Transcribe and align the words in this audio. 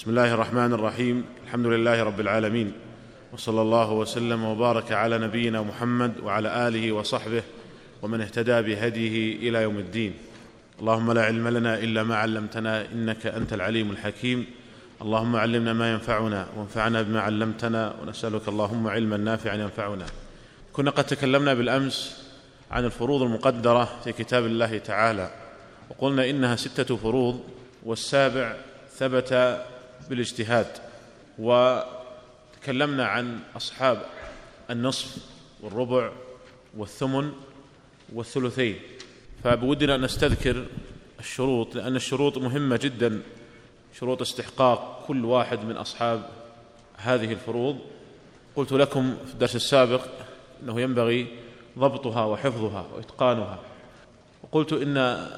بسم 0.00 0.10
الله 0.10 0.34
الرحمن 0.34 0.72
الرحيم 0.72 1.24
الحمد 1.44 1.66
لله 1.66 2.02
رب 2.02 2.20
العالمين 2.20 2.72
وصلى 3.32 3.62
الله 3.62 3.92
وسلم 3.92 4.44
وبارك 4.44 4.92
على 4.92 5.18
نبينا 5.18 5.62
محمد 5.62 6.12
وعلى 6.20 6.68
اله 6.68 6.92
وصحبه 6.92 7.42
ومن 8.02 8.20
اهتدى 8.20 8.62
بهديه 8.62 9.48
إلى 9.48 9.62
يوم 9.62 9.78
الدين 9.78 10.14
اللهم 10.80 11.12
لا 11.12 11.24
علم 11.24 11.48
لنا 11.48 11.78
الا 11.78 12.02
ما 12.02 12.16
علمتنا 12.16 12.86
انك 12.92 13.26
انت 13.26 13.52
العليم 13.52 13.90
الحكيم 13.90 14.46
اللهم 15.02 15.36
علمنا 15.36 15.72
ما 15.72 15.92
ينفعنا 15.92 16.46
وانفعنا 16.56 17.02
بما 17.02 17.20
علمتنا 17.20 17.94
ونسالك 18.02 18.48
اللهم 18.48 18.86
علما 18.86 19.16
نافعا 19.16 19.54
ينفعنا 19.54 20.06
كنا 20.72 20.90
قد 20.90 21.04
تكلمنا 21.04 21.54
بالامس 21.54 22.24
عن 22.70 22.84
الفروض 22.84 23.22
المقدره 23.22 23.84
في 24.04 24.12
كتاب 24.12 24.46
الله 24.46 24.78
تعالى 24.78 25.30
وقلنا 25.90 26.30
انها 26.30 26.56
سته 26.56 26.96
فروض 26.96 27.40
والسابع 27.84 28.56
ثبت 28.96 29.60
بالاجتهاد 30.10 30.66
وتكلمنا 31.38 33.04
عن 33.06 33.40
أصحاب 33.56 34.06
النصف 34.70 35.16
والربع 35.60 36.12
والثمن 36.76 37.32
والثلثين. 38.12 38.76
فبودنا 39.44 39.94
أن 39.94 40.00
نستذكر 40.00 40.66
الشروط 41.20 41.74
لأن 41.74 41.96
الشروط 41.96 42.38
مهمة 42.38 42.76
جدا 42.76 43.20
شروط 43.98 44.20
استحقاق 44.20 45.04
كل 45.06 45.24
واحد 45.24 45.64
من 45.64 45.76
أصحاب 45.76 46.28
هذه 46.96 47.32
الفروض. 47.32 47.78
قلت 48.56 48.72
لكم 48.72 49.16
في 49.26 49.32
الدرس 49.32 49.56
السابق 49.56 50.00
أنه 50.62 50.80
ينبغي 50.80 51.26
ضبطها 51.78 52.24
وحفظها 52.24 52.86
وإتقانها. 52.94 53.58
وقلت 54.42 54.72
إن 54.72 55.28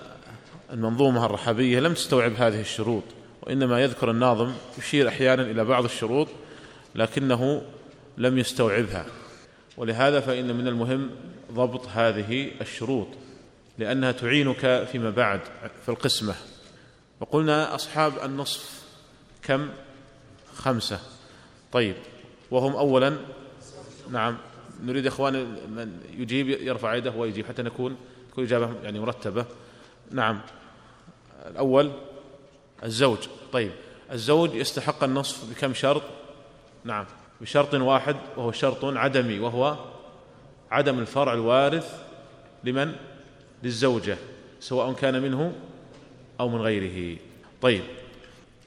المنظومة 0.72 1.26
الرحبيه 1.26 1.80
لم 1.80 1.94
تستوعب 1.94 2.32
هذه 2.32 2.60
الشروط. 2.60 3.02
وإنما 3.42 3.82
يذكر 3.82 4.10
الناظم 4.10 4.52
يشير 4.78 5.08
أحيانا 5.08 5.42
إلى 5.42 5.64
بعض 5.64 5.84
الشروط 5.84 6.28
لكنه 6.94 7.62
لم 8.18 8.38
يستوعبها. 8.38 9.06
ولهذا 9.76 10.20
فإن 10.20 10.56
من 10.56 10.68
المهم 10.68 11.10
ضبط 11.52 11.88
هذه 11.88 12.50
الشروط 12.60 13.08
لأنها 13.78 14.12
تعينك 14.12 14.88
فيما 14.92 15.10
بعد 15.10 15.40
في 15.82 15.88
القسمة. 15.88 16.34
وقلنا 17.20 17.74
أصحاب 17.74 18.12
النصف 18.24 18.82
كم؟ 19.42 19.68
خمسة. 20.54 21.00
طيب 21.72 21.94
وهم 22.50 22.76
اولا 22.76 23.16
نعم 24.10 24.36
نريد 24.82 25.06
اخوان 25.06 25.34
من 25.76 26.00
يجيب 26.18 26.48
يرفع 26.48 26.94
يده 26.94 27.10
ويجيب 27.10 27.46
حتى 27.46 27.62
نكون 27.62 27.96
تكون 28.30 28.44
إجابة 28.44 28.70
يعني 28.84 29.00
مرتبة. 29.00 29.46
نعم 30.10 30.40
الأول 31.46 31.92
الزوج. 32.84 33.18
طيب 33.52 33.72
الزوج 34.12 34.54
يستحق 34.54 35.04
النصف 35.04 35.50
بكم 35.50 35.74
شرط؟ 35.74 36.02
نعم 36.84 37.06
بشرط 37.40 37.74
واحد 37.74 38.16
وهو 38.36 38.52
شرط 38.52 38.84
عدمي 38.84 39.38
وهو 39.38 39.76
عدم 40.70 40.98
الفرع 40.98 41.32
الوارث 41.32 42.02
لمن؟ 42.64 42.96
للزوجة 43.62 44.18
سواء 44.60 44.92
كان 44.92 45.22
منه 45.22 45.52
أو 46.40 46.48
من 46.48 46.60
غيره. 46.60 47.18
طيب 47.62 47.84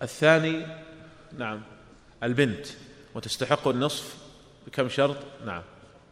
الثاني 0.01 0.65
نعم 1.37 1.61
البنت 2.23 2.67
وتستحق 3.15 3.67
النصف 3.67 4.17
بكم 4.67 4.89
شرط؟ 4.89 5.17
نعم 5.45 5.61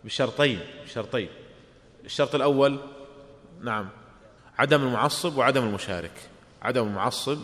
بشرطين 0.05 0.59
بشرطين. 0.85 1.29
الشرط 2.05 2.35
الأول 2.35 2.79
نعم 3.61 3.89
عدم 4.57 4.81
المعصب 4.83 5.37
وعدم 5.37 5.63
المشارك. 5.63 6.29
عدم 6.61 6.87
المعصب 6.87 7.39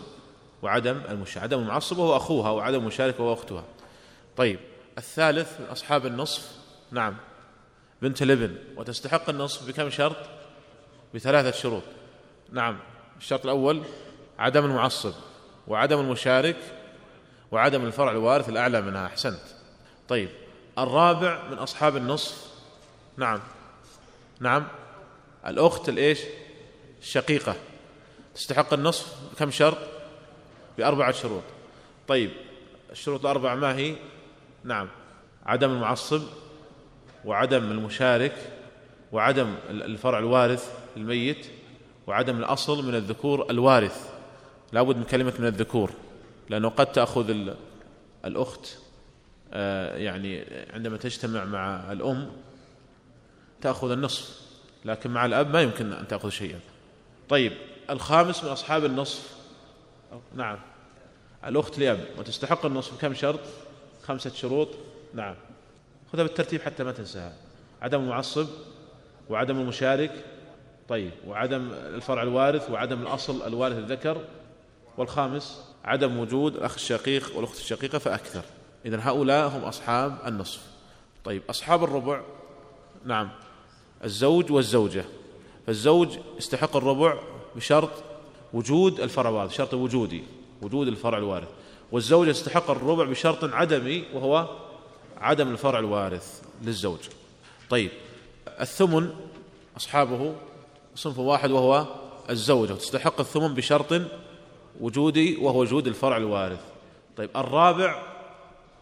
وعدم 0.62 1.02
المشارك 1.08 1.44
عدم 1.44 1.58
المعصب 1.58 1.98
وهو 1.98 2.16
أخوها 2.16 2.50
وعدم 2.50 2.78
المشارك 2.80 3.20
وهو 3.20 3.32
أختها. 3.32 3.64
طيب 4.36 4.58
الثالث 4.98 5.60
من 5.60 5.66
أصحاب 5.66 6.06
النصف 6.06 6.52
نعم 6.90 7.16
بنت 8.02 8.22
الابن 8.22 8.56
وتستحق 8.76 9.28
النصف 9.28 9.68
بكم 9.68 9.90
شرط؟ 9.90 10.16
بثلاثة 11.14 11.50
شروط. 11.50 11.82
نعم 12.52 12.78
الشرط 13.18 13.44
الأول 13.44 13.82
عدم 14.38 14.64
المعصب 14.64 15.12
وعدم 15.68 16.00
المشارك 16.00 16.56
وعدم 17.50 17.84
الفرع 17.84 18.10
الوارث 18.10 18.48
الأعلى 18.48 18.80
منها. 18.80 19.06
أحسنت. 19.06 19.40
طيب 20.08 20.28
الرابع 20.78 21.48
من 21.50 21.58
أصحاب 21.58 21.96
النصف 21.96 22.46
نعم 23.16 23.40
نعم 24.40 24.68
الأخت 25.46 25.88
الإيش؟ 25.88 26.18
الشقيقة. 27.00 27.56
تستحق 28.34 28.72
النصف 28.72 29.14
كم 29.38 29.50
شرط؟ 29.50 29.78
باربعه 30.78 31.12
شروط. 31.12 31.42
طيب 32.08 32.30
الشروط 32.92 33.20
الاربعه 33.20 33.54
ما 33.54 33.76
هي؟ 33.76 33.94
نعم 34.64 34.88
عدم 35.46 35.70
المعصب 35.70 36.22
وعدم 37.24 37.70
المشارك 37.70 38.34
وعدم 39.12 39.54
الفرع 39.70 40.18
الوارث 40.18 40.72
الميت 40.96 41.46
وعدم 42.06 42.38
الأصل 42.38 42.86
من 42.86 42.94
الذكور 42.94 43.50
الوارث. 43.50 44.10
لابد 44.72 44.96
من 44.96 45.04
كلمة 45.04 45.34
من 45.38 45.46
الذكور 45.46 45.90
لأنه 46.50 46.68
قد 46.68 46.92
تأخذ 46.92 47.54
الأخت 48.24 48.76
آه، 49.52 49.96
يعني 49.96 50.44
عندما 50.72 50.96
تجتمع 50.96 51.44
مع 51.44 51.92
الأم 51.92 52.30
تأخذ 53.60 53.90
النصف 53.90 54.40
لكن 54.84 55.10
مع 55.10 55.26
الأب 55.26 55.52
ما 55.52 55.62
يمكن 55.62 55.92
أن 55.92 56.08
تأخذ 56.08 56.28
شيئا. 56.28 56.60
طيب 57.28 57.52
الخامس 57.90 58.44
من 58.44 58.50
أصحاب 58.50 58.84
النصف 58.84 59.39
نعم. 60.34 60.58
الأخت 61.46 61.78
لاب 61.78 62.04
وتستحق 62.18 62.66
النصف. 62.66 63.00
كم 63.00 63.14
شرط؟ 63.14 63.40
خمسة 64.02 64.30
شروط. 64.30 64.68
نعم. 65.14 65.34
خذها 66.12 66.22
بالترتيب 66.22 66.62
حتى 66.62 66.84
ما 66.84 66.92
تنساها. 66.92 67.32
عدم 67.82 68.00
المعصب 68.00 68.46
وعدم 69.28 69.60
المشارك 69.60 70.24
طيب. 70.88 71.10
وعدم 71.26 71.70
الفرع 71.72 72.22
الوارث 72.22 72.70
وعدم 72.70 73.02
الأصل 73.02 73.46
الوارث 73.46 73.76
الذكر. 73.76 74.24
والخامس 74.96 75.64
عدم 75.84 76.18
وجود 76.18 76.56
الأخ 76.56 76.74
الشقيق 76.74 77.36
والأخت 77.36 77.58
الشقيقة 77.58 77.98
فأكثر. 77.98 78.42
اذا 78.86 79.00
هؤلاء 79.02 79.48
هم 79.48 79.64
أصحاب 79.64 80.18
النصف. 80.26 80.62
طيب 81.24 81.42
أصحاب 81.50 81.84
الربع. 81.84 82.20
نعم. 83.04 83.30
الزوج 84.04 84.52
والزوجة. 84.52 85.04
فالزوج 85.66 86.18
يستحق 86.38 86.76
الربع 86.76 87.18
بشرط 87.56 87.90
وجود 88.52 89.00
الفرع 89.00 89.30
الوارث 89.30 89.52
شرط 89.52 89.74
وجودي 89.74 90.24
وجود 90.62 90.88
الفرع 90.88 91.18
الوارث. 91.18 91.48
والزوجه 91.92 92.32
تستحق 92.32 92.70
الربع 92.70 93.04
بشرط 93.04 93.44
عدمي 93.44 94.04
وهو 94.14 94.48
عدم 95.18 95.48
الفرع 95.48 95.78
الوارث 95.78 96.42
للزوج. 96.62 96.98
طيب 97.70 97.90
الثمن 98.60 99.10
أصحابه 99.76 100.34
صنف 100.94 101.18
واحد 101.18 101.50
وهو 101.50 101.86
الزوجة. 102.30 102.72
تستحق 102.72 103.20
الثمن 103.20 103.54
بشرط 103.54 104.02
وجودي 104.80 105.36
وهو 105.36 105.60
وجود 105.60 105.86
الفرع 105.86 106.16
الوارث. 106.16 106.60
طيب 107.16 107.30
الرابع 107.36 108.02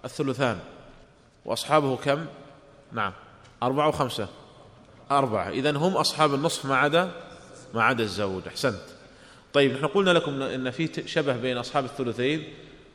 الثلثان 0.04 0.58
وأصحابه 1.44 1.96
كم؟ 1.96 2.26
نعم 2.92 3.12
أربعة 3.62 3.88
وخمسة. 3.88 4.28
أربعة. 5.10 5.48
اذا 5.48 5.70
هم 5.70 5.96
أصحاب 5.96 6.34
النصف 6.34 6.64
ما 6.64 6.76
عدا 6.76 7.12
ما 7.74 7.82
عدا 7.82 8.04
الزوج. 8.04 8.42
أحسنت. 8.48 8.97
طيب 9.52 9.72
نحن 9.72 9.86
قلنا 9.86 10.10
لكم 10.10 10.42
إن 10.42 10.70
في 10.70 11.02
شبه 11.06 11.36
بين 11.36 11.56
أصحاب 11.56 11.84
الثلثين 11.84 12.44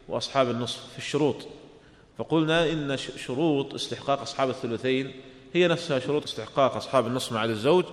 وأصحاب 0.07 0.49
النصف 0.49 0.79
في 0.91 0.97
الشروط. 0.97 1.47
فقلنا 2.17 2.71
إن 2.71 2.97
شروط 2.97 3.73
استحقاق 3.73 4.21
أصحاب 4.21 4.49
الثلثين 4.49 5.11
هي 5.53 5.67
نفسها 5.67 5.99
شروط 5.99 6.23
استحقاق 6.23 6.75
أصحاب 6.75 7.07
النصف 7.07 7.31
مع 7.31 7.45
الزوج 7.45 7.85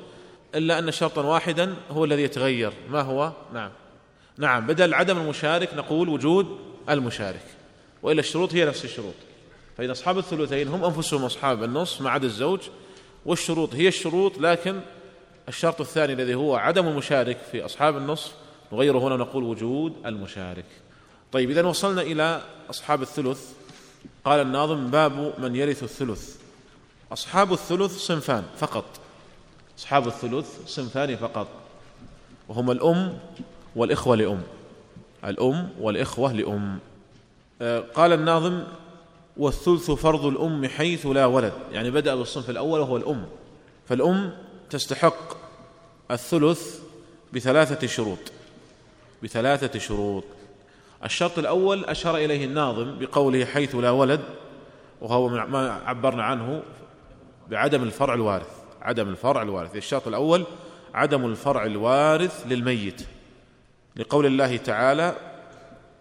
إلا 0.55 0.79
أن 0.79 0.91
شرطا 0.91 1.23
واحدا 1.23 1.75
هو 1.91 2.05
الذي 2.05 2.23
يتغير. 2.23 2.73
ما 2.91 3.01
هو؟ 3.01 3.33
نعم. 3.55 3.71
نعم 4.39 4.67
بدل 4.67 4.95
عدم 4.95 5.19
المشارك 5.19 5.75
نقول 5.75 6.09
وجود 6.09 6.59
المشارك 6.89 7.45
وإلا 8.03 8.21
الشروط 8.21 8.55
هي 8.55 8.65
نفس 8.65 8.85
الشروط. 8.85 9.15
فإن 9.79 9.91
أصحاب 9.91 10.19
الثلثين 10.19 10.69
هم 10.69 10.85
أنفسهم 10.85 11.25
أصحاب 11.25 11.65
النص 11.65 12.01
ما 12.01 12.11
عدا 12.11 12.27
الزوج 12.27 12.61
والشروط 13.27 13.75
هي 13.75 13.89
الشروط 13.89 14.39
لكن 14.39 14.81
الشرط 15.49 15.81
الثاني 15.81 16.13
الذي 16.13 16.35
هو 16.35 16.57
عدم 16.57 16.89
المشارك 16.89 17.39
في 17.53 17.65
أصحاب 17.65 17.97
النصف 17.97 18.33
نغيره 18.73 18.99
هنا 18.99 19.17
نقول 19.17 19.45
وجود 19.45 19.93
المشارك. 20.07 20.65
طيب 21.33 21.51
إذا 21.51 21.67
وصلنا 21.67 22.03
إلى 22.03 22.43
أصحاب 22.71 23.03
الثلث. 23.03 23.53
قال 24.25 24.41
الناظم 24.41 24.91
باب 24.91 25.35
من 25.39 25.57
يرث 25.57 25.83
الثلث. 25.83 26.37
أصحاب 27.13 27.53
الثلث 27.53 27.99
صنفان 27.99 28.45
فقط. 28.59 28.85
أصحاب 29.79 30.07
الثلث 30.07 30.67
صنفان 30.67 31.17
فقط. 31.17 31.49
وهما 32.49 32.73
الأم 32.73 33.19
والإخوة 33.77 34.17
لأم. 34.17 34.43
الأم 35.25 35.69
والإخوة 35.81 36.33
لأم. 36.33 36.79
آه، 37.63 37.81
قال 37.81 38.13
الناظم 38.13 38.63
والثلث 39.37 39.91
فرض 39.91 40.25
الأم 40.25 40.67
حيث 40.67 41.07
لا 41.07 41.27
ولد. 41.27 41.53
يعني 41.73 41.91
بدأ 41.91 42.15
بالصنف 42.15 42.51
الأول 42.51 42.81
وهو 42.81 42.97
الأم. 42.97 43.27
فالأم 43.89 44.33
تستحق 44.71 45.37
الثلث 46.11 46.81
بثلاثة 47.33 47.87
شروط. 47.87 48.19
بثلاثة 49.23 49.79
شروط. 49.79 50.25
الشرط 51.05 51.39
الأول 51.39 51.85
أشار 51.85 52.17
إليه 52.17 52.45
الناظم 52.45 52.99
بقوله 52.99 53.45
حيث 53.45 53.75
لا 53.75 53.91
ولد 53.91 54.21
وهو 55.01 55.29
ما 55.29 55.83
عبرنا 55.87 56.23
عنه 56.23 56.63
بعدم 57.51 57.83
الفرع 57.83 58.15
الوارث 58.15 58.51
عدم 58.83 59.09
الفرع 59.09 59.43
الوارث. 59.43 59.77
الشرط 59.77 60.09
الأول 60.09 60.45
عدم 60.95 61.27
الفرع 61.27 61.65
الوارث 61.65 62.47
للميت. 62.47 63.03
لقول 63.97 64.27
الله 64.27 64.57
تعالى 64.57 65.17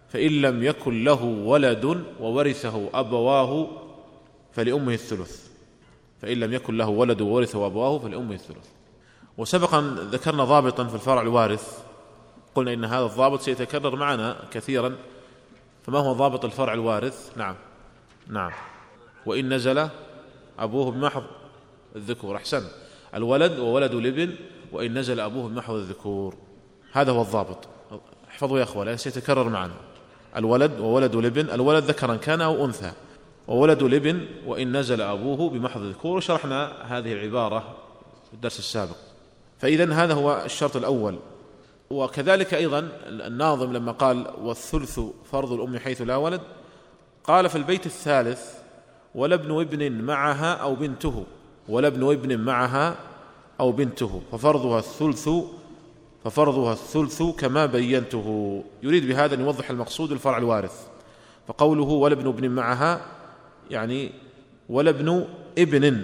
فإن 0.09 0.41
لم 0.41 0.63
يكن 0.63 1.03
له 1.03 1.23
ولد 1.23 2.03
وورثه 2.19 2.89
أبواه 2.93 3.67
فلأمه 4.53 4.93
الثلث. 4.93 5.47
فإن 6.21 6.37
لم 6.37 6.53
يكن 6.53 6.77
له 6.77 6.89
ولد 6.89 7.21
وورثه 7.21 7.65
أبواه 7.65 7.99
فلأمه 7.99 8.33
الثلث. 8.33 8.67
وسبقا 9.37 9.95
ذكرنا 10.11 10.43
ضابطا 10.43 10.83
في 10.83 10.95
الفرع 10.95 11.21
الوارث 11.21 11.88
قلنا 12.59 12.73
إن 12.73 12.85
هذا 12.85 13.05
الضابط 13.05 13.41
سيتكرر 13.41 13.95
معنا 13.95 14.35
كثيرا 14.51 14.95
فما 15.85 15.99
هو 15.99 16.13
ضابط 16.13 16.45
الفرع 16.45 16.73
الوارث؟ 16.73 17.37
نعم. 17.37 17.55
نعم. 18.27 18.51
وإن 19.25 19.53
نزل 19.53 19.89
أبوه 20.59 20.91
بمحض 20.91 21.23
الذكور. 21.95 22.35
أحسن. 22.35 22.63
الولد 23.15 23.59
وولد 23.59 23.93
الابن 23.93 24.35
وإن 24.71 24.97
نزل 24.97 25.19
أبوه 25.19 25.49
بمحض 25.49 25.73
الذكور. 25.73 26.35
هذا 26.91 27.11
هو 27.11 27.21
الضابط. 27.21 27.67
احفظوا 28.29 28.59
يا 28.59 28.63
أخوة 28.63 28.85
لأن 28.85 28.97
سيتكرر 28.97 29.49
معنا. 29.49 29.73
الولد 30.35 30.79
وولد 30.79 31.15
الابن 31.15 31.49
الولد 31.49 31.83
ذكرا 31.83 32.15
كان 32.15 32.41
أو 32.41 32.65
أنثى. 32.65 32.91
وولد 33.47 33.83
الابن 33.83 34.25
وإن 34.45 34.77
نزل 34.77 35.01
أبوه 35.01 35.49
بمحض 35.49 35.81
الذكور. 35.81 36.17
وشرحنا 36.17 36.71
هذه 36.83 37.13
العبارة 37.13 37.59
في 38.27 38.33
الدرس 38.33 38.59
السابق. 38.59 38.95
فإذا 39.59 39.93
هذا 39.93 40.13
هو 40.13 40.41
الشرط 40.45 40.75
الأول. 40.75 41.19
وكذلك 41.89 42.53
أيضا 42.53 42.89
الناظم 43.07 43.73
لما 43.73 43.91
قال 43.91 44.27
والثلث 44.41 44.99
فرض 45.31 45.51
الأم 45.51 45.77
حيث 45.77 46.01
لا 46.01 46.15
ولد 46.15 46.41
قال 47.23 47.49
في 47.49 47.55
البيت 47.55 47.85
الثالث 47.85 48.53
ولا 49.15 49.35
ابن 49.35 49.59
ابن 49.59 49.91
معها 49.91 50.53
أو 50.53 50.75
بنته 50.75 51.25
ولا 51.69 51.87
ابن 51.87 52.11
ابن 52.11 52.37
معها 52.39 52.95
أو 53.59 53.71
بنته 53.71 54.21
ففرضها 54.31 54.79
الثلث 54.79 55.29
ففرضها 56.23 56.73
الثلث 56.73 57.23
كما 57.23 57.65
بينته. 57.65 58.63
يريد 58.83 59.07
بهذا 59.07 59.35
أن 59.35 59.39
يوضح 59.41 59.69
المقصود 59.69 60.11
الفرع 60.11 60.37
الوارث. 60.37 60.87
فقوله 61.47 61.83
ولا 61.83 62.13
ابن 62.13 62.27
ابن 62.27 62.49
معها 62.49 63.01
يعني 63.69 64.11
ولا 64.69 64.89
ابن 64.89 65.25
ابن 65.57 66.03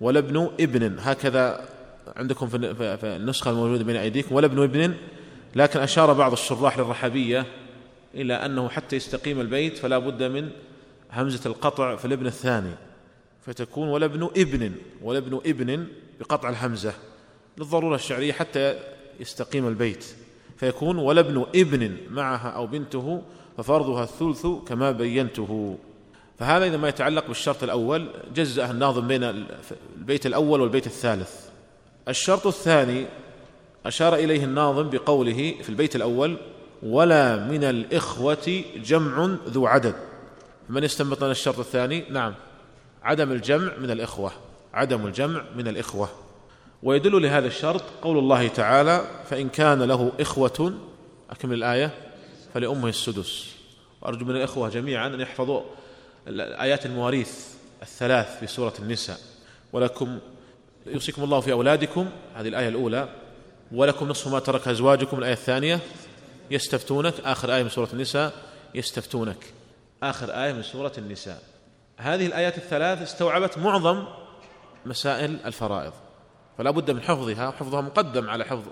ولا 0.00 0.18
ابن 0.18 0.50
ابن 0.60 0.98
هكذا 0.98 1.68
عندكم 2.16 2.48
في 2.48 2.56
النسخة 3.04 3.50
الموجودة 3.50 3.84
بين 3.84 3.96
أيديكم 3.96 4.34
ولا 4.34 4.46
ابن 4.46 4.62
ابن 4.62 4.94
لكن 5.54 5.80
أشار 5.80 6.12
بعض 6.12 6.32
الشراح 6.32 6.78
للرحبية 6.78 7.46
إلى 8.14 8.34
أنه 8.34 8.68
حتى 8.68 8.96
يستقيم 8.96 9.40
البيت 9.40 9.78
فلا 9.78 9.98
بد 9.98 10.22
من 10.22 10.50
همزة 11.12 11.50
القطع 11.50 11.96
في 11.96 12.04
الابن 12.04 12.26
الثاني 12.26 12.72
فتكون 13.46 13.88
ولا 13.88 14.06
ابن 14.06 14.28
ابن 14.36 14.72
ولا 15.02 15.18
ابن 15.18 15.40
ابن 15.46 15.86
بقطع 16.20 16.48
الهمزة 16.48 16.94
للضرورة 17.58 17.94
الشعرية 17.94 18.32
حتى 18.32 18.78
يستقيم 19.20 19.68
البيت 19.68 20.04
فيكون 20.56 20.98
ولا 20.98 21.20
ابن 21.20 21.46
ابن 21.54 21.96
معها 22.10 22.48
أو 22.48 22.66
بنته 22.66 23.22
ففرضها 23.56 24.04
الثلث 24.04 24.46
كما 24.66 24.90
بينته. 24.90 25.78
فهذا 26.38 26.66
إذا 26.66 26.76
ما 26.76 26.88
يتعلق 26.88 27.26
بالشرط 27.26 27.62
الأول 27.62 28.08
جزأ 28.34 28.70
الناظم 28.70 29.08
بين 29.08 29.22
البيت 29.96 30.26
الأول 30.26 30.60
والبيت 30.60 30.86
الثالث. 30.86 31.43
الشرط 32.08 32.46
الثاني 32.46 33.06
أشار 33.86 34.14
إليه 34.14 34.44
الناظم 34.44 34.90
بقوله 34.90 35.54
في 35.62 35.68
البيت 35.68 35.96
الأول 35.96 36.36
ولا 36.82 37.36
من 37.36 37.64
الإخوة 37.64 38.64
جمع 38.76 39.36
ذو 39.48 39.66
عدد. 39.66 39.94
من 40.68 40.84
يستنبط 40.84 41.22
لنا 41.22 41.32
الشرط 41.32 41.58
الثاني؟ 41.58 42.04
نعم. 42.10 42.34
عدم 43.02 43.32
الجمع 43.32 43.72
من 43.78 43.90
الإخوة. 43.90 44.32
عدم 44.74 45.06
الجمع 45.06 45.44
من 45.56 45.68
الإخوة. 45.68 46.08
ويدل 46.82 47.22
لهذا 47.22 47.46
الشرط 47.46 47.82
قول 48.02 48.18
الله 48.18 48.48
تعالى 48.48 49.04
فإن 49.30 49.48
كان 49.48 49.82
له 49.82 50.12
إخوة 50.20 50.74
أكمل 51.30 51.54
الآية 51.54 51.90
فلأمه 52.54 52.88
السدس. 52.88 53.54
وأرجو 54.02 54.24
من 54.24 54.36
الإخوة 54.36 54.68
جميعا 54.68 55.06
أن 55.06 55.20
يحفظوا 55.20 55.62
آيات 56.28 56.86
المواريث 56.86 57.54
الثلاث 57.82 58.38
في 58.40 58.46
سورة 58.46 58.74
النساء 58.78 59.18
ولكم 59.72 60.18
يوصيكم 60.86 61.24
الله 61.24 61.40
في 61.40 61.52
أولادكم 61.52 62.08
هذه 62.34 62.48
الآية 62.48 62.68
الأولى 62.68 63.08
ولكم 63.72 64.08
نصف 64.08 64.32
ما 64.32 64.38
ترك 64.38 64.68
أزواجكم 64.68 65.18
الآية 65.18 65.32
الثانية 65.32 65.80
يستفتونك 66.50 67.14
آخر 67.24 67.54
آية 67.54 67.62
من 67.62 67.68
سورة 67.68 67.88
النساء 67.92 68.32
يستفتونك 68.74 69.44
آخر 70.02 70.30
آية 70.30 70.52
من 70.52 70.62
سورة 70.62 70.92
النساء. 70.98 71.42
هذه 71.96 72.26
الآيات 72.26 72.58
الثلاث 72.58 73.02
استوعبت 73.02 73.58
معظم 73.58 74.04
مسائل 74.86 75.38
الفرائض 75.44 75.92
فلا 76.58 76.70
بد 76.70 76.90
من 76.90 77.00
حفظها 77.02 77.48
وحفظها 77.48 77.80
مقدم 77.80 78.30
على 78.30 78.44
حفظ 78.44 78.64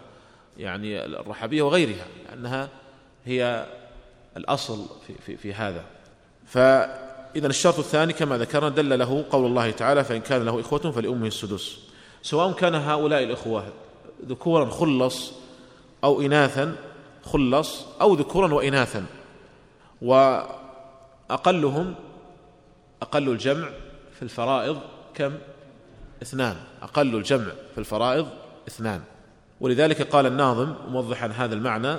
يعني 0.57 1.05
الرحبية 1.05 1.63
وغيرها 1.63 2.07
لأنها 2.29 2.69
هي 3.25 3.67
الأصل 4.37 4.87
في, 5.07 5.15
في, 5.27 5.37
في 5.37 5.55
هذا. 5.55 5.85
فإذا 6.47 7.47
الشرط 7.47 7.79
الثاني 7.79 8.13
كما 8.13 8.39
ذكرنا 8.39 8.69
دل 8.69 8.99
له 8.99 9.25
قول 9.31 9.47
الله 9.47 9.71
تعالى 9.71 10.05
فإن 10.05 10.21
كان 10.21 10.45
له 10.45 10.61
إخوة 10.61 10.91
فلأمه 10.91 11.27
السدس. 11.27 11.92
سواء 12.23 12.53
كان 12.53 12.75
هؤلاء 12.75 13.23
الإخوة 13.23 13.65
ذكورا 14.27 14.71
خلص 14.71 15.33
أو 16.05 16.21
إناثا 16.21 16.77
خلص 17.23 17.87
أو 18.01 18.15
ذكورا 18.15 18.55
وإناثا 18.55 19.05
وأقلهم 20.03 21.95
أقل 23.03 23.29
الجمع 23.29 23.69
في 24.15 24.23
الفرائض 24.23 24.79
كم؟ 25.15 25.33
اثنان. 26.23 26.57
أقل 26.83 27.15
الجمع 27.15 27.47
في 27.73 27.79
الفرائض 27.79 28.29
اثنان. 28.69 29.01
ولذلك 29.61 30.03
قال 30.03 30.27
الناظم 30.27 30.75
موضحا 30.89 31.27
هذا 31.27 31.55
المعنى 31.55 31.97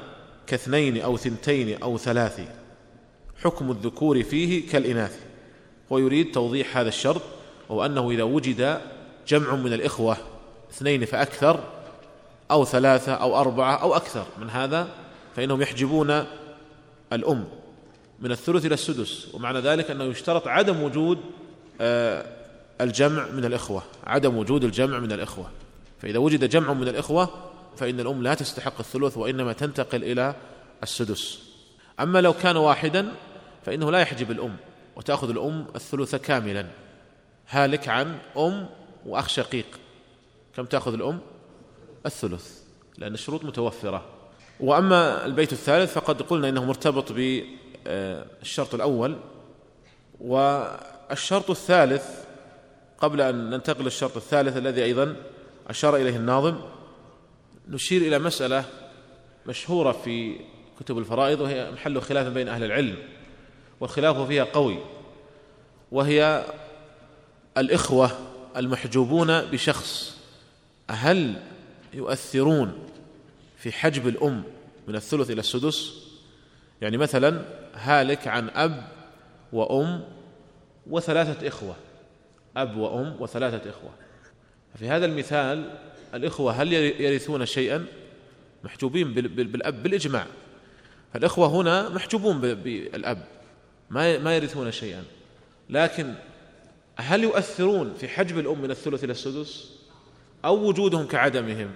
كاثنين 0.48 1.02
أو 1.02 1.18
ثنتين 1.18 1.82
أو 1.84 1.98
ثلاث. 1.98 2.42
حكم 3.44 3.72
الذكور 3.72 4.24
فيه 4.24 4.70
كالإناث. 4.70 5.20
ويريد 5.90 6.32
توضيح 6.32 6.78
هذا 6.78 6.88
الشرط 6.88 7.22
وهو 7.70 7.86
أنه 7.86 8.12
إذا 8.12 8.24
وجد 8.24 8.82
جمع 9.28 9.56
من 9.56 9.74
الإخوة 9.74 10.18
اثنين 10.72 11.06
فأكثر 11.06 11.60
أو 12.52 12.66
ثلاثة 12.66 13.14
أو 13.14 13.40
أربعة 13.40 13.76
أو 13.76 13.96
أكثر 13.96 14.26
من 14.40 14.50
هذا 14.50 14.88
فإنهم 15.36 15.62
يحجبون 15.62 16.26
الأم 17.14 17.46
من 18.20 18.32
الثلث 18.32 18.66
إلى 18.66 18.74
السدس 18.74 19.28
ومعنى 19.34 19.60
ذلك 19.60 19.92
أنه 19.92 20.04
يشترط 20.04 20.48
عدم 20.48 20.84
وجود 20.84 21.20
آه، 21.82 22.26
الجمع 22.82 23.28
من 23.28 23.46
الإخوة 23.46 23.84
عدم 24.04 24.38
وجود 24.38 24.64
الجمع 24.64 25.00
من 25.00 25.12
الإخوة. 25.12 25.50
فإذا 26.02 26.20
وجد 26.20 26.50
جمع 26.50 26.74
من 26.74 26.88
الإخوة 26.88 27.30
فإن 27.78 28.00
الأم 28.00 28.24
لا 28.24 28.34
تستحق 28.34 28.80
الثلث 28.80 29.18
وإنما 29.18 29.54
تنتقل 29.54 30.04
إلى 30.04 30.36
السدس. 30.84 31.40
أما 32.00 32.22
لو 32.22 32.34
كان 32.34 32.58
واحدا 32.58 33.12
فإنه 33.66 33.92
لا 33.92 34.00
يحجب 34.00 34.32
الأم 34.32 34.56
وتأخذ 34.96 35.30
الأم 35.30 35.66
الثلث 35.76 36.16
كاملا. 36.16 36.66
هالك 37.50 37.90
عن 37.90 38.18
أم 38.38 38.66
وأخ 39.06 39.30
شقيق. 39.30 39.66
كم 40.56 40.66
تأخذ 40.66 40.94
الأم؟ 40.94 41.20
الثلث 42.06 42.62
لأن 42.98 43.14
الشروط 43.14 43.44
متوفرة. 43.44 44.06
وأما 44.60 45.26
البيت 45.26 45.54
الثالث 45.54 45.94
فقد 45.94 46.22
قلنا 46.22 46.50
إنه 46.50 46.66
مرتبط 46.66 47.12
بالشرط 47.12 48.74
الأول. 48.74 49.18
والشرط 50.22 51.50
الثالث 51.50 52.24
قبل 52.98 53.22
أن 53.22 53.50
ننتقل 53.50 53.84
للشرط 53.84 54.18
الثالث 54.18 54.58
الذي 54.58 54.84
أيضا 54.84 55.16
أشار 55.68 55.96
إليه 55.96 56.16
الناظم 56.16 56.56
نشير 57.70 58.02
إلى 58.02 58.20
مسألة 58.20 58.66
مشهورة 59.46 59.92
في 59.92 60.40
كتب 60.80 60.98
الفرائض 60.98 61.42
وهي 61.42 61.72
محل 61.72 62.02
خلاف 62.02 62.28
بين 62.28 62.48
أهل 62.48 62.64
العلم 62.64 62.98
والخلاف 63.80 64.18
فيها 64.18 64.44
قوي 64.44 64.80
وهي 65.92 66.46
الإخوة. 67.58 68.12
المحجوبون 68.58 69.42
بشخص 69.42 70.18
هل 70.90 71.42
يؤثرون 71.94 72.74
في 73.58 73.72
حجب 73.72 74.08
الأم 74.08 74.44
من 74.88 74.96
الثلث 74.96 75.32
إلى 75.32 75.40
السدس؟ 75.40 76.04
يعني 76.82 76.98
مثلا 76.98 77.42
هالك 77.74 78.28
عن 78.28 78.50
أب 78.50 78.88
وأم 79.54 80.04
وثلاثة 80.90 81.48
إخوة 81.48 81.76
أب 82.58 82.78
وأم 82.78 83.16
وثلاثة 83.20 83.70
إخوة. 83.70 83.90
في 84.76 84.90
هذا 84.90 85.06
المثال 85.06 85.78
الإخوة 86.14 86.52
هل 86.52 86.74
يرثون 86.74 87.46
شيئا؟ 87.46 87.86
محجوبين 88.64 89.14
بالأب 89.14 89.84
بالإجماع. 89.84 90.26
فالإخوة 91.14 91.48
هنا 91.48 91.90
محجوبون 91.90 92.40
بالأب 92.40 93.26
ما 93.90 94.18
ما 94.18 94.36
يرثون 94.36 94.72
شيئا. 94.72 95.04
لكن 95.70 96.14
هل 96.98 97.24
يؤثرون 97.24 97.94
في 97.94 98.08
حجب 98.08 98.40
الأم 98.40 98.62
من 98.62 98.72
الثلث 98.72 99.04
إلى 99.04 99.12
السدس؟ 99.12 99.72
أو 100.46 100.68
وجودهم 100.68 101.08
كعدمهم؟ 101.08 101.72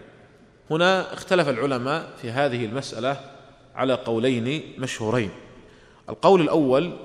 هنا 0.72 1.14
اختلف 1.14 1.50
العلماء 1.50 2.14
في 2.22 2.32
هذه 2.32 2.66
المسألة 2.66 3.32
على 3.76 3.94
قولين 3.94 4.74
مشهورين. 4.78 5.30
القول 6.10 6.42
الأول 6.42 6.98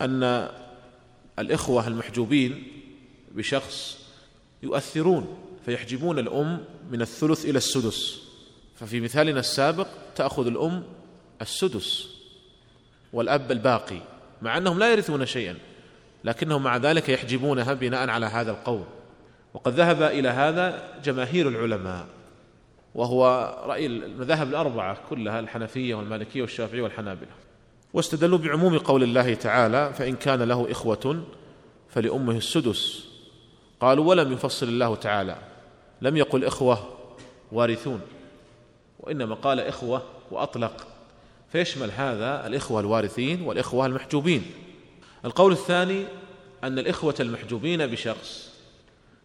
أن 0.00 0.48
الإخوة 1.38 1.86
المحجوبين 1.86 2.82
بشخص 3.32 3.98
يؤثرون 4.62 5.38
فيحجبون 5.66 6.18
الأم 6.18 6.64
من 6.90 7.02
الثلث 7.02 7.44
إلى 7.44 7.58
السدس. 7.58 8.20
ففي 8.76 9.00
مثالنا 9.00 9.40
السابق 9.40 9.86
تأخذ 10.16 10.46
الأم 10.46 10.82
السدس 11.42 12.08
والأب 13.12 13.52
الباقي 13.52 14.00
مع 14.42 14.56
أنهم 14.58 14.78
لا 14.78 14.92
يرثون 14.92 15.26
شيئا. 15.26 15.69
لكنهم 16.24 16.62
مع 16.62 16.76
ذلك 16.76 17.08
يحجبونها 17.08 17.72
بناء 17.72 18.08
على 18.08 18.26
هذا 18.26 18.50
القول. 18.50 18.84
وقد 19.54 19.72
ذهب 19.72 20.02
إلى 20.02 20.28
هذا 20.28 20.82
جماهير 21.04 21.48
العلماء 21.48 22.06
وهو 22.94 23.54
رأي 23.66 23.86
المذاهب 23.86 24.48
الأربعة 24.48 24.98
كلها 25.10 25.40
الحنفية 25.40 25.94
والمالكية 25.94 26.42
والشافعية 26.42 26.82
والحنابلة. 26.82 27.30
واستدلوا 27.94 28.38
بعموم 28.38 28.78
قول 28.78 29.02
الله 29.02 29.34
تعالى 29.34 29.92
فإن 29.92 30.16
كان 30.16 30.42
له 30.42 30.70
إخوة 30.70 31.24
فلأمه 31.88 32.36
السدس. 32.36 33.06
قالوا 33.80 34.04
ولم 34.04 34.32
يفصل 34.32 34.68
الله 34.68 34.94
تعالى 34.94 35.36
لم 36.02 36.16
يقل 36.16 36.44
إخوة 36.44 36.88
وارثون 37.52 38.00
وإنما 39.00 39.34
قال 39.34 39.60
إخوة 39.60 40.02
وأطلق. 40.30 40.86
فيشمل 41.52 41.90
هذا 41.90 42.46
الإخوة 42.46 42.80
الوارثين 42.80 43.42
والإخوة 43.42 43.86
المحجوبين. 43.86 44.42
القول 45.24 45.52
الثاني 45.52 46.04
أن 46.64 46.78
الإخوة 46.78 47.14
المحجوبين 47.20 47.86
بشخص 47.86 48.50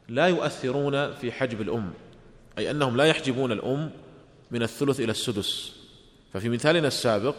لا 0.09 0.27
يؤثرون 0.27 1.13
في 1.13 1.31
حجب 1.31 1.61
الأم 1.61 1.93
أي 2.57 2.71
أنهم 2.71 2.97
لا 2.97 3.03
يحجبون 3.03 3.51
الأم 3.51 3.91
من 4.51 4.63
الثلث 4.63 4.99
إلى 4.99 5.11
السدس. 5.11 5.75
ففي 6.33 6.49
مثالنا 6.49 6.87
السابق 6.87 7.35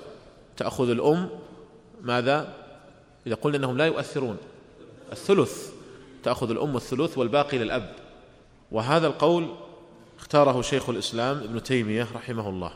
تأخذ 0.57 0.91
الأم 0.91 1.29
ماذا؟ 2.03 2.55
إذا 3.27 3.35
قلنا 3.35 3.57
أنهم 3.57 3.79
لا 3.79 3.87
يؤثرون. 3.87 4.37
الثلث 5.13 5.73
تأخذ 6.23 6.51
الأم 6.51 6.77
الثلث 6.77 7.19
والباقي 7.19 7.59
للأب. 7.59 7.95
وهذا 8.73 9.07
القول 9.07 9.55
اختاره 10.19 10.63
شيخ 10.63 10.89
الإسلام 10.89 11.37
ابن 11.37 11.63
تيمية 11.63 12.09
رحمه 12.15 12.49
الله. 12.49 12.73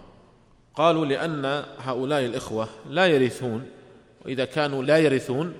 قالوا 0.74 1.06
لأن 1.06 1.64
هؤلاء 1.78 2.24
الإخوة 2.24 2.68
لا 2.90 3.06
يرثون 3.06 3.66
وإذا 4.24 4.44
كانوا 4.44 4.82
لا 4.82 4.98
يرثون 4.98 5.54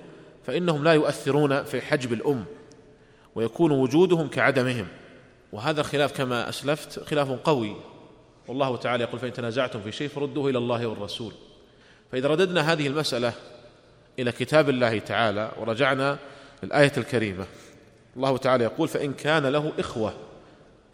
فإنهم 0.45 0.83
لا 0.83 0.93
يؤثرون 0.93 1.63
في 1.63 1.81
حجب 1.81 2.13
الأم 2.13 2.45
ويكون 3.35 3.71
وجودهم 3.71 4.27
كعدمهم. 4.27 4.87
وهذا 5.51 5.81
الخلاف 5.81 6.17
كما 6.17 6.49
أسلفت 6.49 7.03
خلاف 7.03 7.31
قوي. 7.31 7.75
والله 8.47 8.77
تعالى 8.77 9.03
يقول 9.03 9.19
فإن 9.19 9.33
تنازعتم 9.33 9.81
في 9.81 9.91
شيء 9.91 10.07
فردوه 10.07 10.49
إلى 10.49 10.57
الله 10.57 10.87
والرسول. 10.87 11.33
فإذا 12.11 12.27
رددنا 12.27 12.73
هذه 12.73 12.87
المسألة 12.87 13.33
إلى 14.19 14.31
كتاب 14.31 14.69
الله 14.69 14.99
تعالى 14.99 15.51
ورجعنا 15.59 16.17
للآية 16.63 16.91
الكريمة 16.97 17.45
الله 18.15 18.37
تعالى 18.37 18.63
يقول 18.63 18.87
فإن 18.87 19.13
كان 19.13 19.45
له 19.45 19.71
إخوة 19.79 20.13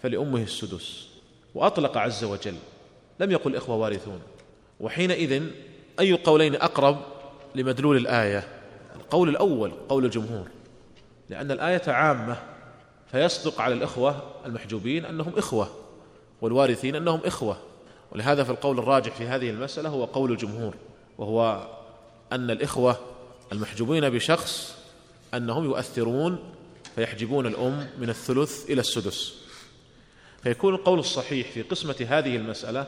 فلأمه 0.04 0.42
السدس. 0.42 1.08
وأطلق 1.56 1.98
عز 1.98 2.24
وجل 2.24 2.56
لم 3.20 3.32
يقل 3.32 3.56
إخوة 3.56 3.76
وارثون. 3.76 4.22
وحينئذ 4.80 5.44
أي 6.00 6.12
القولين 6.12 6.56
أقرب 6.56 6.98
لمدلول 7.56 7.98
الآية؟ 7.98 8.57
القول 9.08 9.30
الأول 9.30 9.72
قول 9.90 10.06
الجمهور. 10.06 10.48
لأن 11.30 11.52
الآية 11.52 11.82
عامة 11.88 12.38
فيصدق 13.12 13.62
على 13.62 13.74
الإخوة 13.74 14.22
المحجوبين 14.46 15.06
أنهم 15.06 15.34
إخوة 15.38 15.70
والوارثين 16.42 16.96
أنهم 16.96 17.20
إخوة. 17.26 17.58
ولهذا 18.12 18.44
في 18.44 18.50
القول 18.50 18.80
الراجح 18.80 19.16
في 19.16 19.28
هذه 19.28 19.50
المسألة 19.50 19.90
هو 19.90 20.06
قول 20.06 20.32
الجمهور 20.32 20.76
وهو 21.18 21.68
أن 22.32 22.52
الإخوة 22.52 22.98
المحجوبين 23.52 24.10
بشخص 24.10 24.78
أنهم 25.34 25.64
يؤثرون 25.64 26.40
فيحجبون 26.96 27.48
الأم 27.48 27.88
من 28.00 28.10
الثلث 28.10 28.70
إلى 28.70 28.82
السدس. 28.82 29.34
فيكون 30.44 30.76
القول 30.76 31.00
الصحيح 31.00 31.52
في 31.52 31.62
قسمة 31.62 32.08
هذه 32.10 32.36
المسألة 32.36 32.88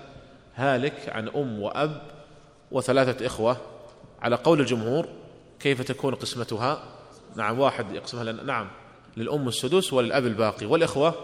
هالك 0.56 1.10
عن 1.10 1.28
أم 1.28 1.62
وأب 1.62 2.02
وثلاثة 2.72 3.26
إخوة 3.26 3.58
على 4.22 4.36
قول 4.36 4.60
الجمهور 4.60 5.08
كيف 5.60 5.82
تكون 5.82 6.16
قسمتها؟ 6.16 6.84
نعم 7.36 7.60
واحد 7.60 7.92
يقسمها 7.92 8.24
لنا 8.24 8.44
نعم 8.44 8.68
للأم 9.18 9.48
السدس 9.48 9.94
وللأب 9.94 10.26
الباقي 10.26 10.66
والإخوة 10.66 11.16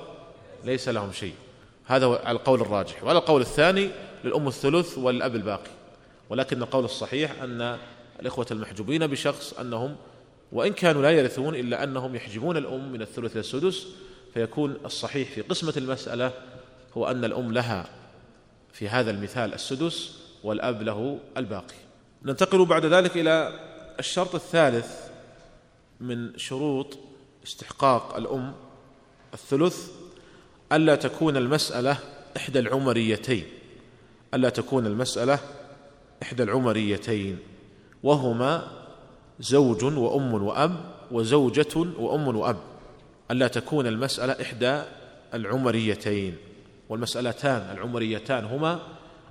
ليس 0.63 0.89
لهم 0.89 1.11
شيء. 1.11 1.33
هذا 1.85 2.05
القول 2.31 2.61
الراجح. 2.61 3.03
وعلى 3.03 3.19
القول 3.19 3.41
الثاني 3.41 3.89
للأم 4.23 4.47
الثلث 4.47 4.97
والأب 4.97 5.35
الباقي. 5.35 5.71
ولكن 6.29 6.61
القول 6.61 6.85
الصحيح 6.85 7.41
أن 7.41 7.77
الإخوة 8.19 8.45
المحجوبين 8.51 9.07
بشخص 9.07 9.53
أنهم 9.53 9.95
وإن 10.51 10.73
كانوا 10.73 11.01
لا 11.01 11.11
يرثون 11.11 11.55
إلا 11.55 11.83
أنهم 11.83 12.15
يحجبون 12.15 12.57
الأم 12.57 12.91
من 12.91 13.01
الثلث 13.01 13.31
إلى 13.31 13.39
السدس 13.39 13.87
فيكون 14.33 14.77
الصحيح 14.85 15.29
في 15.29 15.41
قسمة 15.41 15.73
المسألة 15.77 16.31
هو 16.97 17.07
أن 17.07 17.25
الأم 17.25 17.53
لها 17.53 17.89
في 18.73 18.89
هذا 18.89 19.11
المثال 19.11 19.53
السدس 19.53 20.19
والأب 20.43 20.81
له 20.81 21.19
الباقي. 21.37 21.75
ننتقل 22.23 22.65
بعد 22.65 22.85
ذلك 22.85 23.17
إلى 23.17 23.59
الشرط 23.99 24.35
الثالث 24.35 25.09
من 25.99 26.37
شروط 26.37 26.97
استحقاق 27.43 28.17
الأم 28.17 28.53
الثلث 29.33 29.91
ألا 30.71 30.95
تكون 30.95 31.37
المسألة 31.37 31.97
إحدى 32.37 32.59
العمريتين 32.59 33.45
ألا 34.33 34.49
تكون 34.49 34.85
المسألة 34.85 35.39
إحدى 36.23 36.43
العمريتين 36.43 37.37
وهما 38.03 38.67
زوج 39.39 39.83
وأم 39.83 40.33
وأب 40.33 40.95
وزوجة 41.11 41.77
وأم 41.99 42.27
وأب 42.37 42.57
ألا 43.31 43.47
تكون 43.47 43.87
المسألة 43.87 44.33
إحدى 44.41 44.81
العمريتين. 45.33 46.37
والمسألتان 46.89 47.77
العمريتان 47.77 48.45
هما 48.45 48.79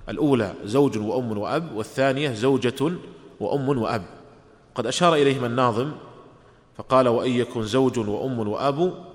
الأولى 0.09 0.53
زوج 0.63 0.97
وأم 0.97 1.37
وأب 1.37 1.75
والثانية 1.75 2.33
زوجة 2.33 2.91
وأم 3.39 3.69
وأب. 3.69 4.14
قد 4.75 4.87
أشار 4.87 5.15
إليهما 5.15 5.47
الناظم 5.47 5.91
فقال 6.77 7.07
وإن 7.07 7.31
يكن 7.31 7.63
زوج 7.63 7.97
وأم 7.97 8.39
وأب 8.39 9.05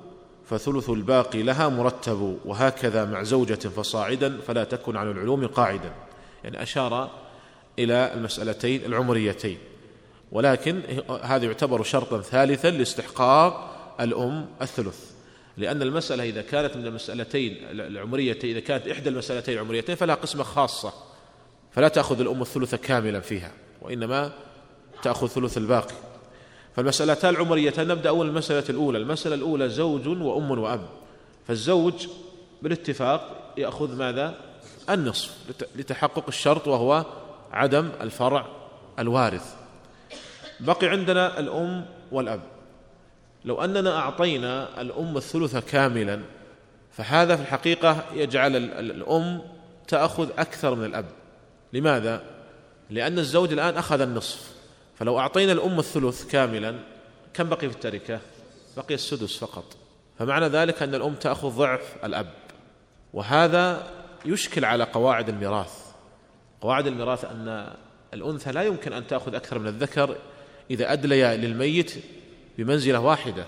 فثلث 0.45 0.91
الباقي 0.91 1.43
لها 1.43 1.69
مرتب 1.69 2.39
وهكذا 2.45 3.05
مع 3.05 3.23
زوجة 3.23 3.55
فصاعدا 3.55 4.39
فلا 4.47 4.65
تكن 4.65 4.97
على 4.97 5.11
العلوم 5.11 5.47
قاعدا. 5.47 5.93
يعني 6.45 6.63
أشار 6.63 7.11
إلى 7.79 8.15
المسألتين 8.15 8.85
العمريتين. 8.85 9.59
ولكن 10.33 10.83
هذا 11.23 11.45
يعتبر 11.45 11.83
شرطا 11.83 12.21
ثالثا 12.21 12.71
لاستحقاق 12.71 13.77
الأم 14.01 14.47
الثلث. 14.63 15.11
لأن 15.57 15.83
المسألة 15.83 16.25
إذا 16.25 16.43
كانت 16.43 16.77
من 16.77 16.87
المسألتين 16.87 17.57
العمريتين 17.71 18.51
إذا 18.51 18.61
كانت 18.61 18.89
إحدى 18.89 19.09
المسألتين 19.09 19.55
العمريتين 19.55 19.95
فلها 19.95 20.15
قسمة 20.15 20.43
خاصة 20.45 20.93
فلا 21.73 21.89
تأخذ 21.89 22.21
الأم 22.21 22.43
الثلث 22.43 22.75
كاملا 22.75 23.21
فيها 23.21 23.53
وإنما 23.83 24.33
تأخذ 25.03 25.27
ثلث 25.27 25.59
الباقي. 25.59 25.95
فالمسألتان 26.77 27.35
العمريتان 27.35 27.89
نبدأ 27.89 28.09
أول 28.09 28.29
المسألة 28.29 28.65
الأولى. 28.69 28.99
المسألة 28.99 29.35
الأولى 29.35 29.69
زوج 29.69 30.09
وأم 30.09 30.51
وأب. 30.51 30.87
فالزوج 31.49 32.07
بالاتفاق 32.63 33.53
يأخذ 33.57 33.97
ماذا؟ 33.97 34.35
النصف 34.91 35.37
لتحقق 35.77 36.25
الشرط 36.29 36.69
وهو 36.69 37.05
عدم 37.53 37.89
الفرع 38.01 38.47
الوارث. 38.99 39.55
بقي 40.61 40.87
عندنا 40.87 41.39
الأم 41.39 41.87
والأب. 42.13 42.41
لو 43.45 43.65
أننا 43.65 43.99
أعطينا 43.99 44.81
الأم 44.81 45.17
الثلث 45.17 45.57
كاملا 45.57 46.21
فهذا 46.93 47.37
في 47.37 47.43
الحقيقة 47.43 48.05
يجعل 48.15 48.57
الأم 48.57 49.43
تأخذ 49.89 50.29
أكثر 50.39 50.75
من 50.75 50.85
الأب. 50.85 51.07
لماذا؟ 51.73 52.23
لأن 52.91 53.19
الزوج 53.19 53.53
الآن 53.53 53.77
أخذ 53.77 54.01
النصف. 54.01 54.60
فلو 55.01 55.19
أعطينا 55.19 55.53
الأم 55.53 55.79
الثلث 55.79 56.31
كاملا 56.31 56.75
كم 57.35 57.49
بقي 57.49 57.69
في 57.69 57.75
التركة؟ 57.75 58.21
بقي 58.77 58.95
السدس 58.95 59.37
فقط. 59.37 59.77
فمعنى 60.19 60.47
ذلك 60.47 60.83
أن 60.83 60.95
الأم 60.95 61.15
تأخذ 61.15 61.49
ضعف 61.49 61.97
الأب. 62.05 62.33
وهذا 63.13 63.91
يشكل 64.25 64.65
على 64.65 64.85
قواعد 64.85 65.29
الميراث. 65.29 65.87
قواعد 66.61 66.87
الميراث 66.87 67.25
أن 67.25 67.75
الأنثى 68.15 68.53
لا 68.53 68.63
يمكن 68.63 68.93
أن 68.93 69.07
تأخذ 69.07 69.35
أكثر 69.35 69.59
من 69.59 69.67
الذكر 69.67 70.17
إذا 70.71 70.93
أدلي 70.93 71.37
للميت 71.37 72.05
بمنزلة 72.59 73.01
واحدة. 73.01 73.45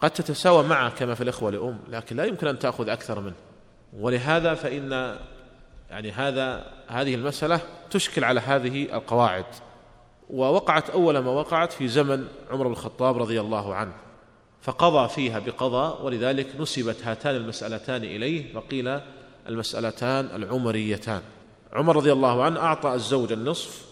قد 0.00 0.10
تتساوى 0.10 0.62
معه 0.62 0.90
كما 0.90 1.14
في 1.14 1.20
الإخوة 1.20 1.50
لأم 1.50 1.78
لكن 1.88 2.16
لا 2.16 2.24
يمكن 2.24 2.46
أن 2.46 2.58
تأخذ 2.58 2.88
أكثر 2.88 3.20
منه. 3.20 3.36
ولهذا 3.92 4.54
فإن 4.54 5.16
يعني 5.90 6.10
هذا 6.10 6.72
هذه 6.88 7.14
المسألة 7.14 7.60
تشكل 7.90 8.24
على 8.24 8.40
هذه 8.40 8.84
القواعد. 8.84 9.44
ووقعت 10.30 10.90
أول 10.90 11.18
ما 11.18 11.30
وقعت 11.30 11.72
في 11.72 11.88
زمن 11.88 12.28
عمر 12.50 12.66
بن 12.66 12.72
الخطاب 12.72 13.18
رضي 13.18 13.40
الله 13.40 13.74
عنه 13.74 13.92
فقضى 14.62 15.08
فيها 15.08 15.38
بقضاء 15.38 16.04
ولذلك 16.04 16.60
نسبت 16.60 17.02
هاتان 17.04 17.36
المسألتان 17.36 18.04
إليه 18.04 18.52
فقيل 18.52 19.00
المسألتان 19.48 20.24
العمريتان. 20.34 21.22
عمر 21.72 21.96
رضي 21.96 22.12
الله 22.12 22.42
عنه 22.42 22.60
أعطى 22.60 22.94
الزوج 22.94 23.32
النصف 23.32 23.84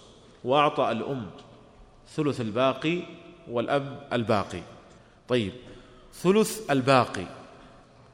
وأعطى 0.44 0.90
الأم 0.90 1.26
ثلث 2.14 2.40
الباقي 2.40 3.02
والأب 3.50 4.08
الباقي. 4.12 4.62
طيب 5.28 5.52
ثلث 6.14 6.70
الباقي 6.70 7.26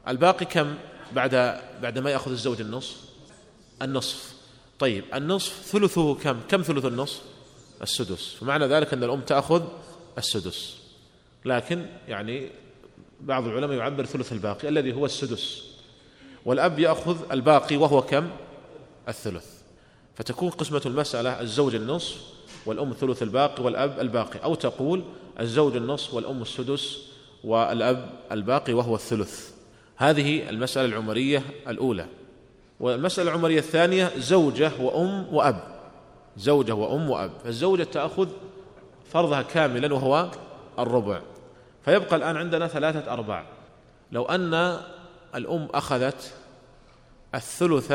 الباقي 0.07 0.45
كم 0.45 0.75
بعد 1.11 1.59
بعد 1.81 1.99
ما 1.99 2.11
يأخذ 2.11 2.31
الزوج 2.31 2.61
النصف؟ 2.61 2.97
النصف. 3.81 4.33
طيب 4.79 5.03
النصف 5.13 5.61
ثلثه 5.65 6.15
كم؟ 6.15 6.39
كم 6.49 6.61
ثلث 6.61 6.85
النصف؟ 6.85 7.32
السدس. 7.83 8.33
فمعنى 8.33 8.65
ذلك 8.65 8.93
أن 8.93 9.03
الأم 9.03 9.21
تأخذ 9.21 9.63
السدس. 10.17 10.77
لكن 11.45 11.85
يعني 12.07 12.49
بعض 13.21 13.47
العلماء 13.47 13.77
يعبر 13.77 14.05
ثلث 14.05 14.31
الباقي 14.33 14.69
الذي 14.69 14.93
هو 14.93 15.05
السدس. 15.05 15.63
والأب 16.45 16.79
يأخذ 16.79 17.31
الباقي 17.31 17.77
وهو 17.77 18.01
كم؟ 18.01 18.29
الثلث. 19.07 19.45
فتكون 20.15 20.49
قسمة 20.49 20.81
المسألة 20.85 21.41
الزوج 21.41 21.75
النصف 21.75 22.17
والأم 22.65 22.93
ثلث 22.93 23.23
الباقي 23.23 23.63
والأب 23.63 23.99
الباقي. 23.99 24.43
أو 24.43 24.55
تقول 24.55 25.03
الزوج 25.39 25.75
النصف 25.75 26.13
والأم 26.13 26.41
السدس 26.41 26.97
والأب 27.43 28.09
الباقي 28.31 28.73
وهو 28.73 28.95
الثلث. 28.95 29.51
هذه 29.95 30.49
المسألة 30.49 30.85
العمرية 30.85 31.43
الأولى. 31.67 32.05
والمسألة 32.79 33.29
العمرية 33.29 33.59
الثانية 33.59 34.11
زوجة 34.17 34.71
وأم 34.79 35.33
وأب. 35.35 35.82
زوجة 36.37 36.73
وأم 36.73 37.09
وأب. 37.09 37.31
فالزوجة 37.43 37.83
تأخذ 37.83 38.29
فرضها 39.11 39.41
كاملا 39.41 39.93
وهو 39.93 40.31
الربع. 40.79 41.21
فيبقى 41.85 42.15
الآن 42.15 42.37
عندنا 42.37 42.67
ثلاثة 42.67 43.13
أرباع. 43.13 43.43
لو 44.11 44.25
أن 44.25 44.79
الأم 45.35 45.67
أخذت 45.73 46.33
الثلث 47.35 47.93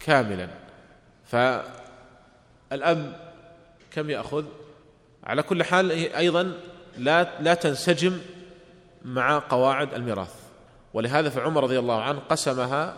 كاملا 0.00 0.48
فالأب 1.24 3.16
كم 3.90 4.10
يأخذ؟ 4.10 4.44
على 5.24 5.42
كل 5.42 5.64
حال 5.64 5.90
أيضا 6.14 6.52
لا 6.98 7.40
لا 7.40 7.54
تنسجم 7.54 8.18
مع 9.04 9.42
قواعد 9.48 9.94
الميراث. 9.94 10.34
ولهذا 10.94 11.28
فعمر 11.28 11.62
رضي 11.62 11.78
الله 11.78 12.02
عنه 12.02 12.20
قسمها 12.28 12.96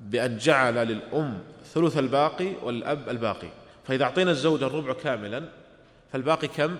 بأن 0.00 0.38
جعل 0.38 0.74
للأم 0.74 1.38
ثلث 1.74 1.98
الباقي 1.98 2.52
والأب 2.62 3.08
الباقي. 3.08 3.48
فإذا 3.84 4.04
أعطينا 4.04 4.30
الزوج 4.30 4.62
الربع 4.62 4.92
كاملا 4.92 5.48
فالباقي 6.12 6.48
كم؟ 6.48 6.76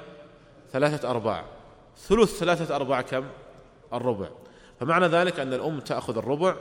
ثلاثة 0.73 1.11
أرباع. 1.11 1.45
ثلث 1.99 2.39
ثلاثة 2.39 2.77
أرباع 2.77 3.01
كم؟ 3.01 3.25
الربع. 3.93 4.29
فمعنى 4.81 5.07
ذلك 5.07 5.41
أن 5.41 5.53
الأم 5.53 5.81
تأخذ 5.81 6.19
الربع 6.19 6.57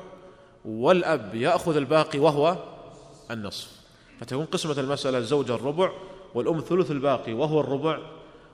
والأب 0.65 1.35
يأخذ 1.35 1.75
الباقي 1.75 2.19
وهو 2.19 2.57
النصف. 3.31 3.71
فتكون 4.19 4.45
قسمة 4.45 4.79
المسألة 4.79 5.17
الزوج 5.17 5.51
الربع 5.51 5.91
والأم 6.35 6.59
ثلث 6.59 6.91
الباقي 6.91 7.33
وهو 7.33 7.59
الربع 7.59 7.99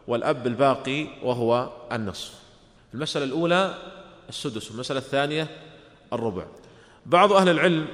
والأب 0.08 0.48
الباقي 0.48 1.08
وهو 1.24 1.70
النصف. 1.91 2.34
المسألة 2.94 3.25
الأولى 3.25 3.75
السدس 4.29 4.72
والمسألة 4.72 5.00
الثانية 5.00 5.48
الربع. 6.13 6.46
بعض 7.06 7.34
أهل 7.34 7.50
العلم 7.50 7.88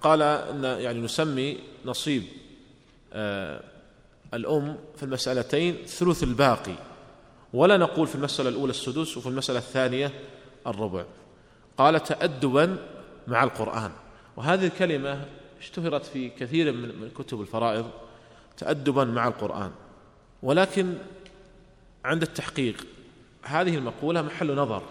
قال 0.00 0.22
أن 0.22 0.64
يعني 0.64 1.00
نسمي 1.00 1.58
نصيب 1.84 2.22
الأم 4.34 4.76
في 4.96 5.02
المسألتين 5.02 5.76
ثلث 5.86 6.22
الباقي 6.22 6.74
ولا 7.52 7.76
نقول 7.76 8.06
في 8.06 8.14
المسألة 8.14 8.48
الأولى 8.48 8.70
السدس 8.70 9.16
وفي 9.16 9.26
المسألة 9.26 9.58
الثانية 9.58 10.12
الربع. 10.66 11.04
قال 11.78 12.02
تأدبا 12.02 12.76
مع 13.26 13.44
القرآن. 13.44 13.90
وهذه 14.36 14.66
الكلمة 14.66 15.24
اشتهرت 15.60 16.04
في 16.04 16.28
كثير 16.28 16.72
من 16.72 17.10
كتب 17.18 17.40
الفرائض 17.40 17.90
تأدبا 18.56 19.04
مع 19.04 19.28
القرآن. 19.28 19.70
ولكن 20.42 20.94
عند 22.04 22.22
التحقيق 22.22 22.86
هذه 23.42 23.76
المقولة 23.76 24.22
محل 24.22 24.54
نظر 24.54 24.82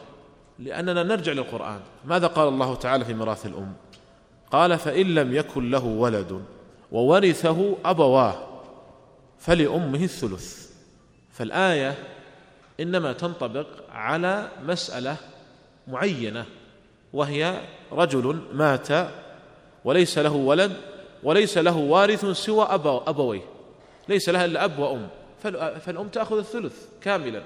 لأننا 0.60 1.04
نرجع 1.04 1.32
للقرآن. 1.32 1.80
ماذا 2.06 2.28
قال 2.28 2.48
الله 2.48 2.76
تعالى 2.76 3.06
في 3.06 3.14
ميراث 3.14 3.46
الأم؟ 3.46 3.74
قال 4.52 4.80
فإن 4.80 5.16
لم 5.16 5.34
يكن 5.36 5.72
له 5.72 5.86
ولد 5.86 6.44
وورثه 6.92 7.76
أبواه 7.86 8.48
فلأمه 9.40 10.04
الثلث. 10.04 10.68
فالآية 11.32 11.96
إنما 12.80 13.14
تنطبق 13.14 13.68
على 13.92 14.48
مسألة 14.64 15.16
معينة 15.88 16.46
وهي 17.14 17.62
رجل 17.92 18.42
مات 18.54 18.88
وليس 19.86 20.18
له 20.18 20.32
ولد 20.32 20.78
وليس 21.24 21.58
له 21.58 21.78
وارث 21.78 22.26
سوى 22.26 22.66
أبو 22.70 22.98
أبويه 22.98 23.42
ليس 24.10 24.30
لها 24.30 24.46
إلا 24.46 24.66
أب 24.66 24.80
وأم. 24.80 25.08
فالأم 25.80 26.08
تأخذ 26.08 26.38
الثلث 26.38 26.86
كاملا. 27.02 27.44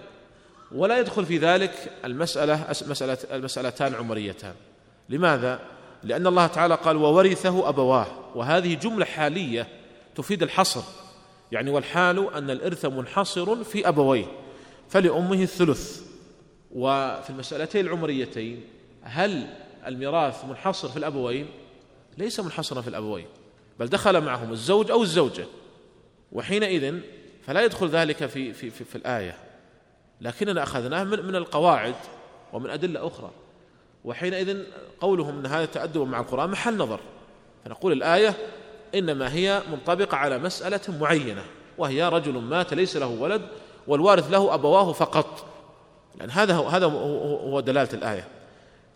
ولا 0.75 0.99
يدخل 0.99 1.25
في 1.25 1.37
ذلك 1.37 1.91
المسألة 2.05 2.67
مسألة 2.87 3.17
المسألتان 3.31 3.95
عمريتان. 3.95 4.53
لماذا؟ 5.09 5.59
لأن 6.03 6.27
الله 6.27 6.47
تعالى 6.47 6.75
قال 6.75 6.97
وورثه 6.97 7.69
أبواه 7.69 8.07
وهذه 8.35 8.73
جملة 8.73 9.05
حالية 9.05 9.67
تفيد 10.15 10.43
الحصر. 10.43 10.81
يعني 11.51 11.71
والحال 11.71 12.33
أن 12.33 12.49
الإرث 12.49 12.85
منحصر 12.85 13.63
في 13.63 13.87
أبويه 13.87 14.25
فلأمه 14.89 15.41
الثلث. 15.43 16.01
وفي 16.71 17.29
المسألتين 17.29 17.85
العمريتين 17.85 18.63
هل 19.01 19.47
الميراث 19.87 20.45
منحصر 20.45 20.89
في 20.89 20.97
الأبوين؟ 20.97 21.47
ليس 22.17 22.39
منحصرا 22.39 22.81
في 22.81 22.87
الأبوين 22.87 23.25
بل 23.79 23.87
دخل 23.87 24.21
معهم 24.21 24.51
الزوج 24.51 24.91
أو 24.91 25.03
الزوجة. 25.03 25.45
وحينئذ 26.31 26.99
فلا 27.41 27.61
يدخل 27.61 27.87
ذلك 27.87 28.25
في 28.25 28.53
في 28.53 28.69
في, 28.69 28.83
في 28.83 28.95
الآية. 28.95 29.37
لكننا 30.21 30.63
أخذناه 30.63 31.03
من 31.03 31.25
من 31.25 31.35
القواعد 31.35 31.95
ومن 32.53 32.69
أدلة 32.69 33.07
أخرى. 33.07 33.31
وحينئذ 34.05 34.63
قولهم 34.99 35.39
أن 35.39 35.45
هذا 35.45 35.65
تأدب 35.65 36.07
مع 36.07 36.19
القرآن 36.19 36.49
محل 36.49 36.77
نظر. 36.77 36.99
فنقول 37.65 37.91
الآية 37.91 38.33
إنما 38.95 39.33
هي 39.33 39.61
منطبقة 39.71 40.17
على 40.17 40.37
مسألة 40.37 40.81
معينة 40.99 41.43
وهي 41.77 42.09
رجل 42.09 42.33
مات 42.33 42.73
ليس 42.73 42.97
له 42.97 43.07
ولد 43.07 43.41
والوارث 43.87 44.31
له 44.31 44.53
أبواه 44.53 44.91
فقط. 44.91 45.45
لأن 46.19 46.29
هذا 46.29 46.55
هو 46.55 46.67
هذا 46.67 46.85
هو 46.85 47.59
دلالة 47.59 47.93
الآية. 47.93 48.27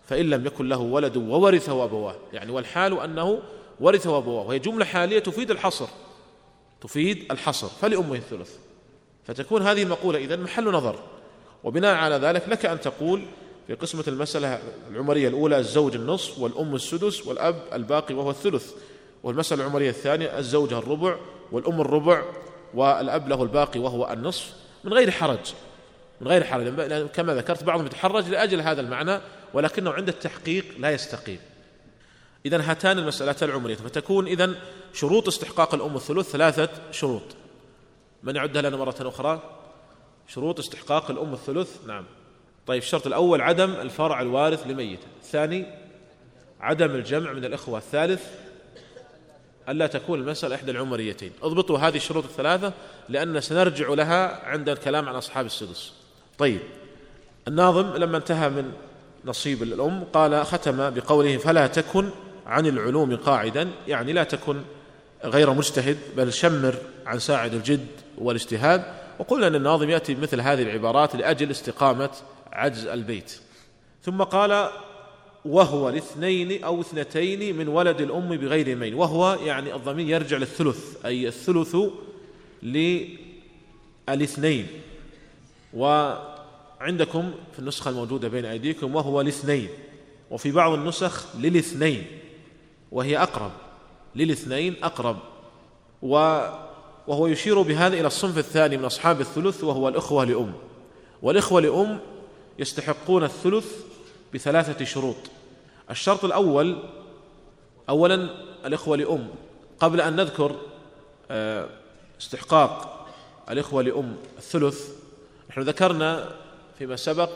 فإن 0.04 0.30
لم 0.30 0.46
يكن 0.46 0.70
له 0.70 0.78
ولد 0.78 1.18
وورثه 1.18 1.84
أبواه 1.84 2.16
يعني 2.34 2.52
والحال 2.52 3.00
أنه 3.00 3.40
ورثه 3.80 4.18
أبواه 4.18 4.44
وهي 4.48 4.60
جملة 4.60 4.86
حالية 4.86 5.20
تفيد 5.20 5.52
الحصر 5.52 5.88
تفيد 6.82 7.32
الحصر. 7.32 7.68
فلأمه 7.68 8.16
الثلث. 8.16 8.56
فتكون 9.24 9.62
هذه 9.62 9.84
المقولة 9.84 10.20
إذن 10.20 10.40
محل 10.40 10.72
نظر. 10.72 10.96
وبناء 11.64 11.96
على 11.96 12.16
ذلك 12.16 12.50
لك 12.50 12.66
أن 12.66 12.82
تقول 12.82 13.26
في 13.68 13.74
قسمة 13.74 14.04
المسألة 14.08 14.60
العمرية 14.92 15.28
الأولى 15.28 15.58
الزوج 15.58 15.96
النصف 15.96 16.40
والأم 16.40 16.76
السدس 16.76 17.28
والأب 17.28 17.62
الباقي 17.74 18.16
وهو 18.16 18.30
الثلث. 18.30 18.74
والمسألة 19.24 19.62
العمرية 19.62 19.90
الثانية 19.90 20.40
الزوجة 20.40 20.78
الربع 20.78 21.18
والأم 21.52 21.82
الربع 21.82 22.24
والأب 22.74 23.28
له 23.28 23.44
الباقي 23.44 23.80
وهو 23.80 24.14
النصف. 24.14 24.54
من 24.84 24.94
غير 24.94 25.12
حرج. 25.12 25.54
من 26.22 26.28
غير 26.28 26.44
حرج. 26.44 26.68
كما 27.08 27.36
ذكرت 27.36 27.64
بعضهم 27.64 27.86
يتحرج 27.86 28.30
لأجل 28.30 28.62
هذا 28.62 28.82
المعنى 28.82 29.20
ولكنه 29.54 29.92
عند 29.92 30.08
التحقيق 30.08 30.66
لا 30.78 30.92
يستقيم. 30.92 31.40
إذا 32.46 32.72
هاتان 32.72 33.00
المسألتان 33.00 33.50
العمرية 33.50 33.76
فتكون 33.76 34.28
إذا 34.28 34.56
شروط 34.94 35.28
استحقاق 35.28 35.74
الأم 35.74 35.96
الثلث 35.96 36.30
ثلاثة 36.30 36.70
شروط. 36.92 37.24
من 38.24 38.36
يعدها 38.36 38.62
لنا 38.62 38.78
مرة 38.78 38.96
أخرى؟ 39.02 39.42
شروط 40.28 40.60
استحقاق 40.60 41.12
الأم 41.12 41.34
الثلث؟ 41.34 41.86
نعم. 41.88 42.06
طيب 42.68 42.82
الشرط 42.82 43.08
الأول 43.08 43.42
عدم 43.42 43.72
الفرع 43.72 44.22
الوارث 44.22 44.68
لميت 44.68 45.00
الثاني 45.24 45.66
عدم 46.62 46.92
الجمع 46.92 47.34
من 47.34 47.46
الإخوة. 47.46 47.78
الثالث 47.78 48.24
ألا 49.70 49.88
تكون 49.88 50.20
المسألة 50.20 50.56
إحدى 50.56 50.72
العمريتين. 50.72 51.32
اضبطوا 51.44 51.80
هذه 51.80 51.96
الشروط 51.96 52.24
الثلاثة 52.24 52.74
لأن 53.10 53.42
سنرجع 53.42 53.90
لها 53.90 54.46
عند 54.46 54.70
الكلام 54.70 55.10
عن 55.10 55.16
أصحاب 55.16 55.46
السدس. 55.46 55.94
طيب 56.38 56.60
الناظم 57.48 57.96
لما 57.96 58.18
انتهى 58.18 58.50
من 58.50 58.72
نصيب 59.26 59.64
الأم 59.64 60.04
قال 60.14 60.46
ختم 60.46 60.90
بقوله 60.90 61.38
فلا 61.38 61.68
تكن 61.68 62.10
عن 62.46 62.68
العلوم 62.68 63.16
قاعدا 63.16 63.70
يعني 63.88 64.14
لا 64.14 64.24
تكن 64.24 64.62
غير 65.24 65.54
مجتهد 65.54 65.98
بل 66.18 66.34
شمر 66.34 66.76
عن 67.06 67.20
ساعد 67.20 67.54
الجد 67.54 67.88
والاجتهاد. 68.18 68.84
وقلنا 69.20 69.48
أن 69.48 69.56
الناظم 69.56 69.90
يأتي 69.90 70.14
بمثل 70.14 70.42
هذه 70.42 70.62
العبارات 70.62 71.16
لأجل 71.16 71.52
استقامة 71.52 72.10
عجز 72.56 72.86
البيت. 72.86 73.40
ثم 74.04 74.24
قال 74.24 74.70
وهو 75.46 75.90
لاثنين 75.90 76.64
أو 76.64 76.82
اثنتين 76.82 77.58
من 77.58 77.68
ولد 77.68 78.02
الأم 78.02 78.38
بغير 78.38 78.76
مين 78.76 78.94
وهو 78.94 79.38
يعني 79.46 79.76
الضمير 79.76 80.10
يرجع 80.10 80.38
للثلث 80.38 81.06
أي 81.06 81.28
الثلث 81.28 81.76
للاثنين. 84.08 84.68
وعندكم 85.74 87.32
في 87.54 87.60
النسخة 87.60 87.90
الموجودة 87.90 88.28
بين 88.28 88.46
أيديكم 88.46 88.96
وهو 88.96 89.22
لاثنين. 89.22 89.68
وفي 90.32 90.52
بعض 90.52 90.74
النسخ 90.74 91.36
للاثنين. 91.40 92.06
وهي 92.92 93.18
أقرب. 93.18 93.52
للاثنين 94.16 94.76
أقرب. 94.84 95.18
وهو 96.02 97.28
يشير 97.28 97.62
بهذا 97.62 98.00
إلى 98.00 98.08
الصنف 98.08 98.38
الثاني 98.38 98.78
من 98.78 98.86
أصحاب 98.86 99.22
الثلث 99.22 99.64
وهو 99.64 99.88
الإخوة 99.88 100.26
لأم. 100.26 100.54
والإخوة 101.22 101.62
لأم 101.62 102.00
يستحقون 102.60 103.24
الثلث 103.24 103.66
بثلاثة 104.34 104.86
شروط. 104.86 105.16
الشرط 105.92 106.26
الأول 106.26 106.78
أولا 107.90 108.30
الإخوة 108.66 108.98
لأم. 108.98 109.28
قبل 109.80 110.02
أن 110.02 110.16
نذكر 110.16 110.56
آه، 111.32 111.70
استحقاق 112.22 113.06
الإخوة 113.52 113.84
لأم 113.84 114.16
الثلث 114.38 114.90
نحن 115.50 115.62
ذكرنا 115.62 116.30
فيما 116.80 116.96
سبق 116.96 117.30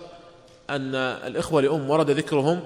أن 0.70 0.96
الإخوة 0.96 1.62
لأم 1.62 1.90
ورد 1.90 2.12
ذكرهم 2.12 2.64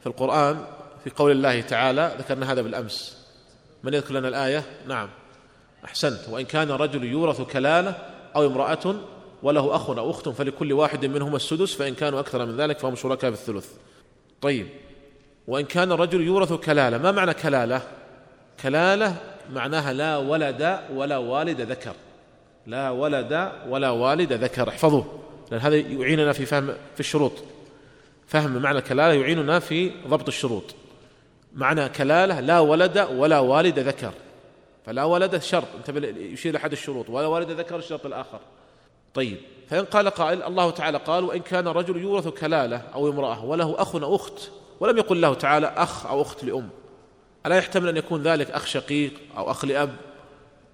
في 0.00 0.06
القرآن 0.06 0.64
في 1.04 1.10
قول 1.10 1.30
الله 1.30 1.60
تعالى 1.60 2.16
ذكرنا 2.18 2.52
هذا 2.52 2.62
بالأمس. 2.62 3.26
من 3.82 3.94
يذكر 3.94 4.14
لنا 4.14 4.28
الآية؟ 4.28 4.64
نعم. 4.88 5.08
أحسنت. 5.84 6.28
وإن 6.28 6.44
كان 6.44 6.70
رجل 6.70 7.04
يورث 7.04 7.40
كلالة 7.40 7.96
أو 8.36 8.46
امرأة 8.46 8.96
وله 9.42 9.76
أخ 9.76 9.90
أو 9.90 10.10
أخت 10.10 10.28
فلكل 10.28 10.72
واحد 10.72 11.04
منهما 11.06 11.36
السدس 11.36 11.74
فإن 11.74 11.94
كانوا 11.94 12.20
أكثر 12.20 12.46
من 12.46 12.56
ذلك 12.56 12.78
فهم 12.78 12.96
شركاء 12.96 13.30
في 13.30 13.36
الثلث. 13.36 13.72
طيب. 14.40 14.66
وإن 15.46 15.64
كان 15.64 15.92
الرجل 15.92 16.20
يورث 16.20 16.52
كلالة 16.52 16.98
ما 16.98 17.12
معنى 17.12 17.34
كلالة؟ 17.34 17.82
كلالة 18.62 19.16
معناها 19.52 19.92
لا 19.92 20.16
ولد 20.16 20.78
ولا 20.94 21.16
والد 21.16 21.60
ذكر. 21.60 21.94
لا 22.66 22.90
ولد 22.90 23.52
ولا 23.68 23.90
والد 23.90 24.32
ذكر. 24.32 24.68
احفظوه 24.68 25.06
لأن 25.50 25.60
هذا 25.60 25.76
يعيننا 25.76 26.32
في 26.32 26.46
فهم 26.46 26.66
في 26.94 27.00
الشروط. 27.00 27.32
فهم 28.26 28.62
معنى 28.62 28.80
كلالة 28.80 29.20
يعيننا 29.20 29.58
في 29.58 29.90
ضبط 30.08 30.28
الشروط. 30.28 30.74
معنى 31.54 31.88
كلالة 31.88 32.40
لا 32.40 32.60
ولد 32.60 32.98
ولا 32.98 33.38
والد 33.38 33.78
ذكر. 33.78 34.12
فلا 34.86 35.04
ولد 35.04 35.42
شرط. 35.42 35.68
انتبه 35.78 36.08
يشير 36.08 36.56
أحد 36.56 36.72
الشروط. 36.72 37.10
ولا 37.10 37.26
والد 37.26 37.50
ذكر 37.50 37.76
الشرط 37.76 38.06
الآخر. 38.06 38.40
طيب 39.16 39.36
فإن 39.68 39.84
قال 39.84 40.10
قائل 40.10 40.42
الله 40.42 40.70
تعالى 40.70 40.98
قال 40.98 41.24
وإن 41.24 41.40
كان 41.40 41.68
رجل 41.68 41.96
يورث 41.96 42.28
كلالة 42.28 42.82
أو 42.94 43.08
امرأة 43.08 43.44
وله 43.44 43.74
أخ 43.78 43.96
أو 43.96 44.16
أخت 44.16 44.50
ولم 44.80 44.98
يقل 44.98 45.20
له 45.20 45.34
تعالى 45.34 45.66
أخ 45.66 46.06
أو 46.06 46.22
أخت 46.22 46.44
لأم 46.44 46.68
ألا 47.46 47.56
يحتمل 47.56 47.88
أن 47.88 47.96
يكون 47.96 48.22
ذلك 48.22 48.50
أخ 48.50 48.66
شقيق 48.66 49.12
أو 49.36 49.50
أخ 49.50 49.64
لأب؟ 49.64 49.96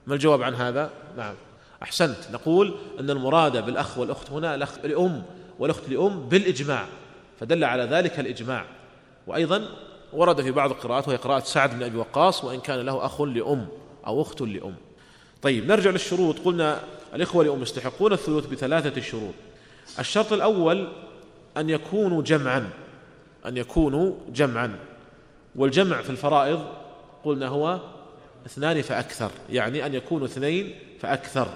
ما 0.06 0.14
الجواب 0.14 0.42
عن 0.42 0.54
هذا؟ 0.54 0.90
نعم. 1.16 1.34
أحسنت. 1.82 2.18
نقول 2.32 2.74
أن 3.00 3.10
المراد 3.10 3.64
بالأخ 3.64 3.98
والأخت 3.98 4.30
هنا 4.30 4.54
الأخ 4.54 4.78
لأم 4.84 5.22
والأخت 5.58 5.88
لأم 5.88 6.28
بالإجماع 6.28 6.86
فدل 7.40 7.64
على 7.64 7.82
ذلك 7.82 8.20
الإجماع. 8.20 8.64
وأيضا 9.26 9.68
ورد 10.12 10.42
في 10.42 10.50
بعض 10.50 10.70
القراءات 10.70 11.08
وهي 11.08 11.16
قراءة 11.16 11.44
سعد 11.44 11.78
بن 11.78 11.82
أبي 11.82 11.96
وقاص 11.96 12.44
وإن 12.44 12.60
كان 12.60 12.80
له 12.80 13.04
أخ 13.06 13.20
لأم 13.20 13.66
أو 14.06 14.22
أخت 14.22 14.40
لأم. 14.40 14.74
طيب 15.42 15.66
نرجع 15.66 15.90
للشروط. 15.90 16.38
قلنا 16.44 16.80
الإخوة 17.14 17.44
لأم 17.44 17.62
يستحقون 17.62 18.12
الثلث 18.12 18.46
بثلاثة 18.46 19.00
شروط. 19.00 19.34
الشرط 19.98 20.32
الأول 20.32 20.88
أن 21.56 21.70
يكونوا 21.70 22.22
جمعا 22.22 22.70
أن 23.46 23.56
يكونوا 23.56 24.14
جمعا. 24.28 24.78
والجمع 25.56 26.02
في 26.02 26.10
الفرائض 26.10 26.64
قلنا 27.24 27.48
هو 27.48 27.80
اثنان 28.46 28.82
فأكثر 28.82 29.30
يعني 29.50 29.86
أن 29.86 29.94
يكونوا 29.94 30.26
اثنين 30.26 30.74
فأكثر 31.00 31.48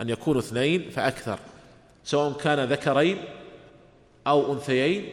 أن 0.00 0.08
يكونوا 0.08 0.40
اثنين 0.40 0.90
فأكثر. 0.90 1.38
سواء 2.04 2.32
كان 2.32 2.64
ذكرين 2.64 3.16
أو 4.26 4.52
أنثيين 4.52 5.08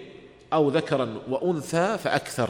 أو 0.53 0.69
ذكرا 0.69 1.19
وأنثى 1.29 1.97
فأكثر. 1.97 2.49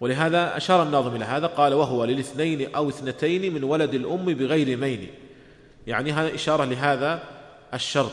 ولهذا 0.00 0.56
أشار 0.56 0.82
الناظم 0.82 1.16
إلى 1.16 1.24
هذا 1.24 1.46
قال 1.46 1.74
وهو 1.74 2.04
للاثنين 2.04 2.74
أو 2.74 2.88
اثنتين 2.88 3.54
من 3.54 3.64
ولد 3.64 3.94
الأم 3.94 4.24
بغير 4.24 4.76
مين 4.76 5.08
يعني 5.86 6.12
هذا 6.12 6.34
إشارة 6.34 6.64
لهذا 6.64 7.22
الشرط 7.74 8.12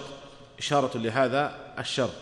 إشارة 0.60 0.98
لهذا 0.98 1.58
الشرط. 1.80 2.14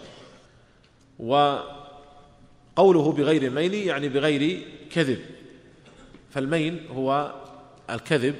وقوله 1.20 3.12
بغير 3.12 3.50
مين 3.50 3.74
يعني 3.74 4.10
بغير 4.10 4.68
كذب. 4.92 5.20
فالمين 6.32 6.88
هو 6.96 7.34
الكذب 7.90 8.36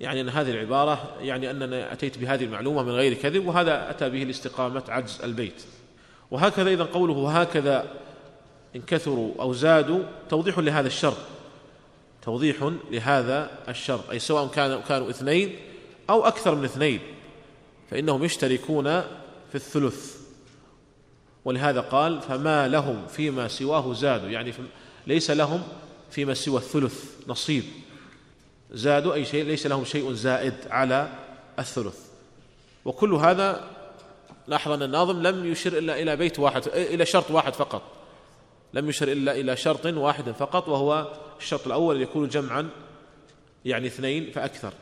يعني 0.00 0.20
أن 0.20 0.28
هذه 0.28 0.50
العبارة 0.50 1.16
يعني 1.20 1.50
أننا 1.50 1.92
أتيت 1.92 2.18
بهذه 2.18 2.44
المعلومة 2.44 2.82
من 2.82 2.90
غير 2.90 3.14
كذب 3.14 3.46
وهذا 3.46 3.90
أتى 3.90 4.10
به 4.10 4.18
لاستقامة 4.18 4.82
عجز 4.88 5.20
البيت. 5.24 5.62
وهكذا 6.30 6.70
إذا 6.70 6.84
قوله 6.84 7.12
وهكذا 7.12 7.86
إن 8.76 8.80
كثروا 8.80 9.32
أو 9.40 9.52
زادوا 9.52 10.00
توضيح 10.28 10.58
لهذا 10.58 10.86
الشرط 10.86 11.16
توضيح 12.22 12.72
لهذا 12.90 13.50
الشرط 13.68 14.10
أي 14.10 14.18
سواء 14.18 14.46
كانوا 14.46 14.80
كانوا 14.80 15.10
اثنين 15.10 15.56
أو 16.10 16.26
أكثر 16.26 16.54
من 16.54 16.64
اثنين 16.64 17.00
فإنهم 17.90 18.24
يشتركون 18.24 18.84
في 19.48 19.54
الثلث. 19.54 20.18
ولهذا 21.44 21.80
قال 21.80 22.20
فما 22.22 22.68
لهم 22.68 23.06
فيما 23.06 23.48
سواه 23.48 23.92
زادوا. 23.92 24.28
يعني 24.28 24.52
ليس 25.06 25.30
لهم 25.30 25.62
فيما 26.10 26.34
سوى 26.34 26.58
الثلث 26.58 27.04
نصيب. 27.28 27.64
زادوا 28.70 29.14
أي 29.14 29.24
شيء 29.24 29.44
ليس 29.44 29.66
لهم 29.66 29.84
شيء 29.84 30.12
زائد 30.12 30.54
على 30.70 31.12
الثلث. 31.58 31.98
وكل 32.84 33.14
هذا 33.14 33.70
لاحظ 34.46 34.72
أن 34.72 34.82
الناظم 34.82 35.22
لم 35.22 35.52
يشر 35.52 35.78
إلا 35.78 36.02
إلى 36.02 36.16
بيت 36.16 36.38
واحد 36.38 36.68
إلى 36.68 37.06
شرط 37.06 37.30
واحد 37.30 37.54
فقط. 37.54 37.82
لم 38.74 38.88
يشر 38.88 39.12
إلا 39.12 39.32
إلى 39.32 39.56
شرط 39.56 39.86
واحد 39.86 40.30
فقط 40.30 40.68
وهو 40.68 41.12
الشرط 41.40 41.66
الأول 41.66 42.02
يكون 42.02 42.28
جمعا 42.28 42.68
يعني 43.64 43.86
اثنين 43.86 44.30
فأكثر. 44.30 44.72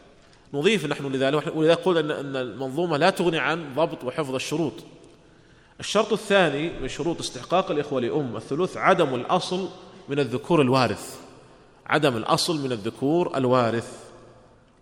نضيف 0.55 0.87
نحن 0.87 1.13
لذلك. 1.13 1.57
ولذلك 1.57 1.79
قلنا 1.79 2.21
أن 2.21 2.37
المنظومة 2.37 2.97
لا 2.97 3.11
تغني 3.11 3.39
عن 3.39 3.75
ضبط 3.75 4.05
وحفظ 4.05 4.35
الشروط. 4.35 4.73
الشرط 5.81 6.13
الثاني 6.13 6.81
من 6.81 6.89
شروط 6.89 7.21
استحقاق 7.21 7.71
الإخوة 7.71 8.01
لأم 8.01 8.37
الثلث 8.37 8.77
عدم 8.77 9.15
الأصل 9.15 9.69
من 10.09 10.19
الذكور 10.19 10.63
الوارث. 10.63 11.21
عدم 11.87 12.17
الأصل 12.17 12.65
من 12.65 12.73
الذكور 12.73 13.37
الوارث. 13.37 14.05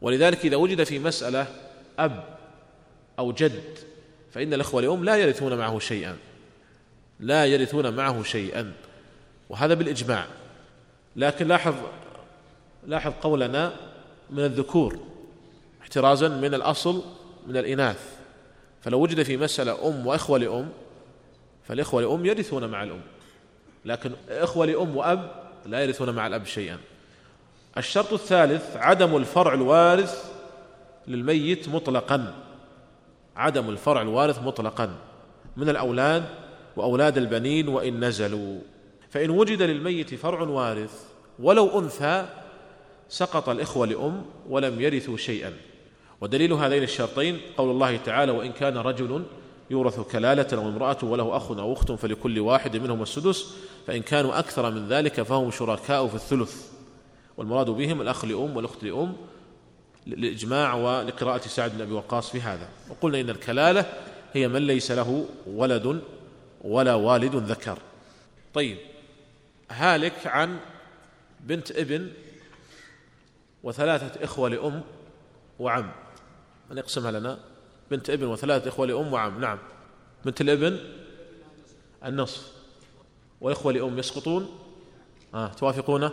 ولذلك 0.03 0.44
إذا 0.44 0.57
وجد 0.57 0.85
في 0.85 0.98
مسألة 0.98 1.46
أب 1.98 2.24
أو 3.18 3.33
جد 3.33 3.79
فإن 4.33 4.55
الإخوة 4.55 4.83
لأم 4.83 5.05
لا 5.05 5.16
يرثون 5.16 5.59
معه 5.59 5.79
شيئا. 5.79 6.16
لا 7.20 7.46
يرثون 7.46 7.96
معه 7.96 8.22
شيئا. 8.22 8.72
وهذا 9.48 9.74
بالإجماع. 9.74 10.27
لكن 11.16 11.48
لاحظ 11.48 11.74
لاحظ 12.87 13.12
قولنا 13.22 13.72
من 14.31 14.44
الذكور. 14.44 15.13
احترازا 15.94 16.28
من 16.28 16.54
الأصل 16.54 17.02
من 17.46 17.57
الإناث. 17.57 18.16
فلو 18.80 19.00
وجد 19.00 19.22
في 19.22 19.37
مسألة 19.37 19.88
أم 19.88 20.07
وإخوة 20.07 20.38
لأم 20.38 20.68
فالإخوة 21.64 22.02
لأم 22.02 22.26
يرثون 22.26 22.68
مع 22.68 22.83
الأم. 22.83 23.00
لكن 23.85 24.12
إخوة 24.28 24.66
لأم 24.66 24.96
وأب 24.96 25.30
لا 25.66 25.85
يرثون 25.85 26.11
مع 26.11 26.26
الأب 26.26 26.44
شيئا. 26.44 26.78
الشرط 27.76 28.12
الثالث 28.12 28.76
عدم 28.76 29.16
الفرع 29.16 29.54
الوارث 29.54 30.33
للميت 31.07 31.68
مطلقا. 31.68 32.35
عدم 33.37 33.70
الفرع 33.70 34.02
الوارث 34.02 34.42
مطلقا. 34.42 34.90
من 35.57 35.68
الأولاد 35.68 36.24
وأولاد 36.76 37.18
البنين 37.18 37.68
وإن 37.68 38.04
نزلوا. 38.04 38.61
فإن 39.11 39.30
وجد 39.30 39.62
للميت 39.62 40.14
فرع 40.14 40.40
وارث 40.40 41.04
ولو 41.38 41.78
أنثى 41.78 42.26
سقط 43.09 43.48
الإخوة 43.48 43.87
لأم 43.87 44.24
ولم 44.48 44.80
يرثوا 44.80 45.16
شيئا. 45.16 45.52
ودليل 46.24 46.52
هذين 46.52 46.82
الشرطين 46.82 47.40
قول 47.56 47.70
الله 47.70 47.96
تعالى 47.96 48.32
وإن 48.32 48.52
كان 48.52 48.76
رجل 48.76 49.24
يورث 49.70 50.00
كلالة 50.00 50.46
أو 50.52 50.68
امرأة 50.68 50.98
وله 51.02 51.37
أخ 51.37 51.50
أو 51.50 51.72
أخت 51.72 51.92
فلكل 51.92 52.40
واحد 52.40 52.76
منهم 52.76 53.02
السدس 53.02 53.54
فإن 53.87 54.02
كانوا 54.02 54.38
أكثر 54.38 54.70
من 54.70 54.88
ذلك 54.88 55.22
فهم 55.22 55.50
شركاء 55.50 56.06
في 56.06 56.14
الثلث. 56.14 56.72
والمراد 57.37 57.70
بهم 57.70 58.00
الأخ 58.00 58.24
لأم 58.24 58.56
والأخت 58.56 58.84
لأم 58.84 59.16
للإجماع 60.06 60.74
ولقراءة 60.74 61.40
سعد 61.40 61.74
بن 61.74 61.80
أبي 61.80 61.92
وقاص 61.92 62.30
في 62.30 62.40
هذا. 62.40 62.68
وقلنا 62.90 63.20
إن 63.20 63.30
الكلالة 63.30 63.92
هي 64.32 64.48
من 64.48 64.66
ليس 64.66 64.90
له 64.90 65.26
ولد 65.46 66.00
ولا 66.60 66.94
والد 66.94 67.37
ذكر. 67.37 67.78
طيب 68.54 68.76
هالك 69.70 70.26
عن 70.26 70.58
بنت 71.40 71.70
ابن 71.70 72.10
وثلاثة 73.62 74.24
إخوة 74.24 74.48
لأم 74.48 74.82
وعم. 75.58 76.03
من 76.70 76.79
يقسمها 76.79 77.11
لنا. 77.11 77.38
بنت 77.90 78.11
ابن 78.11 78.27
وثلاثة 78.27 78.68
إخوة 78.68 78.87
لأم 78.87 79.12
وعم. 79.12 79.40
نعم. 79.40 79.59
بنت 80.24 80.40
الابن 80.40 80.79
النصف. 82.05 82.53
وإخوة 83.40 83.72
لأم 83.72 83.98
يسقطون. 83.98 84.59
آه 85.35 85.48
توافقون؟ 85.48 86.11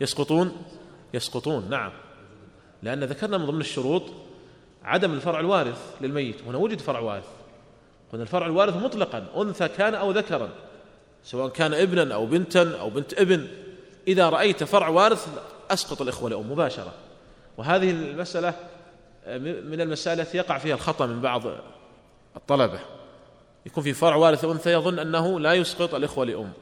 يسقطون؟ 0.00 0.62
يسقطون. 1.14 1.70
نعم. 1.70 1.92
لأن 2.82 3.04
ذكرنا 3.04 3.38
من 3.38 3.46
ضمن 3.46 3.60
الشروط 3.60 4.02
عدم 4.84 5.12
الفرع 5.12 5.40
الوارث 5.40 5.96
للميت. 6.00 6.42
هنا 6.42 6.58
وجد 6.58 6.80
فرع 6.80 7.00
وارث. 7.00 7.28
قلنا 8.12 8.22
الفرع 8.22 8.46
الوارث 8.46 8.76
مطلقا 8.76 9.26
أنثى 9.36 9.68
كان 9.68 9.94
أو 9.94 10.10
ذكرا. 10.10 10.48
سواء 11.24 11.48
كان 11.48 11.74
ابنا 11.74 12.14
أو 12.14 12.26
بنتا 12.26 12.80
أو 12.80 12.90
بنت 12.90 13.14
ابن. 13.14 13.48
إذا 14.08 14.28
رأيت 14.28 14.64
فرع 14.64 14.88
وارث 14.88 15.28
أسقط 15.70 16.02
الإخوة 16.02 16.30
لأم 16.30 16.52
مباشرة. 16.52 16.92
وهذه 17.56 17.90
المسألة 17.90 18.54
من 19.26 19.80
المسائل 19.80 20.20
التي 20.20 20.38
يقع 20.38 20.58
فيها 20.58 20.74
الخطأ 20.74 21.06
من 21.06 21.20
بعض 21.20 21.42
الطلبة. 22.36 22.80
يكون 23.66 23.84
في 23.84 23.92
فرع 23.92 24.16
وارث 24.16 24.44
أنثى 24.44 24.72
يظن 24.72 24.98
أنه 24.98 25.40
لا 25.40 25.54
يسقط 25.54 25.94
الإخوة 25.94 26.24
لأم. 26.24 26.52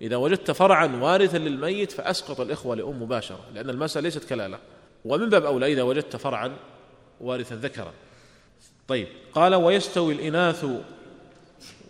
إذا 0.00 0.16
وجدت 0.16 0.50
فرعا 0.50 0.86
وارثا 0.86 1.36
للميت 1.36 1.92
فأسقط 1.92 2.40
الإخوة 2.40 2.76
لأم 2.76 3.02
مباشرة 3.02 3.40
لأن 3.54 3.70
المسألة 3.70 4.02
ليست 4.02 4.24
كلالة. 4.24 4.58
ومن 5.04 5.28
باب 5.28 5.44
أولى 5.44 5.72
إذا 5.72 5.82
وجدت 5.82 6.16
فرعا 6.16 6.56
وارثا 7.20 7.54
ذكرا. 7.54 7.92
طيب 8.88 9.08
قال 9.34 9.54
ويستوي 9.54 10.14
الإناث 10.14 10.66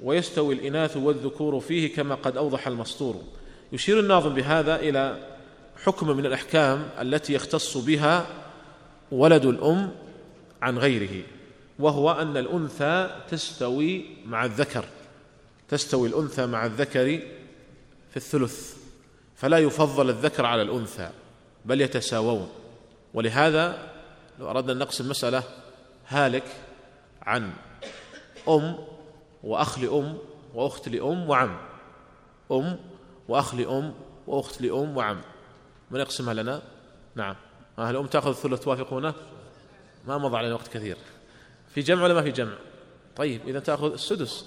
ويستوي 0.03 0.55
الإناث 0.55 0.97
والذكور 0.97 1.61
فيه 1.61 1.95
كما 1.95 2.15
قد 2.15 2.37
أوضح 2.37 2.67
المسطور. 2.67 3.23
يشير 3.73 4.01
الناظم 4.01 4.35
بهذا 4.35 4.77
إلى 4.77 5.31
حكم 5.85 6.17
من 6.17 6.27
الأحكام 6.27 6.89
التي 7.01 7.35
يختص 7.35 7.77
بها 7.77 8.27
ولد 9.13 9.47
الأم 9.47 9.93
عن 10.63 10.79
غيره 10.79 11.25
وهو 11.79 12.13
أن 12.13 12.37
الأنثى 12.37 13.21
تستوي 13.31 14.05
مع 14.27 14.45
الذكر 14.45 14.85
تستوي 15.69 16.09
الأنثى 16.09 16.47
مع 16.47 16.67
الذكر 16.67 17.21
في 18.11 18.17
الثلث 18.17 18.77
فلا 19.37 19.59
يفضل 19.59 20.11
الذكر 20.11 20.47
على 20.47 20.63
الأنثى 20.63 21.11
بل 21.65 21.81
يتساوون. 21.81 22.49
ولهذا 23.15 23.93
لو 24.39 24.51
أردنا 24.51 24.73
أن 24.73 24.79
نقسم 24.79 25.09
مسألة 25.09 25.43
هالك 26.09 26.45
عن 27.23 27.53
أم 28.49 28.79
وأخ 29.43 29.79
لأم 29.79 30.19
وأخت 30.55 30.89
لأم 30.89 31.31
وعم 31.31 31.57
أم 32.53 32.79
وأخ 33.29 33.55
لأم 33.55 33.95
وأخت 34.27 34.61
لأم 34.63 34.97
وعم 34.97 35.21
من 35.91 36.01
يقسمها 36.01 36.35
لنا؟ 36.35 36.63
نعم. 37.15 37.37
هل 37.85 37.91
الأم 37.91 38.07
تأخذ 38.07 38.29
الثلث 38.29 38.61
توافقونه؟ 38.61 39.15
ما 40.07 40.19
مضى 40.19 40.37
علينا 40.37 40.55
وقت 40.55 40.69
كثير. 40.69 40.97
في 41.75 41.81
جمع 41.81 42.03
ولا 42.03 42.15
ما 42.15 42.23
في 42.23 42.31
جمع؟ 42.31 42.55
طيب 43.17 43.41
إذا 43.49 43.61
تأخذ 43.61 43.93
السدس. 43.93 44.45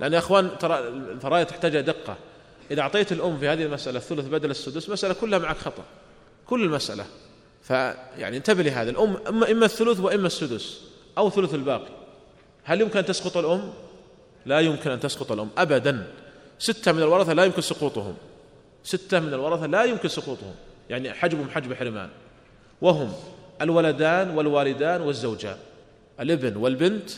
لأن 0.00 0.12
يا 0.12 0.18
أخوان 0.18 0.58
ترى 0.58 0.78
الفرائض 0.88 1.46
تحتاج 1.46 1.80
دقة. 1.80 2.16
إذا 2.70 2.80
أعطيت 2.80 3.12
الأم 3.12 3.38
في 3.38 3.48
هذه 3.48 3.62
المسألة 3.62 3.98
الثلث 3.98 4.26
بدل 4.26 4.50
السدس 4.50 4.88
مسألة 4.88 5.14
كلها 5.14 5.38
معك 5.38 5.56
خطأ. 5.56 5.84
كل 6.46 6.64
المسألة. 6.64 7.04
فيعني 7.62 8.36
انتبه 8.36 8.62
لهذا. 8.62 8.90
الأم 8.90 9.16
إما 9.26 9.64
الثلث 9.64 10.00
وإما 10.00 10.26
السدس 10.26 10.80
أو 11.18 11.30
ثلث 11.30 11.54
الباقي. 11.54 11.92
هل 12.64 12.80
يمكن 12.80 12.98
أن 12.98 13.06
تسقط 13.06 13.36
الأم؟ 13.36 13.72
لا 14.46 14.60
يمكن 14.60 14.90
أن 14.90 15.00
تسقط 15.00 15.32
الأم 15.32 15.50
أبدا. 15.58 16.12
ستة 16.58 16.92
من 16.92 16.98
الورثة 16.98 17.32
لا 17.32 17.44
يمكن 17.44 17.62
سقوطهم. 17.62 18.14
ستة 18.84 19.20
من 19.20 19.34
الورثة 19.34 19.66
لا 19.66 19.84
يمكن 19.84 20.08
سقوطهم. 20.08 20.54
يعني 20.90 21.12
حجبهم 21.12 21.50
حجب 21.50 21.74
حرمان. 21.74 22.10
وهم 22.82 23.12
الولدان 23.60 24.30
والوالدان 24.30 25.00
والزوجان 25.00 25.56
الابن 26.20 26.56
والبنت 26.56 27.10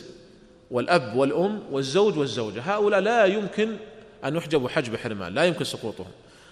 والأب 0.71 1.15
والأم 1.15 1.61
والزوج 1.71 2.17
والزوجة. 2.17 2.61
هؤلاء 2.61 2.99
لا 2.99 3.25
يمكن 3.25 3.77
أن 4.25 4.35
يحجبوا 4.35 4.69
حجب 4.69 4.95
حرمان 4.95 5.33
لا 5.33 5.45
يمكن 5.45 5.63
سقوطهم. 5.63 6.11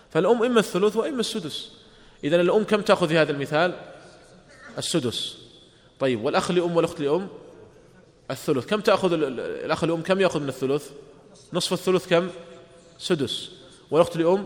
فالأم 0.09 0.43
إما 0.43 0.59
الثلث 0.59 0.95
وإما 0.95 1.19
السدس. 1.19 1.71
إذا 2.23 2.41
الأم 2.41 2.63
كم 2.63 2.81
تأخذ 2.81 3.07
في 3.07 3.17
هذا 3.17 3.31
المثال؟ 3.31 3.73
السدس. 4.77 5.37
طيب 5.99 6.23
والأخ 6.23 6.51
لأم 6.51 6.75
والأخت 6.75 6.99
لأم؟ 6.99 7.27
الثلث. 8.31 8.65
كم 8.65 8.79
تأخذ 8.79 9.13
الأخ 9.13 9.83
لأم؟ 9.83 10.01
كم 10.01 10.21
يأخذ 10.21 10.39
من 10.39 10.49
الثلث؟ 10.49 10.89
نصف 11.53 11.73
الثلث 11.73 12.07
كم؟ 12.07 12.29
سدس. 12.99 13.51
والأخت 13.91 14.17
لأم؟ 14.17 14.45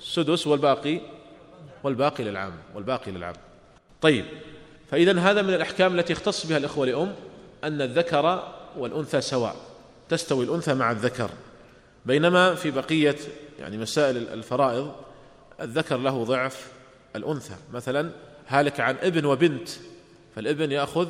سدس. 0.00 0.46
والباقي؟ 0.46 1.00
والباقي 1.84 2.24
للعام. 2.24 2.52
والباقي 2.74 3.10
للعام. 3.10 3.34
طيب 4.00 4.24
فإذا 4.90 5.20
هذا 5.20 5.42
من 5.42 5.54
الأحكام 5.54 5.98
التي 5.98 6.12
يختص 6.12 6.46
بها 6.46 6.56
الإخوة 6.56 6.86
لأم 6.86 7.14
أن 7.64 7.82
الذكر 7.82 8.52
والأنثى 8.76 9.20
سواء 9.20 9.56
تستوي 10.08 10.44
الأنثى 10.44 10.74
مع 10.74 10.90
الذكر. 10.90 11.30
بينما 12.06 12.54
في 12.54 12.70
بقية 12.70 13.16
يعني 13.60 13.78
مسائل 13.78 14.16
الفرائض 14.16 14.94
الذكر 15.60 15.96
له 15.96 16.24
ضعف 16.24 16.68
الأنثى. 17.16 17.54
مثلا 17.72 18.10
هالك 18.48 18.80
عن 18.80 18.96
ابن 19.02 19.24
وبنت 19.24 19.68
فالابن 20.36 20.72
يأخذ 20.72 21.08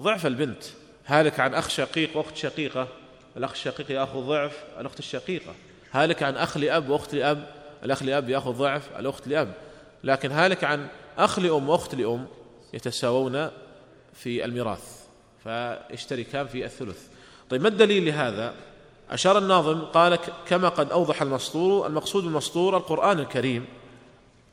ضعف 0.00 0.26
البنت. 0.26 0.64
هالك 1.06 1.40
عن 1.40 1.54
أخ 1.54 1.68
شقيق 1.68 2.16
وأخت 2.16 2.36
شقيقة 2.36 2.88
الأخ 3.36 3.50
الشقيق 3.50 3.90
يأخذ 3.90 4.20
ضعف 4.20 4.64
الأخت 4.80 4.98
الشقيقة. 4.98 5.54
هالك 5.92 6.22
عن 6.22 6.36
أخ 6.36 6.56
لأب 6.56 6.88
وأخت 6.88 7.14
لأب 7.14 7.46
الأخ 7.84 8.02
لأب 8.02 8.30
يأخذ 8.30 8.52
ضعف 8.52 8.82
الأخت 8.98 9.28
لأب. 9.28 9.52
لكن 10.04 10.30
هالك 10.30 10.64
عن 10.64 10.86
أخ 11.18 11.38
لأم 11.38 11.68
وأخت 11.68 11.94
لأم 11.94 12.26
يتساوون 12.74 13.50
في 14.14 14.44
الميراث 14.44 15.02
فيشتركان 15.44 16.46
في 16.46 16.64
الثلث. 16.64 16.98
طيب 17.50 17.62
ما 17.62 17.68
الدليل 17.68 18.06
لهذا؟ 18.06 18.54
أشار 19.10 19.38
الناظم 19.38 19.80
قال 19.80 20.18
كما 20.48 20.68
قد 20.68 20.90
أوضح 20.90 21.22
المسطور 21.22 21.86
المقصود 21.86 22.24
بالمسطور 22.24 22.76
القرآن 22.76 23.18
الكريم 23.18 23.64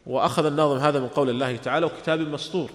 وأخذ 0.06 0.46
الناظم 0.46 0.78
هذا 0.78 1.00
من 1.00 1.08
قول 1.08 1.30
الله 1.30 1.58
تعالى 1.58 1.86
وكتاب 1.86 2.20
مسطور. 2.20 2.70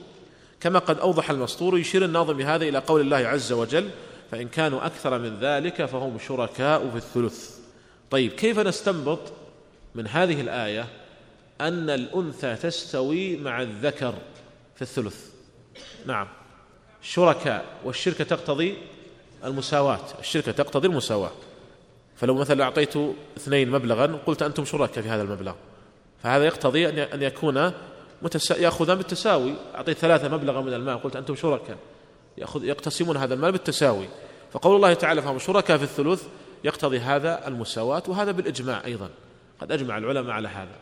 كما 0.61 0.79
قد 0.79 0.99
أوضح 0.99 1.31
المسطور 1.31 1.79
يشير 1.79 2.05
الناظم 2.05 2.33
بهذا 2.33 2.64
إلى 2.64 2.79
قول 2.79 3.01
الله 3.01 3.16
عز 3.16 3.53
وجل 3.53 3.90
فإن 4.31 4.49
كانوا 4.49 4.87
أكثر 4.87 5.18
من 5.18 5.38
ذلك 5.40 5.85
فهم 5.85 6.18
شركاء 6.18 6.90
في 6.90 6.97
الثلث. 6.97 7.59
طيب 8.11 8.33
كيف 8.33 8.59
نستنبط 8.59 9.20
من 9.94 10.07
هذه 10.07 10.40
الآية 10.40 10.87
أن 11.64 11.90
الأنثى 11.90 12.57
تستوي 12.57 13.37
مع 13.37 13.62
الذكر 13.62 14.14
في 14.77 14.83
الثلث. 14.83 15.27
نعم. 16.07 16.29
شركاء 17.03 17.64
والشركة 17.85 18.24
تقتضي 18.24 18.77
المساواة. 19.44 20.00
الشركة 20.20 20.53
تقتضي 20.53 20.88
المساواة. 20.88 21.31
فلو 22.16 22.35
مثلا 22.35 22.64
أعطيت 22.64 22.96
اثنين 23.37 23.70
مبلغا 23.70 24.18
قلت 24.27 24.42
أنتم 24.42 24.64
شركاء 24.64 25.03
في 25.03 25.09
هذا 25.09 25.22
المبلغ. 25.22 25.55
فهذا 26.22 26.44
يقتضي 26.44 26.88
أن 26.88 27.22
يكون 27.22 27.72
متسا... 28.22 28.57
يأخذان 28.57 28.98
بالتساوي. 28.98 29.55
أعطيت 29.74 29.98
ثلاثة 29.98 30.29
مبلغا 30.29 30.61
من 30.61 30.74
المال 30.74 31.03
قلت 31.03 31.16
أنتم 31.16 31.37
شركاء. 31.37 31.77
يأخذ 32.38 32.64
يقتسمون 32.64 33.16
هذا 33.16 33.35
المال 33.35 33.53
بالتساوي. 33.53 34.09
فقول 34.53 34.77
الله 34.77 34.94
تعالى 34.94 35.22
فهم 35.22 35.38
شركاء 35.38 35.79
في 35.79 35.85
الثلث 35.85 36.22
يقتضي 36.64 36.98
هذا 36.98 37.48
المساواة 37.48 38.03
وهذا 38.09 38.33
بالإجماع 38.33 38.85
أيضا. 38.85 39.11
قد 39.61 39.72
أجمع 39.72 39.98
العلماء 39.98 40.33
على 40.33 40.48
هذا. 40.48 40.77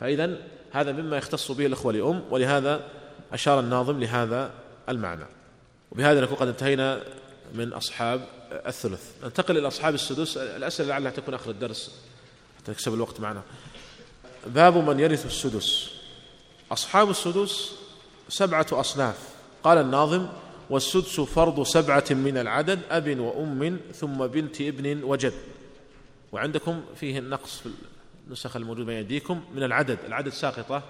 فإذا 0.00 0.36
هذا 0.72 0.92
مما 0.92 1.16
يختص 1.16 1.52
به 1.52 1.66
الإخوة 1.66 1.92
لأم 1.92 2.22
ولهذا 2.30 2.80
أشار 3.32 3.60
الناظم 3.60 4.00
لهذا 4.00 4.50
المعنى. 4.88 5.24
وبهذا 5.92 6.20
نكون 6.20 6.36
قد 6.36 6.48
انتهينا 6.48 7.02
من 7.54 7.72
أصحاب 7.72 8.24
الثلث. 8.52 9.02
ننتقل 9.24 9.58
إلى 9.58 9.68
أصحاب 9.68 9.94
السدس. 9.94 10.36
الأسئلة 10.36 10.88
لعلها 10.88 11.10
تكون 11.10 11.34
آخر 11.34 11.50
الدرس. 11.50 12.00
حتى 12.58 12.72
نكسب 12.72 12.94
الوقت 12.94 13.20
معنا. 13.20 13.42
باب 14.46 14.76
من 14.76 15.00
يرث 15.00 15.26
السدس. 15.26 15.90
أصحاب 16.72 17.10
السدس 17.10 17.72
سبعة 18.28 18.66
أصناف. 18.72 19.18
قال 19.62 19.78
الناظم 19.78 20.28
والسدس 20.70 21.20
فرض 21.20 21.62
سبعة 21.62 22.04
من 22.10 22.38
العدد 22.38 22.80
أب 22.90 23.20
وأم 23.20 23.80
ثم 23.94 24.26
بنت 24.26 24.60
ابن 24.60 25.04
وجد. 25.04 25.32
وعندكم 26.32 26.82
فيه 26.96 27.18
النقص 27.18 27.62
النسخ 28.30 28.56
الموجودة 28.56 28.86
بين 28.86 28.96
أيديكم 28.96 29.44
من 29.54 29.62
العدد 29.62 29.98
العدد 30.06 30.28
ساقطة 30.28 30.82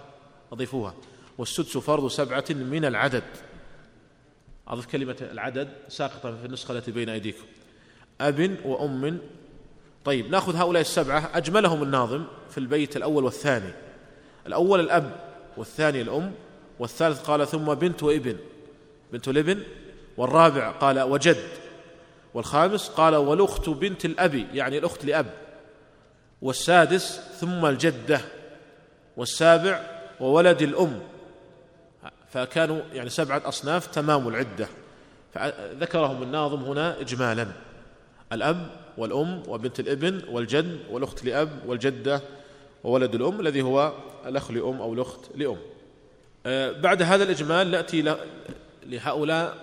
أضيفوها. 0.52 0.94
والسدس 1.38 1.78
فرض 1.78 2.08
سبعة 2.08 2.44
من 2.50 2.84
العدد. 2.84 3.22
أضف 4.68 4.86
كلمة 4.86 5.16
العدد 5.20 5.68
ساقطة 5.88 6.36
في 6.36 6.46
النسخة 6.46 6.72
التي 6.78 6.90
بين 6.90 7.08
أيديكم. 7.08 7.44
أب 8.20 8.56
وأم. 8.64 9.18
طيب 10.04 10.30
نأخذ 10.30 10.56
هؤلاء 10.56 10.80
السبعة. 10.80 11.30
أجملهم 11.34 11.82
الناظم 11.82 12.24
في 12.50 12.58
البيت 12.58 12.96
الأول 12.96 13.24
والثاني. 13.24 13.72
الأول 14.46 14.80
الأب 14.80 15.20
والثاني 15.56 16.00
الأم 16.00 16.32
والثالث 16.78 17.20
قال 17.22 17.46
ثم 17.46 17.74
بنت 17.74 18.02
وابن. 18.02 18.36
بنت 19.12 19.28
الابن 19.28 19.62
والرابع 20.16 20.70
قال 20.70 21.00
وجد. 21.00 21.48
والخامس 22.34 22.88
قال 22.88 23.16
والأخت 23.16 23.68
بنت 23.68 24.04
الأب 24.04 24.34
يعني 24.34 24.78
الأخت 24.78 25.04
لأب. 25.04 25.49
والسادس 26.42 27.20
ثم 27.40 27.66
الجدة 27.66 28.20
والسابع 29.16 29.80
وولد 30.20 30.62
الأم. 30.62 31.00
فكانوا 32.30 32.80
يعني 32.92 33.10
سبعة 33.10 33.42
أصناف 33.44 33.86
تمام 33.86 34.28
العدة. 34.28 34.68
فذكرهم 35.34 36.22
الناظم 36.22 36.62
هنا 36.62 37.00
إجمالا. 37.00 37.46
الأب 38.32 38.70
والأم 38.98 39.42
وبنت 39.48 39.80
الابن 39.80 40.22
والجد 40.28 40.78
والأخت 40.90 41.24
لأب 41.24 41.50
والجدة 41.66 42.22
وولد 42.84 43.14
الأم 43.14 43.40
الذي 43.40 43.62
هو 43.62 43.92
الأخ 44.26 44.50
لأم 44.50 44.80
أو 44.80 44.94
الأخت 44.94 45.20
لأم. 45.34 45.56
آه، 46.46 46.72
بعد 46.72 47.02
هذا 47.02 47.24
الإجمال 47.24 47.70
نأتي 47.70 48.16
لهؤلاء 48.86 49.56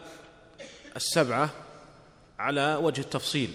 السبعة 0.95 1.49
على 2.39 2.75
وجه 2.75 3.01
التفصيل. 3.01 3.49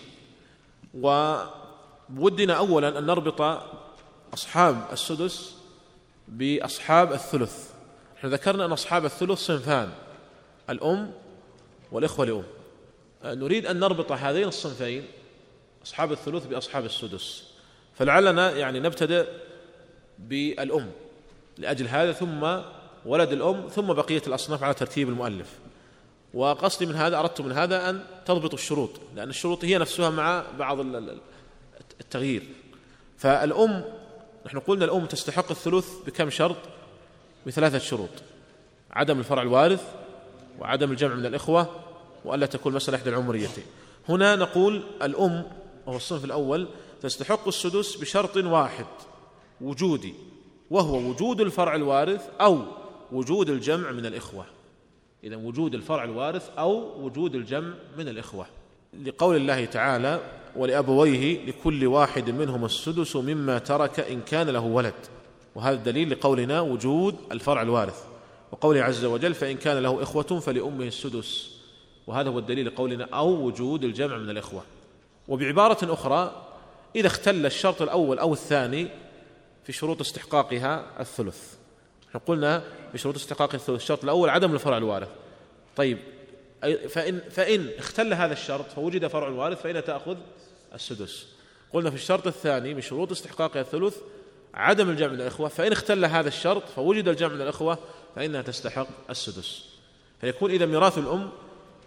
وودنا 2.16 2.54
أولا 2.54 2.98
أن 2.98 3.06
نربط 3.06 3.62
أصحاب 4.34 4.88
السدس 4.92 5.54
بأصحاب 6.28 7.12
الثلث. 7.12 7.70
إحنا 8.18 8.30
ذكرنا 8.30 8.64
أن 8.64 8.72
أصحاب 8.72 9.04
الثلث 9.04 9.38
صنفان 9.38 9.92
الأم 10.70 11.12
والإخوة 11.92 12.26
لأم. 12.26 12.44
نريد 13.24 13.66
أن 13.66 13.80
نربط 13.80 14.12
هذين 14.12 14.48
الصنفين 14.48 15.04
أصحاب 15.84 16.12
الثلث 16.12 16.46
بأصحاب 16.46 16.84
السدس. 16.84 17.44
فلعلنا 17.94 18.50
يعني 18.50 18.80
نبتدئ 18.80 19.26
بالأم 20.18 20.90
لأجل 21.58 21.88
هذا 21.88 22.12
ثم 22.12 22.60
ولد 23.06 23.32
الأم 23.32 23.68
ثم 23.68 23.92
بقية 23.92 24.22
الأصناف 24.26 24.62
على 24.62 24.74
ترتيب 24.74 25.08
المؤلف. 25.08 25.58
وقصدي 26.34 26.86
من 26.86 26.94
هذا 26.94 27.18
أردت 27.18 27.40
من 27.40 27.52
هذا 27.52 27.90
أن 27.90 28.04
تضبط 28.26 28.54
الشروط 28.54 28.90
لأن 29.16 29.28
الشروط 29.28 29.64
هي 29.64 29.78
نفسها 29.78 30.10
مع 30.10 30.44
بعض 30.58 30.80
التغيير. 32.00 32.42
فالأم 33.18 33.84
نحن 34.46 34.58
قلنا 34.58 34.84
الأم 34.84 35.06
تستحق 35.06 35.50
الثلث 35.50 35.88
بكم 36.06 36.30
شرط؟ 36.30 36.56
بثلاثة 37.46 37.78
شروط. 37.78 38.10
عدم 38.90 39.18
الفرع 39.18 39.42
الوارث 39.42 39.94
وعدم 40.58 40.90
الجمع 40.90 41.14
من 41.14 41.26
الإخوة 41.26 41.70
وألا 42.24 42.46
تكون 42.46 42.74
مسألة 42.74 42.98
إحدى 42.98 43.10
العمريتين. 43.10 43.64
هنا 44.08 44.36
نقول 44.36 44.82
الأم 45.02 45.44
وهو 45.86 45.96
الصنف 45.96 46.24
الأول 46.24 46.68
تستحق 47.02 47.48
السدس 47.48 47.96
بشرط 47.96 48.36
واحد 48.36 48.86
وجودي 49.60 50.14
وهو 50.70 50.98
وجود 50.98 51.40
الفرع 51.40 51.74
الوارث 51.74 52.28
أو 52.40 52.62
وجود 53.12 53.50
الجمع 53.50 53.90
من 53.90 54.06
الإخوة. 54.06 54.46
إذا 55.24 55.36
وجود 55.36 55.74
الفرع 55.74 56.04
الوارث 56.04 56.50
أو 56.58 57.02
وجود 57.04 57.34
الجمع 57.34 57.74
من 57.98 58.08
الإخوة. 58.08 58.46
لقول 59.04 59.36
الله 59.36 59.64
تعالى 59.64 60.20
ولأبويه 60.56 61.46
لكل 61.46 61.86
واحد 61.86 62.30
منهم 62.30 62.64
السدس 62.64 63.16
مما 63.16 63.58
ترك 63.58 64.00
إن 64.00 64.20
كان 64.20 64.50
له 64.50 64.60
ولد. 64.60 64.94
وهذا 65.54 65.74
الدليل 65.74 66.10
لقولنا 66.10 66.60
وجود 66.60 67.16
الفرع 67.32 67.62
الوارث. 67.62 68.04
وقوله 68.52 68.82
عز 68.82 69.04
وجل 69.04 69.34
فإن 69.34 69.56
كان 69.56 69.78
له 69.78 70.02
إخوة 70.02 70.22
فلأمه 70.40 70.84
السدس. 70.84 71.50
وهذا 72.06 72.30
هو 72.30 72.38
الدليل 72.38 72.66
لقولنا 72.66 73.04
أو 73.04 73.28
وجود 73.46 73.84
الجمع 73.84 74.16
من 74.16 74.30
الإخوة. 74.30 74.62
وبعبارة 75.28 75.92
أخرى 75.92 76.46
إذا 76.96 77.06
اختل 77.06 77.46
الشرط 77.46 77.82
الأول 77.82 78.18
أو 78.18 78.32
الثاني 78.32 78.88
في 79.64 79.72
شروط 79.72 80.00
استحقاقها 80.00 81.00
الثلث. 81.00 81.54
إحنا 82.08 82.20
قلنا 82.26 82.62
بشروط 82.94 83.14
استحقاق 83.14 83.54
الثلث 83.54 83.76
الشرط 83.76 84.04
الأول 84.04 84.28
عدم 84.28 84.54
الفرع 84.54 84.76
الوارث. 84.76 85.08
طيب 85.76 85.98
فإن 86.88 87.20
فإن 87.30 87.68
اختل 87.78 88.14
هذا 88.14 88.32
الشرط 88.32 88.70
فوجد 88.70 89.06
فرع 89.06 89.28
الوارث 89.28 89.62
فإن 89.62 89.84
تأخذ 89.84 90.16
السدس. 90.74 91.26
قلنا 91.72 91.90
في 91.90 91.96
الشرط 91.96 92.26
الثاني 92.26 92.74
من 92.74 92.80
شروط 92.80 93.10
استحقاقها 93.10 93.60
الثلث 93.60 93.96
عدم 94.54 94.90
الجمع 94.90 95.12
من 95.12 95.20
الإخوة. 95.20 95.48
فإن 95.48 95.72
اختل 95.72 96.04
هذا 96.04 96.28
الشرط 96.28 96.62
فوجد 96.76 97.08
الجمع 97.08 97.32
من 97.34 97.40
الإخوة 97.40 97.78
فإنها 98.16 98.42
تستحق 98.42 98.86
السدس. 99.10 99.64
فيكون 100.20 100.50
إذا 100.50 100.66
ميراث 100.66 100.98
الأم 100.98 101.30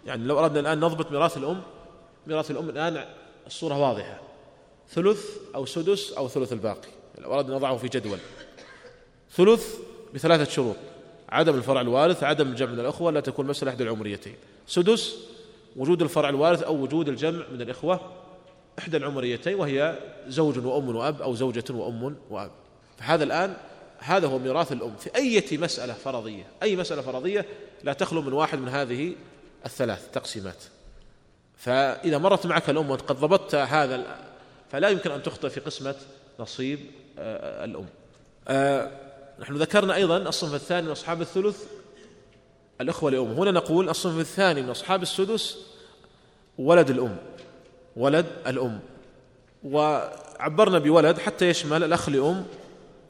يعني 0.06 0.24
لو 0.24 0.38
أردنا 0.38 0.60
الآن 0.60 0.80
نضبط 0.80 1.12
ميراث 1.12 1.36
الأم 1.36 1.62
ميراث 2.26 2.50
الأم 2.50 2.70
الآن 2.70 3.04
الصورة 3.46 3.78
واضحة. 3.78 4.20
ثلث 4.90 5.36
أو 5.54 5.66
سدس 5.66 6.12
أو 6.12 6.28
ثلث 6.28 6.52
الباقي 6.52 6.88
لو 7.18 7.34
أردنا 7.34 7.56
نضعه 7.56 7.76
في 7.76 7.88
جدول. 7.88 8.18
ثلث 9.32 9.76
بثلاثة 10.14 10.50
شروط 10.50 10.76
عدم 11.28 11.54
الفرع 11.54 11.80
الوارث 11.80 12.22
عدم 12.22 12.48
الجمع 12.48 12.70
من 12.70 12.80
الأخوة 12.80 13.12
لا 13.12 13.20
تكون 13.20 13.46
مسألة 13.46 13.70
إحدى 13.70 13.84
العمريتين. 13.84 14.36
سدس 14.66 15.16
وجود 15.76 16.02
الفرع 16.02 16.28
الوارث 16.28 16.62
أو 16.62 16.76
وجود 16.76 17.08
الجمع 17.08 17.44
من 17.52 17.62
الإخوة 17.62 18.00
إحدى 18.78 18.96
العمريتين 18.96 19.54
وهي 19.54 19.98
زوج 20.28 20.66
وأم 20.66 20.96
وأب 20.96 21.22
أو 21.22 21.34
زوجة 21.34 21.64
وأم 21.70 22.16
وأب. 22.30 22.50
فهذا 22.98 23.24
الآن 23.24 23.56
هذا 23.98 24.26
هو 24.26 24.38
ميراث 24.38 24.72
الأم. 24.72 24.96
في 24.96 25.16
أي 25.16 25.58
مسألة 25.58 25.92
فرضية 25.92 26.46
أي 26.62 26.76
مسألة 26.76 27.02
فرضية 27.02 27.46
لا 27.84 27.92
تخلو 27.92 28.22
من 28.22 28.32
واحد 28.32 28.58
من 28.58 28.68
هذه 28.68 29.12
الثلاث 29.66 30.10
تقسيمات. 30.12 30.64
فإذا 31.56 32.18
مرت 32.18 32.46
معك 32.46 32.70
الأم 32.70 32.90
وأنت 32.90 33.02
قد 33.02 33.16
ضبطت 33.16 33.54
هذا 33.54 34.18
فلا 34.72 34.88
يمكن 34.88 35.10
أن 35.10 35.22
تخطئ 35.22 35.48
في 35.48 35.60
قسمة 35.60 35.94
نصيب 36.38 36.80
آه، 37.18 37.64
الأم. 37.64 37.86
آه، 38.48 38.90
نحن 39.38 39.56
ذكرنا 39.56 39.94
أيضا 39.94 40.16
الصنف 40.16 40.54
الثاني 40.54 40.86
من 40.86 40.92
أصحاب 40.92 41.20
الثلث 41.20 41.64
الأخوة 42.80 43.10
لأم. 43.10 43.26
هنا 43.26 43.50
نقول 43.50 43.88
الصنف 43.88 44.20
الثاني 44.20 44.62
من 44.62 44.70
أصحاب 44.70 45.02
السدس 45.02 45.58
ولد 46.58 46.90
الأم. 46.90 47.16
ولد 47.96 48.26
الأم. 48.46 48.80
وعبرنا 49.64 50.78
بولد 50.78 51.18
حتى 51.18 51.48
يشمل 51.48 51.84
الأخ 51.84 52.08
لأم 52.08 52.46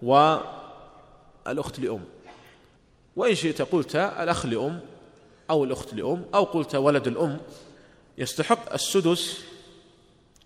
والأخت 0.03 1.79
لأم. 1.79 2.05
وإن 3.17 3.35
شئت 3.35 3.63
قلت 3.63 3.97
الأخ 3.97 4.47
لأم 4.47 4.81
أو 5.51 5.65
الأخت 5.65 5.95
لأم 5.95 6.25
أو 6.35 6.45
قلت 6.45 6.75
ولد 6.75 7.07
الأم 7.07 7.41
يستحق 8.19 8.73
السدس 8.73 9.45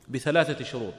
بثلاثة 0.09 0.65
شروط. 0.65 0.95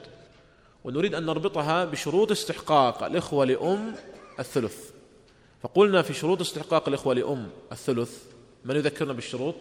ونريد 0.84 1.14
أن 1.14 1.26
نربطها 1.26 1.84
بشروط 1.84 2.30
استحقاق 2.30 3.02
الإخوة 3.02 3.44
لأم 3.44 3.94
الثلث. 4.38 4.91
فقلنا 5.62 6.02
في 6.02 6.14
شروط 6.14 6.40
استحقاق 6.40 6.88
الإخوة 6.88 7.14
لأم 7.14 7.50
الثلث 7.72 8.24
من 8.64 8.76
يذكرنا 8.76 9.12
بالشروط؟ 9.12 9.54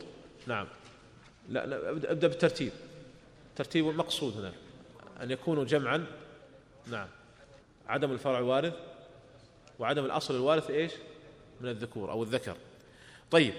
نعم. 0.47 0.67
لا, 1.49 1.65
لا 1.65 1.89
أبدأ 1.89 2.27
بالترتيب. 2.27 2.71
ترتيب 3.55 3.89
المقصود 3.89 4.37
هنا 4.37 4.53
أن 5.23 5.31
يكونوا 5.31 5.63
جمعا 5.63 6.05
نعم 6.87 7.07
عدم 7.87 8.11
الفرع 8.11 8.39
الوارث 8.39 8.73
وعدم 9.79 10.05
الأصل 10.05 10.35
الوارث 10.35 10.69
إيش؟ 10.69 10.91
من 11.61 11.69
الذكور 11.69 12.11
أو 12.11 12.23
الذكر. 12.23 12.55
طيب 13.31 13.53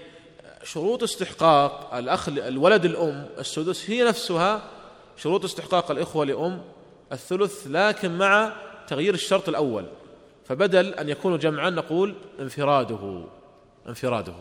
شروط 0.63 1.03
استحقاق 1.03 1.95
الأخ 1.95 2.29
الولد 2.29 2.85
الأم 2.85 3.29
السدس 3.39 3.89
هي 3.89 4.03
نفسها 4.03 4.69
شروط 5.17 5.43
استحقاق 5.43 5.91
الإخوة 5.91 6.25
لأم 6.25 6.61
الثلث 7.11 7.67
لكن 7.67 8.17
مع 8.17 8.53
تغيير 8.87 9.13
الشرط 9.13 9.49
الأول. 9.49 9.85
فبدل 10.45 10.93
أن 10.93 11.09
يكونوا 11.09 11.37
جمعا 11.37 11.69
نقول 11.69 12.15
انفراده 12.39 13.23
انفراده. 13.87 14.33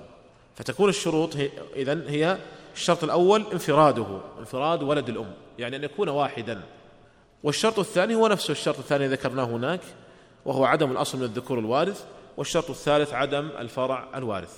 فتكون 0.56 0.88
الشروط 0.88 1.36
هي 1.36 1.50
إذن 1.76 2.04
هي 2.08 2.38
الشرط 2.74 3.04
الأول 3.04 3.44
انفراده 3.52 4.20
انفراد 4.38 4.82
ولد 4.82 5.08
الأم 5.08 5.32
يعني 5.58 5.76
أن 5.76 5.84
يكون 5.84 6.08
واحدا. 6.08 6.60
والشرط 7.42 7.78
الثاني 7.78 8.14
هو 8.14 8.28
نفسه 8.28 8.52
الشرط 8.52 8.78
الثاني 8.78 9.06
ذكرناه 9.06 9.44
هناك 9.44 9.80
وهو 10.44 10.64
عدم 10.64 10.92
الأصل 10.92 11.18
من 11.18 11.24
الذكور 11.24 11.58
الوارث 11.58 12.04
والشرط 12.36 12.70
الثالث 12.70 13.12
عدم 13.12 13.48
الفرع 13.58 14.08
الوارث. 14.14 14.56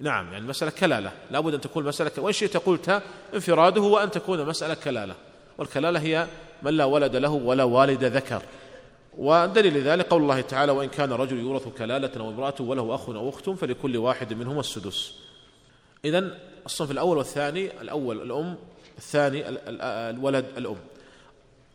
نعم 0.00 0.24
يعني 0.24 0.38
المسألة 0.38 0.70
كلالة 0.70 1.12
لابد 1.30 1.54
أن 1.54 1.60
تكون 1.60 1.84
مسألة 1.84 2.10
وإن 2.18 2.32
شئت 2.32 2.56
قلت 2.56 3.02
انفراده 3.34 3.80
وأن 3.80 4.10
تكون 4.10 4.46
مسألة 4.46 4.74
كلالة. 4.74 5.14
والكلالة 5.58 6.00
هي 6.00 6.26
من 6.62 6.74
لا 6.74 6.84
ولد 6.84 7.16
له 7.16 7.30
ولا 7.30 7.64
والد 7.64 8.04
ذكر. 8.04 8.42
ودليل 9.18 9.82
ذلك 9.82 10.08
قول 10.08 10.22
الله 10.22 10.40
تعالى 10.40 10.72
وإن 10.72 10.88
كان 10.88 11.12
رجل 11.12 11.38
يورث 11.38 11.68
كلالة 11.68 12.20
أو 12.20 12.30
امرأة 12.30 12.54
وله 12.60 12.94
أخ 12.94 13.08
أو 13.08 13.28
أخت 13.28 13.50
فلكل 13.50 13.96
واحد 13.96 14.32
منهما 14.32 14.60
السدس. 14.60 15.12
إذن 16.04 16.38
الصنف 16.66 16.90
الأول 16.90 17.16
والثاني 17.16 17.80
الأول 17.80 18.22
الأم 18.22 18.56
الثاني 18.98 19.42
الولد 20.10 20.46
الأم. 20.56 20.76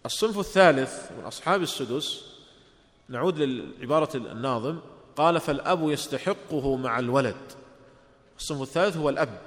الصنف 0.06 0.39
الثالث 0.39 1.12
من 1.19 1.23
أصحاب 1.25 1.62
السدس 1.62 2.25
نعود 3.10 3.38
للعبارة 3.38 4.17
الناظم 4.17 4.80
قال 5.15 5.39
فالأب 5.39 5.89
يستحقه 5.89 6.75
مع 6.75 6.99
الولد. 6.99 7.36
الصنف 8.38 8.62
الثالث 8.62 8.97
هو 8.97 9.10
الأب 9.10 9.41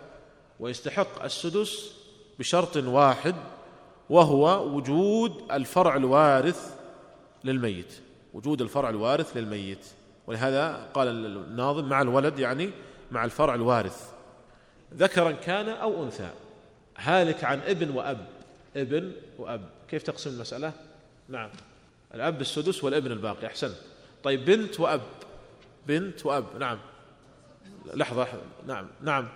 ويستحق 0.61 1.25
السدس 1.25 1.93
بشرط 2.39 2.77
واحد 2.77 3.35
وهو 4.11 4.67
وجود 4.67 5.43
الفرع 5.53 5.97
الوارث 5.97 6.75
للميت 7.45 7.93
وجود 8.35 8.63
الفرع 8.63 8.91
الوارث 8.91 9.37
للميت. 9.37 9.87
ولهذا 10.27 10.89
قال 10.95 11.09
الناظم 11.09 11.89
مع 11.89 12.03
الولد 12.03 12.39
يعني 12.39 12.71
مع 13.13 13.25
الفرع 13.25 13.55
الوارث. 13.55 14.11
ذكرا 14.95 15.33
كان 15.33 15.69
أو 15.69 16.05
أنثى. 16.05 16.31
هالك 16.97 17.45
عن 17.45 17.61
ابن 17.61 17.91
وأب. 17.91 18.27
ابن 18.77 19.13
وأب. 19.39 19.69
كيف 19.89 20.03
تقسم 20.03 20.31
المسألة؟ 20.31 20.73
نعم. 21.29 21.51
الأب 22.15 22.41
السدس 22.41 22.85
والابن 22.85 23.13
الباقي. 23.13 23.47
أحسن. 23.47 23.75
طيب 24.23 24.45
بنت 24.45 24.81
وأب. 24.81 25.01
بنت 25.87 26.27
وأب. 26.27 26.45
نعم. 26.59 26.79
لحظة 27.95 28.27
نعم. 28.67 28.87
نعم. 29.03 29.29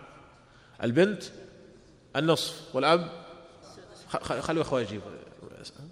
البنت 0.83 1.23
النصف 2.17 2.75
والأب. 2.75 3.11
خلوا 4.21 4.63
أخوي 4.63 4.83
يجيب. 4.83 5.01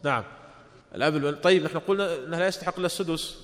نعم. 0.05 0.25
الآب 0.97 1.43
طيب 1.43 1.65
نحن 1.65 1.79
قلنا 1.79 2.15
انه 2.15 2.39
لا 2.39 2.47
يستحق 2.47 2.77
إلا 2.77 2.87
السدس. 2.87 3.39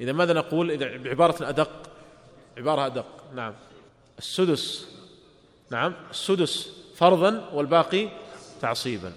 إذا 0.00 0.12
ماذا 0.12 0.32
نقول؟ 0.32 0.70
إذا 0.70 0.96
بعباره 0.96 1.48
أدق. 1.48 1.70
عبارة 2.58 2.86
أدق. 2.86 3.06
نعم. 3.34 3.54
السدس. 4.18 4.88
نعم. 5.70 5.94
السدس 6.10 6.68
فرضا 6.96 7.50
والباقي 7.52 8.08
تعصيبا. 8.60 9.12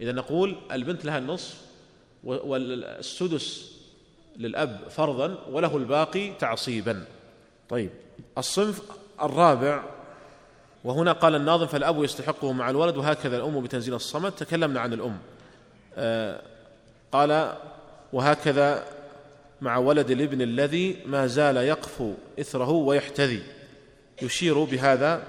إذا 0.00 0.12
نقول 0.12 0.56
البنت 0.72 1.04
لها 1.04 1.18
النصف 1.18 1.60
والسدس 2.24 3.72
للأب 4.36 4.80
فرضا 4.90 5.38
وله 5.50 5.76
الباقي 5.76 6.32
تعصيبا. 6.32 7.04
طيب. 7.68 7.90
الصنف 8.38 8.82
الرابع 9.22 9.84
وهنا 10.84 11.12
قال 11.12 11.34
الناظم 11.34 11.66
فالأب 11.66 12.04
يستحقه 12.04 12.52
مع 12.52 12.70
الولد 12.70 12.96
وهكذا 12.96 13.36
الأم 13.36 13.62
بتنزيل 13.62 13.94
الصمد. 13.94 14.32
تكلمنا 14.32 14.80
عن 14.80 14.92
الأم. 14.92 15.18
قال 17.12 17.56
وهكذا 18.12 18.84
مع 19.60 19.76
ولد 19.76 20.10
الابن 20.10 20.42
الذي 20.42 20.96
ما 21.06 21.26
زال 21.26 21.56
يقفو 21.56 22.14
إثره 22.40 22.70
ويحتذي. 22.70 23.42
يشير 24.22 24.64
بهذا 24.64 25.22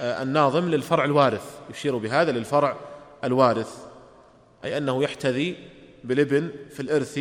آه 0.00 0.22
الناظم 0.22 0.68
للفرع 0.68 1.04
الوارث. 1.04 1.58
يشير 1.70 1.96
بهذا 1.96 2.32
للفرع 2.32 2.76
الوارث. 3.24 3.86
أي 4.64 4.78
أنه 4.78 5.02
يحتذي 5.02 5.56
بالابن 6.04 6.50
في 6.70 6.80
الإرث 6.80 7.20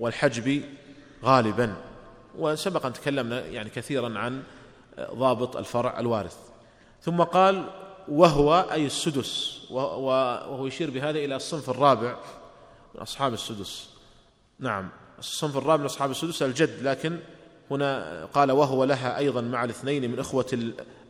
والحجب 0.00 0.62
غالبا. 1.24 1.74
وسبق 2.38 2.86
أن 2.86 2.92
تكلمنا 2.92 3.46
يعني 3.46 3.70
كثيرا 3.70 4.18
عن 4.18 4.42
ضابط 5.00 5.56
الفرع 5.56 6.00
الوارث. 6.00 6.36
ثم 7.02 7.22
قال 7.22 7.64
وهو 8.08 8.66
أي 8.72 8.86
السدس 8.86 9.60
وهو 9.70 10.66
يشير 10.66 10.90
بهذا 10.90 11.18
إلى 11.18 11.36
الصنف 11.36 11.70
الرابع 11.70 12.16
من 12.94 13.00
أصحاب 13.00 13.34
السدس. 13.34 13.88
نعم 14.58 14.88
الصنف 15.18 15.56
الرابع 15.56 15.80
من 15.80 15.84
أصحاب 15.84 16.10
السدس 16.10 16.42
الجد 16.42 16.82
لكن 16.82 17.18
هنا 17.70 18.24
قال 18.24 18.52
وهو 18.52 18.84
لها 18.84 19.18
أيضا 19.18 19.40
مع 19.40 19.64
الاثنين 19.64 20.10
من 20.10 20.18
إخوة 20.18 20.46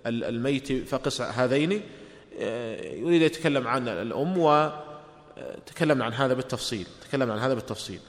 الميت 0.07 0.88
فقس 0.88 1.20
هذين. 1.20 1.82
يريد 2.80 3.22
يتكلم 3.22 3.68
عن 3.68 3.88
الأم 3.88 4.38
وتكلمنا 4.38 6.05
عن 6.05 6.12
هذا 6.12 6.34
بالتفصيل 6.34 6.86
تكلمنا 7.09 7.32
عن 7.32 7.38
هذا 7.38 7.55
بالتفصيل. 7.55 8.01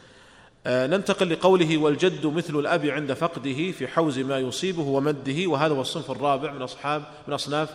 آه، 0.68 0.88
ننتقل 0.88 1.30
لقوله 1.30 1.78
والجد 1.78 2.26
مثل 2.26 2.56
الأب 2.56 2.86
عند 2.86 3.14
فقده 3.14 3.72
في 3.72 3.88
حوز 3.88 4.20
ما 4.20 4.40
يصيبه 4.40 4.82
ومده 4.82 5.48
وهذا 5.48 5.74
هو 5.74 5.82
الصنف 5.82 6.12
الرابع 6.12 6.52
من 6.52 6.62
أصحاب 6.62 7.04
من 7.28 7.34
أصناف 7.34 7.70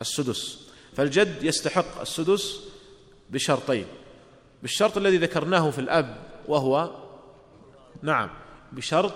السدس. 0.00 0.66
فالجد 0.96 1.42
يستحق 1.42 2.00
السدس 2.00 2.60
بشرطين. 3.30 3.86
بالشرط 4.62 4.96
الذي 4.96 5.16
ذكرناه 5.16 5.70
في 5.70 5.78
الأب 5.78 6.16
وهو 6.48 6.90
نعم 8.02 8.30
بشرط 8.72 9.12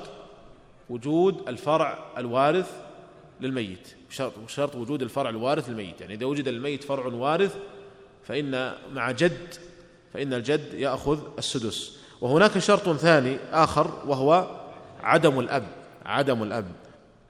وجود 0.91 1.49
الفرع 1.49 1.99
الوارث 2.19 2.71
للميت. 3.41 3.89
بشرط, 4.47 4.75
وجود 4.75 5.03
الفرع 5.03 5.31
الوارث 5.31 5.69
للميت. 5.69 6.01
يعني 6.01 6.15
إذا 6.15 6.27
وجد 6.27 6.49
للميت 6.49 6.85
فرع 6.85 7.07
وارث 7.07 7.57
فإن 8.25 8.75
مع 8.93 9.11
جد 9.11 9.55
فإن 10.15 10.35
الجد 10.35 10.75
يأخذ 10.75 11.21
السدس. 11.39 11.97
وهناك 12.21 12.59
شرط 12.59 12.97
ثاني 12.97 13.37
آخر 13.53 14.03
وهو 14.07 14.61
عدم 15.03 15.41
الأب 15.41 15.67
عدم 16.05 16.43
الأب. 16.43 16.73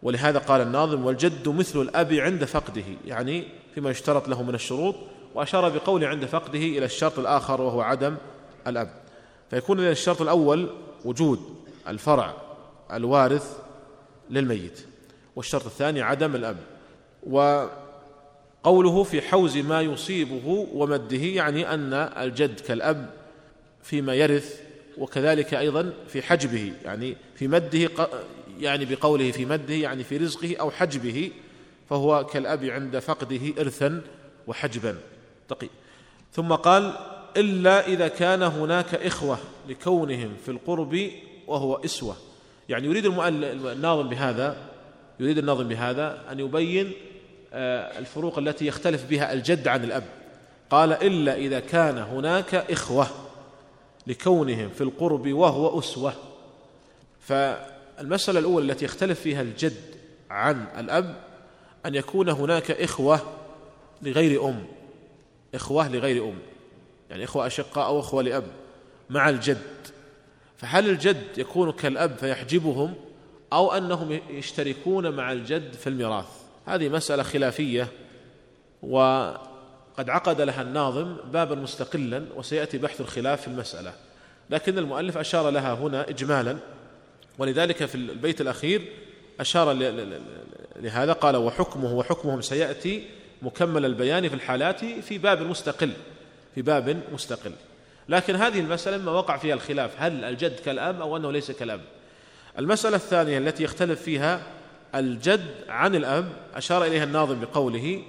ولهذا 0.02 0.38
قال 0.38 0.60
الناظم 0.60 1.04
والجد 1.04 1.48
مثل 1.48 1.80
الأب 1.80 2.12
عند 2.12 2.44
فقده 2.44 2.84
يعني 3.06 3.44
فيما 3.74 3.90
يشترط 3.90 4.28
له 4.28 4.42
من 4.42 4.54
الشروط 4.54 4.94
وأشار 5.34 5.68
بقوله 5.68 6.06
عند 6.06 6.24
فقده 6.24 6.58
إلى 6.58 6.84
الشرط 6.84 7.18
الآخر 7.18 7.60
وهو 7.60 7.80
عدم 7.80 8.16
الأب. 8.66 8.90
فيكون 9.50 9.80
الشرط 9.80 10.22
الأول 10.22 10.70
وجود 11.04 11.40
الفرع 11.88 12.34
الوارث 12.92 13.58
للميت 14.30 14.86
والشرط 15.36 15.66
الثاني 15.66 16.02
عدم 16.02 16.34
الأب. 16.36 16.56
وقوله 17.26 19.02
في 19.02 19.22
حوز 19.22 19.56
ما 19.56 19.80
يصيبه 19.80 20.66
ومده 20.74 21.16
يعني 21.16 21.74
أن 21.74 21.92
الجد 21.92 22.60
كالأب 22.60 23.10
فيما 23.82 24.14
يرث 24.14 24.60
وكذلك 24.98 25.54
أيضا 25.54 25.92
في 26.08 26.22
حجبه 26.22 26.72
يعني 26.84 27.16
في 27.34 27.48
مده 27.48 27.90
يعني 28.60 28.84
بقوله 28.84 29.30
في 29.30 29.44
مده 29.44 29.74
يعني 29.74 30.04
في 30.04 30.16
رزقه 30.16 30.56
أو 30.56 30.70
حجبه 30.70 31.30
فهو 31.90 32.26
كالأب 32.26 32.64
عند 32.64 32.98
فقده 32.98 33.40
إرثا 33.60 34.02
وحجبا. 34.46 34.96
تقي. 35.48 35.68
ثم 36.32 36.52
قال 36.52 36.94
إلا 37.36 37.86
إذا 37.86 38.08
كان 38.08 38.42
هناك 38.42 38.94
إخوة 38.94 39.38
لكونهم 39.68 40.36
في 40.44 40.50
القرب 40.50 41.10
وهو 41.46 41.76
إسوة. 41.84 42.16
يعني 42.68 42.86
يريد 42.86 43.06
الناظم 43.06 44.08
بهذا 44.08 44.56
يريد 45.20 45.38
الناظم 45.38 45.68
بهذا 45.68 46.22
أن 46.32 46.40
يبين 46.40 46.92
آه، 47.52 47.98
الفروق 47.98 48.38
التي 48.38 48.66
يختلف 48.66 49.04
بها 49.04 49.32
الجد 49.32 49.68
عن 49.68 49.84
الأب. 49.84 50.04
قال 50.70 50.92
إلا 50.92 51.36
إذا 51.36 51.60
كان 51.60 51.98
هناك 51.98 52.54
إخوة 52.54 53.06
لكونهم 54.06 54.68
في 54.68 54.80
القرب 54.80 55.32
وهو 55.32 55.78
أسوة. 55.78 56.12
فالمسألة 58.00 58.38
الأولى 58.38 58.72
التي 58.72 58.84
يختلف 58.84 59.20
فيها 59.20 59.42
الجد 59.42 59.94
عن 60.30 60.66
الأب 60.78 61.16
أن 61.86 61.94
يكون 61.94 62.28
هناك 62.28 62.70
إخوة 62.70 63.20
لغير 64.02 64.48
أم. 64.48 64.64
إخوة 65.54 65.88
لغير 65.88 66.24
أم. 66.24 66.38
يعني 67.10 67.24
إخوة 67.24 67.46
أشقاء 67.46 67.86
أو 67.86 68.00
إخوة 68.00 68.22
لأب 68.22 68.44
مع 69.10 69.28
الجد. 69.28 69.62
فهل 70.56 70.88
الجد 70.88 71.38
يكون 71.38 71.72
كالأب 71.72 72.16
فيحجبهم 72.16 72.94
أو 73.52 73.72
أنهم 73.72 74.20
يشتركون 74.30 75.16
مع 75.16 75.32
الجد 75.32 75.72
في 75.72 75.86
الميراث؟ 75.86 76.28
هذه 76.66 76.88
مسألة 76.88 77.22
خلافية 77.22 77.88
و 78.82 78.98
قد 79.98 80.10
عقد 80.10 80.40
لها 80.40 80.62
الناظم 80.62 81.16
بابا 81.32 81.54
مستقلا 81.54 82.26
وسيأتي 82.36 82.78
بحث 82.78 83.00
الخلاف 83.00 83.40
في 83.40 83.48
المسألة. 83.48 83.92
لكن 84.50 84.78
المؤلف 84.78 85.18
أشار 85.18 85.50
لها 85.50 85.74
هنا 85.74 86.08
اجمالا 86.08 86.56
ولذلك 87.40 87.84
في 87.84 87.94
البيت 87.94 88.40
الأخير 88.40 88.82
أشار 89.40 89.72
لهذا 90.76 91.12
قال 91.12 91.36
وحكمه 91.36 91.94
وحكمهم 91.94 92.40
سيأتي 92.40 93.04
مكمل 93.42 93.84
البيان 93.84 94.28
في 94.28 94.34
الحالات 94.34 94.84
في 94.84 95.18
باب 95.18 95.42
مستقل 95.42 95.92
في 96.54 96.62
باب 96.62 97.02
مستقل. 97.12 97.52
لكن 98.08 98.36
هذه 98.36 98.60
المسألة 98.60 98.98
ما 98.98 99.10
وقع 99.10 99.36
فيها 99.36 99.54
الخلاف 99.54 99.90
هل 99.98 100.24
الجد 100.24 100.54
كالأب 100.54 101.00
أو 101.00 101.16
أنه 101.16 101.32
ليس 101.32 101.50
كالأب 101.50 101.80
المسألة 102.58 102.96
الثانية 102.96 103.38
التي 103.38 103.64
يختلف 103.64 104.02
فيها 104.02 104.42
الجد 104.94 105.50
عن 105.68 105.94
الأب 105.94 106.28
أشار 106.54 106.84
إليها 106.84 107.04
الناظم 107.04 107.40
بقوله 107.40 108.02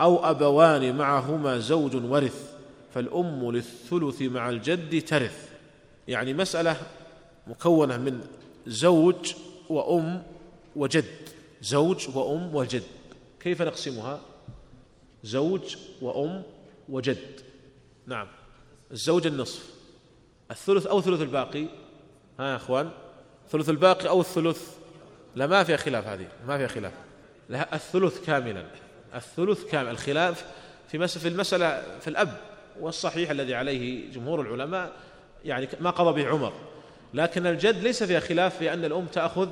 أو 0.00 0.30
أبوان 0.30 0.96
معهما 0.96 1.58
زوج 1.58 1.96
ورث 1.96 2.52
فالأم 2.94 3.50
للثلث 3.52 4.22
مع 4.22 4.50
الجد 4.50 5.04
ترث. 5.04 5.48
يعني 6.08 6.34
مسألة 6.34 6.76
مكونة 7.46 7.96
من 7.96 8.20
زوج 8.68 9.34
وأم 9.68 10.22
وجد. 10.76 11.04
زوج 11.62 12.16
وأم 12.16 12.54
وجد. 12.54 12.82
كيف 13.40 13.62
نقسمها؟ 13.62 14.20
زوج 15.24 15.76
وأم 16.02 16.42
وجد. 16.88 17.40
نعم. 18.06 18.26
الزوج 18.90 19.26
النصف. 19.26 19.70
الثلث 20.50 20.86
أو 20.86 21.00
ثلث 21.00 21.20
الباقي؟ 21.20 21.66
ها 22.40 22.50
يا 22.50 22.56
أخوان. 22.56 22.90
ثلث 23.50 23.68
الباقي 23.68 24.08
أو 24.08 24.20
الثلث؟ 24.20 24.76
لا 25.36 25.46
ما 25.46 25.64
فيها 25.64 25.76
خلاف 25.76 26.06
هذه. 26.06 26.28
ما 26.46 26.58
فيها 26.58 26.66
خلاف. 26.66 26.92
لها 27.50 27.74
الثلث 27.74 28.26
كاملا. 28.26 28.64
الثلث 29.14 29.64
كامل. 29.64 29.88
الخلاف 29.88 30.44
في 30.88 31.08
في 31.08 31.28
المسألة 31.28 31.98
في 32.00 32.08
الأب. 32.08 32.40
والصحيح 32.80 33.30
الذي 33.30 33.54
عليه 33.54 34.12
جمهور 34.12 34.40
العلماء 34.40 34.92
يعني 35.44 35.68
ما 35.80 35.90
قضى 35.90 36.22
به 36.22 36.28
عمر. 36.28 36.52
لكن 37.14 37.46
الجد 37.46 37.82
ليس 37.82 38.02
فيها 38.02 38.20
خلاف 38.20 38.58
في 38.58 38.72
أن 38.72 38.84
الأم 38.84 39.06
تأخذ 39.06 39.48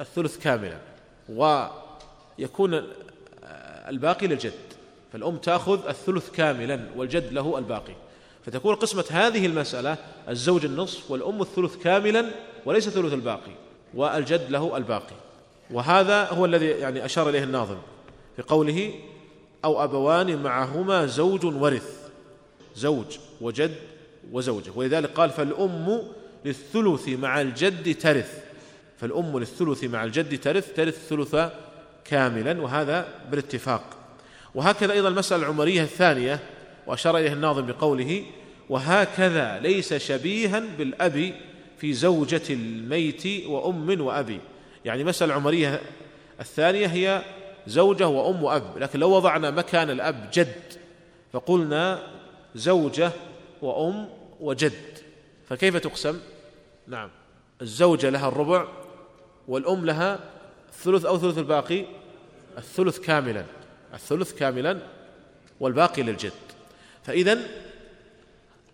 الثلث 0.00 0.38
كاملا 0.38 0.78
ويكون 1.28 2.82
الباقي 3.88 4.26
للجد 4.26 4.52
فالأم 5.12 5.36
تأخذ 5.36 5.88
الثلث 5.88 6.30
كاملا 6.30 6.80
والجد 6.96 7.32
له 7.32 7.58
الباقي. 7.58 7.94
فتكون 8.46 8.74
قسمة 8.74 9.04
هذه 9.10 9.46
المسألة 9.46 9.96
الزوج 10.28 10.64
النصف 10.64 11.10
والأم 11.10 11.42
الثلث 11.42 11.76
كاملا 11.76 12.30
وليس 12.66 12.88
ثلث 12.88 13.12
الباقي 13.12 13.52
والجد 13.94 14.50
له 14.50 14.76
الباقي. 14.76 15.14
وهذا 15.70 16.24
هو 16.24 16.44
الذي 16.44 16.66
يعني 16.66 17.04
أشار 17.04 17.28
إليه 17.28 17.44
الناظم 17.44 17.76
بقوله 18.38 18.94
أو 19.64 19.84
أبوان 19.84 20.42
معهما 20.42 21.06
زوج 21.06 21.44
ورث 21.44 22.10
زوج 22.76 23.18
وجد 23.40 23.74
وزوجة. 24.32 24.70
ولذلك 24.76 25.10
قال 25.10 25.30
فالأم 25.30 26.02
للثلث 26.44 27.08
مع 27.08 27.40
الجد 27.40 27.98
ترث. 27.98 28.44
فالأم 29.00 29.38
للثلث 29.38 29.84
مع 29.84 30.04
الجد 30.04 30.40
ترث 30.40 30.74
ترث 30.74 31.12
الثلث 31.12 31.52
كاملا 32.04 32.60
وهذا 32.60 33.08
بالاتفاق. 33.30 33.82
وهكذا 34.54 34.92
أيضا 34.92 35.08
المسألة 35.08 35.42
العمرية 35.42 35.82
الثانية 35.82 36.40
وأشار 36.86 37.18
إليه 37.18 37.32
الناظم 37.32 37.66
بقوله 37.66 38.24
وهكذا 38.68 39.58
ليس 39.58 39.94
شبيها 39.94 40.62
بالأب 40.78 41.34
في 41.78 41.92
زوجة 41.92 42.42
الميت 42.50 43.46
وأم 43.46 44.00
وأبي. 44.00 44.40
يعني 44.84 45.04
مسألة 45.04 45.32
العمرية 45.32 45.80
الثانية 46.40 46.86
هي 46.86 47.22
زوجة 47.66 48.08
وأم 48.08 48.42
وأب 48.42 48.78
لكن 48.78 48.98
لو 48.98 49.10
وضعنا 49.10 49.50
مكان 49.50 49.90
الأب 49.90 50.30
جد 50.32 50.62
فقلنا 51.32 52.02
زوجة 52.54 53.10
وأم 53.62 54.08
وجد. 54.40 54.72
فكيف 55.48 55.76
تقسم؟ 55.76 56.20
نعم. 56.86 57.10
الزوجة 57.62 58.10
لها 58.10 58.28
الربع 58.28 58.68
والأم 59.48 59.86
لها 59.86 60.18
الثلث 60.68 61.04
أو 61.04 61.18
ثلث 61.18 61.38
الباقي 61.38 61.84
الثلث 62.58 62.98
كاملا 62.98 63.44
الثلث 63.94 64.34
كاملا 64.34 64.78
والباقي 65.60 66.02
للجد. 66.02 66.32
فإذا 67.02 67.38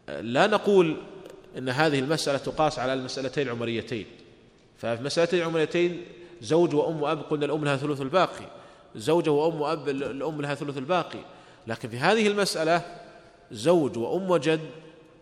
لا 0.09 0.47
نقول 0.47 0.97
إن 1.59 1.69
هذه 1.69 1.99
المسألة 1.99 2.39
تقاس 2.39 2.79
على 2.79 2.93
المسألتين 2.93 3.47
العمريتين. 3.47 4.07
ففي 4.79 5.01
المسالتين 5.01 5.41
العمريتين 5.41 6.05
زوج 6.43 6.75
وأم 6.75 7.03
وأب 7.03 7.21
قلنا 7.21 7.47
الأم 7.47 7.65
لها 7.65 7.77
ثلث 7.77 8.01
الباقي. 8.01 8.47
زوجة 8.97 9.31
وأم 9.31 9.61
وأب 9.61 9.89
الأم 9.89 10.43
لها 10.43 10.55
ثلث 10.55 10.79
الباقي. 10.79 11.19
لكن 11.67 11.89
في 11.89 11.97
هذه 11.97 12.27
المسألة 12.27 12.83
زوج 13.53 13.99
وأم 13.99 14.31
وجد 14.31 14.61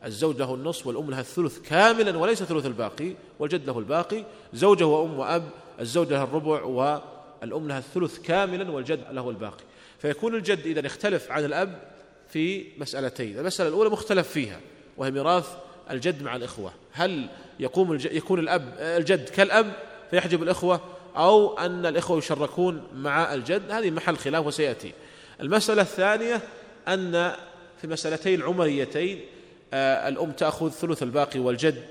الزوج 0.05 0.37
له 0.37 0.55
النصف 0.55 0.87
والأم 0.87 1.11
لها 1.11 1.21
الثلث 1.21 1.59
كاملا 1.59 2.19
وليس 2.19 2.43
ثلث 2.43 2.67
الباقي 2.67 3.13
والجد 3.39 3.67
له 3.67 3.79
الباقي 3.79 4.25
زوجه 4.53 4.87
وأم 4.87 5.19
وأب 5.19 5.49
الزوج 5.81 6.13
لها 6.13 6.25
الربع 6.25 6.63
والأم 6.63 7.69
لها 7.69 7.79
الثلث 7.79 8.19
كاملا 8.19 8.71
والجد 8.71 9.05
له 9.11 9.31
الباقي. 9.31 9.65
فيكون 9.99 10.35
الجد 10.35 10.67
إذا 10.67 10.87
اختلف 10.87 11.31
عن 11.31 11.45
الأب 11.45 11.83
في 12.29 12.65
مسألتين 12.79 13.39
المسألة 13.39 13.69
الأولى 13.69 13.91
مختلف 13.91 14.29
فيها 14.29 14.61
وهي 14.97 15.11
ميراث 15.11 15.49
الجد 15.91 16.23
مع 16.23 16.37
الإخوة. 16.37 16.73
هل 16.93 17.29
يقوم 17.61 17.93
الج... 17.93 18.05
يكون 18.05 18.39
الأب 18.39 18.75
الجد 18.79 19.29
كالأب 19.29 19.73
فيحجب 20.11 20.43
الإخوة 20.43 20.81
أو 21.17 21.59
أن 21.59 21.87
الإخوة 21.87 22.19
يشركون 22.19 22.83
مع 22.95 23.35
الجد؟ 23.35 23.71
هذه 23.71 23.91
محل 23.91 24.17
خلاف 24.17 24.47
وسيأتي. 24.47 24.93
المسألة 25.41 25.83
الثانية 25.83 26.41
أن 26.89 27.33
في 27.81 27.87
مسألتين 27.87 28.41
العمريتين 28.41 29.19
آه 29.19 29.32
الأم 29.75 30.33
تأخذ 30.33 30.71
ثلث 30.71 31.03
الباقي 31.03 31.41
والجد 31.41 31.83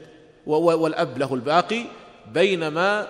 والأب 0.45 1.17
له 1.17 1.33
الباقي. 1.33 1.83
بينما 2.33 3.07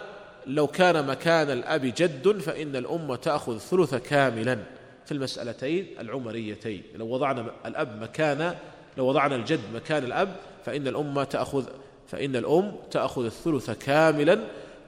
لو 0.47 0.67
كان 0.67 1.07
مكان 1.07 1.49
الأب 1.49 1.81
جد 1.81 2.39
فإن 2.39 2.75
الأم 2.75 3.15
تأخذ 3.15 3.57
ثلث 3.57 3.95
كاملا 3.95 4.57
في 5.05 5.11
المسألتين 5.11 5.87
العمريتين. 5.99 6.83
لو 6.95 7.07
وضعنا 7.07 7.51
الأب 7.65 8.01
مكان 8.01 8.55
لو 8.97 9.05
وضعنا 9.05 9.35
الجد 9.35 9.59
مكان 9.73 10.03
الأب 10.03 10.35
فإن 10.65 10.87
الأم 10.87 11.23
تأخذ 11.23 11.65
فإن 12.07 12.35
الأم 12.35 12.75
تأخذ 12.91 13.25
الثلث 13.25 13.71
كاملا. 13.71 14.39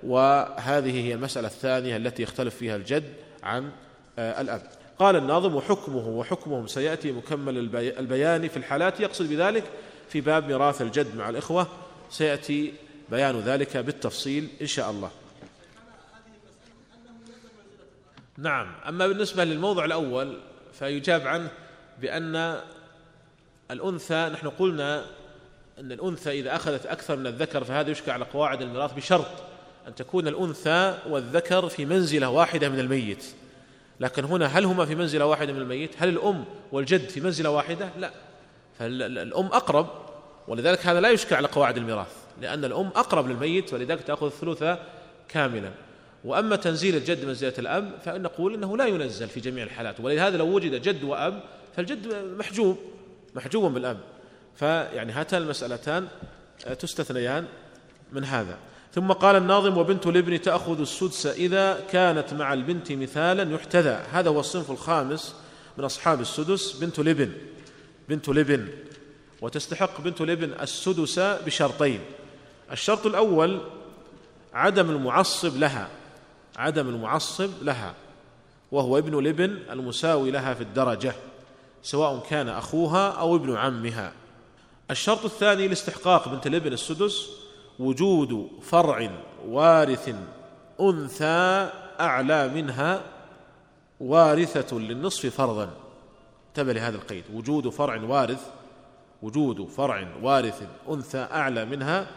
وهذه 0.04 1.08
هي 1.08 1.14
المسألة 1.14 1.48
الثانية 1.48 1.98
التي 1.98 2.24
يختلف 2.24 2.56
فيها 2.56 2.76
الجد 2.76 3.04
عن 3.44 3.72
آه، 4.20 4.42
الأب. 4.42 4.62
قال 5.04 5.16
الناظم 5.16 5.56
وحكمه 5.56 6.08
وحكمهم 6.08 6.68
سيأتي 6.68 7.12
مكمل 7.12 7.58
البيان 7.78 8.48
في 8.48 8.58
الحالات. 8.58 9.00
يقصد 9.00 9.30
بذلك 9.30 9.64
في 10.10 10.22
باب 10.22 10.48
ميراث 10.48 10.82
الجد 10.82 11.16
مع 11.16 11.30
الإخوة. 11.30 11.68
سيأتي 12.10 12.74
بيان 13.12 13.40
ذلك 13.40 13.78
بالتفصيل 13.78 14.48
إن 14.62 14.68
شاء 14.68 14.92
الله. 14.92 15.12
نعم. 18.38 18.68
أما 18.88 19.08
بالنسبة 19.08 19.44
للموضع 19.44 19.86
الأول 19.86 20.38
فيجاب 20.80 21.28
عنه 21.28 21.50
بأن 22.02 22.60
الأنثى 23.72 24.30
نحن 24.34 24.50
قلنا 24.50 25.06
أن 25.80 25.92
الأنثى 25.92 26.40
إذا 26.40 26.56
أخذت 26.56 26.86
أكثر 26.86 27.16
من 27.16 27.28
الذكر 27.28 27.64
فهذا 27.64 27.92
يشكى 27.92 28.12
على 28.12 28.26
قواعد 28.26 28.62
الميراث 28.62 28.94
بشرط 28.94 29.32
أن 29.88 29.96
تكون 29.96 30.28
الأنثى 30.28 30.98
والذكر 31.10 31.70
في 31.70 31.86
منزلة 31.86 32.30
واحدة 32.30 32.70
من 32.70 32.80
الميت. 32.80 33.26
لكن 34.00 34.26
هنا 34.26 34.46
هل 34.46 34.66
هما 34.66 34.86
في 34.86 34.96
منزلة 34.96 35.26
واحدة 35.26 35.54
من 35.54 35.62
الميت؟ 35.62 35.92
هل 35.98 36.10
الأم 36.10 36.46
والجد 36.72 37.10
في 37.10 37.22
منزلة 37.22 37.50
واحدة؟ 37.50 37.90
لا. 37.98 38.12
فالأم 38.80 39.46
أقرب 39.46 39.88
ولذلك 40.48 40.86
هذا 40.86 41.00
لا 41.02 41.10
يشكى 41.10 41.36
على 41.36 41.48
قواعد 41.48 41.78
الميراث 41.78 42.16
لأن 42.42 42.66
الأم 42.66 42.88
أقرب 42.88 43.28
للميت 43.28 43.74
ولذلك 43.74 44.02
تأخذ 44.02 44.26
الثلث 44.26 44.80
كاملا. 45.28 45.72
وأما 46.24 46.56
تنزيل 46.56 46.96
الجد 46.96 47.26
منزلة 47.26 47.54
الأب 47.60 47.92
فإن 48.06 48.22
نقول 48.22 48.54
إنه 48.54 48.78
لا 48.78 48.86
ينزل 48.86 49.28
في 49.28 49.40
جميع 49.40 49.64
الحالات. 49.64 50.00
ولهذا 50.00 50.38
لو 50.38 50.48
وجد 50.48 50.82
جد 50.82 51.04
وأب 51.04 51.44
فالجد 51.76 52.14
محجوب 52.38 52.78
محجوب 53.36 53.74
بالأب. 53.74 53.98
فيعني 54.56 55.12
هاتان 55.12 55.42
المسألتان 55.42 56.08
تستثنيان 56.80 57.46
من 58.12 58.24
هذا. 58.24 58.58
ثم 58.94 59.12
قال 59.12 59.36
الناظم 59.36 59.78
وبنت 59.78 60.08
الابن 60.08 60.42
تأخذ 60.42 60.82
السدس 60.82 61.26
إذا 61.26 61.84
كانت 61.92 62.34
مع 62.34 62.54
البنت 62.54 62.92
مثالا 62.92 63.56
يحتذى. 63.56 64.04
هذا 64.12 64.30
هو 64.30 64.40
الصنف 64.40 64.72
الخامس 64.72 65.36
من 65.78 65.84
أصحاب 65.84 66.22
السدس 66.22 66.72
بنت 66.72 67.00
الابن. 67.00 67.32
بنت 68.10 68.30
الابن. 68.30 68.68
وتستحق 69.42 70.02
بنت 70.02 70.22
الابن 70.22 70.54
السدس 70.62 71.20
بشرطين. 71.20 72.00
الشرط 72.72 73.06
الأول 73.06 73.62
عدم 74.54 74.90
المعصب 74.90 75.58
لها. 75.58 75.90
عدم 76.58 76.90
المعصب 76.90 77.50
لها. 77.62 77.94
وهو 78.72 78.98
ابن 78.98 79.20
الابن 79.20 79.58
المساوي 79.72 80.32
لها 80.32 80.54
في 80.54 80.62
الدرجة 80.62 81.14
سواء 81.84 82.26
كان 82.30 82.50
أخوها 82.50 83.10
أو 83.10 83.36
ابن 83.36 83.56
عمها. 83.56 84.12
الشرط 84.92 85.26
الثاني 85.26 85.68
لاستحقاق 85.68 86.30
بنت 86.30 86.48
الابن 86.48 86.74
السدس 86.74 87.43
وجود 87.80 88.50
فرع 88.62 89.12
وارث 89.48 90.16
أنثى 90.82 91.70
أعلى 92.00 92.48
منها 92.48 93.04
وارثة 94.00 94.78
للنصف 94.78 95.26
فرضا. 95.26 95.70
انتبه 96.50 96.74
لهذا 96.74 96.96
القيد. 96.96 97.24
وجود 97.34 97.70
فرع 97.70 98.04
وارث 98.04 98.50
وجود 99.22 99.68
فرع 99.70 100.08
وارث 100.22 100.64
أنثى 100.90 101.18
أعلى 101.18 101.66
منها 101.66 102.08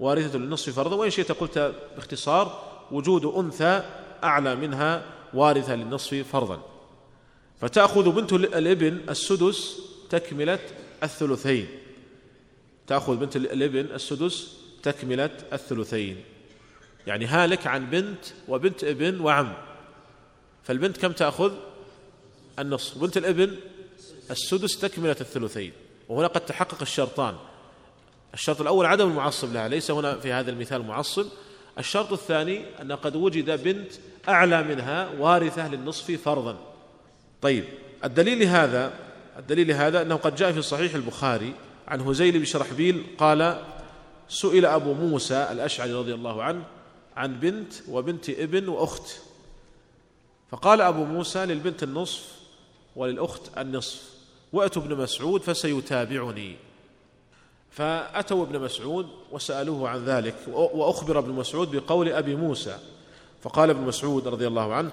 وارثة 0.00 0.38
للنصف 0.38 0.74
فرضا. 0.74 0.96
وإن 0.96 1.10
شئت 1.10 1.32
قلت 1.32 1.74
باختصار 1.96 2.62
وجود 2.90 3.24
أنثى 3.24 3.82
أعلى 4.24 4.54
منها 4.54 5.02
وارثة 5.34 5.74
للنصف 5.74 6.14
فرضا. 6.14 6.62
فتأخذ 7.60 8.10
بنت 8.12 8.32
الإبن 8.32 9.00
السدس 9.10 9.80
تكملة 10.10 10.58
الثلثين. 11.02 11.66
تأخذ 12.86 13.16
بنت 13.16 13.36
الإبن 13.36 13.94
السدس 13.94 14.63
تكملة 14.84 15.30
الثلثين. 15.52 16.16
يعني 17.06 17.26
هالك 17.26 17.66
عن 17.66 17.90
بنت 17.90 18.24
وبنت 18.48 18.84
ابن 18.84 19.20
وعم. 19.20 19.52
فالبنت 20.64 20.96
كم 20.96 21.12
تأخذ؟ 21.12 21.52
النصف. 22.58 22.98
بنت 22.98 23.16
الابن 23.16 23.56
السدس 24.30 24.78
تكملة 24.78 25.16
الثلثين. 25.20 25.72
وهنا 26.08 26.26
قد 26.26 26.40
تحقق 26.40 26.82
الشرطان. 26.82 27.34
الشرط 28.34 28.60
الأول 28.60 28.86
عدم 28.86 29.08
المعصب 29.08 29.52
لها. 29.52 29.68
ليس 29.68 29.90
هنا 29.90 30.16
في 30.16 30.32
هذا 30.32 30.50
المثال 30.50 30.82
معصب. 30.82 31.26
الشرط 31.78 32.12
الثاني 32.12 32.64
أن 32.82 32.92
قد 32.92 33.16
وجد 33.16 33.62
بنت 33.62 33.92
أعلى 34.28 34.62
منها 34.62 35.10
وارثة 35.18 35.68
للنصف 35.68 36.10
فرضا. 36.10 36.58
طيب 37.42 37.64
الدليل 38.04 38.40
لهذا 38.40 38.92
الدليل 39.38 39.68
لهذا 39.68 40.02
أنه 40.02 40.14
قد 40.14 40.34
جاء 40.34 40.52
في 40.52 40.62
صحيح 40.62 40.94
البخاري 40.94 41.52
عن 41.88 42.00
هزيل 42.00 42.38
بن 42.38 42.44
شرحبيل 42.44 43.04
قال 43.18 43.64
سئل 44.28 44.66
أبو 44.66 44.94
موسى 44.94 45.48
الأشعري 45.52 45.92
رضي 45.92 46.14
الله 46.14 46.42
عنه 46.42 46.64
عن 47.16 47.40
بنت 47.40 47.72
وبنت 47.88 48.30
ابن 48.30 48.68
وأخت. 48.68 49.20
فقال 50.50 50.80
أبو 50.80 51.04
موسى 51.04 51.46
للبنت 51.46 51.82
النصف 51.82 52.32
وللأخت 52.96 53.58
النصف 53.58 54.02
وأتوا 54.52 54.82
ابن 54.82 54.96
مسعود 54.96 55.42
فسيتابعني. 55.42 56.56
فأتوا 57.70 58.44
ابن 58.44 58.60
مسعود 58.60 59.08
وسألوه 59.32 59.88
عن 59.88 60.04
ذلك 60.04 60.34
وأخبر 60.52 61.18
ابن 61.18 61.30
مسعود 61.32 61.76
بقول 61.76 62.08
أبي 62.08 62.36
موسى. 62.36 62.78
فقال 63.42 63.70
ابن 63.70 63.80
مسعود 63.80 64.28
رضي 64.28 64.46
الله 64.46 64.74
عنه 64.74 64.90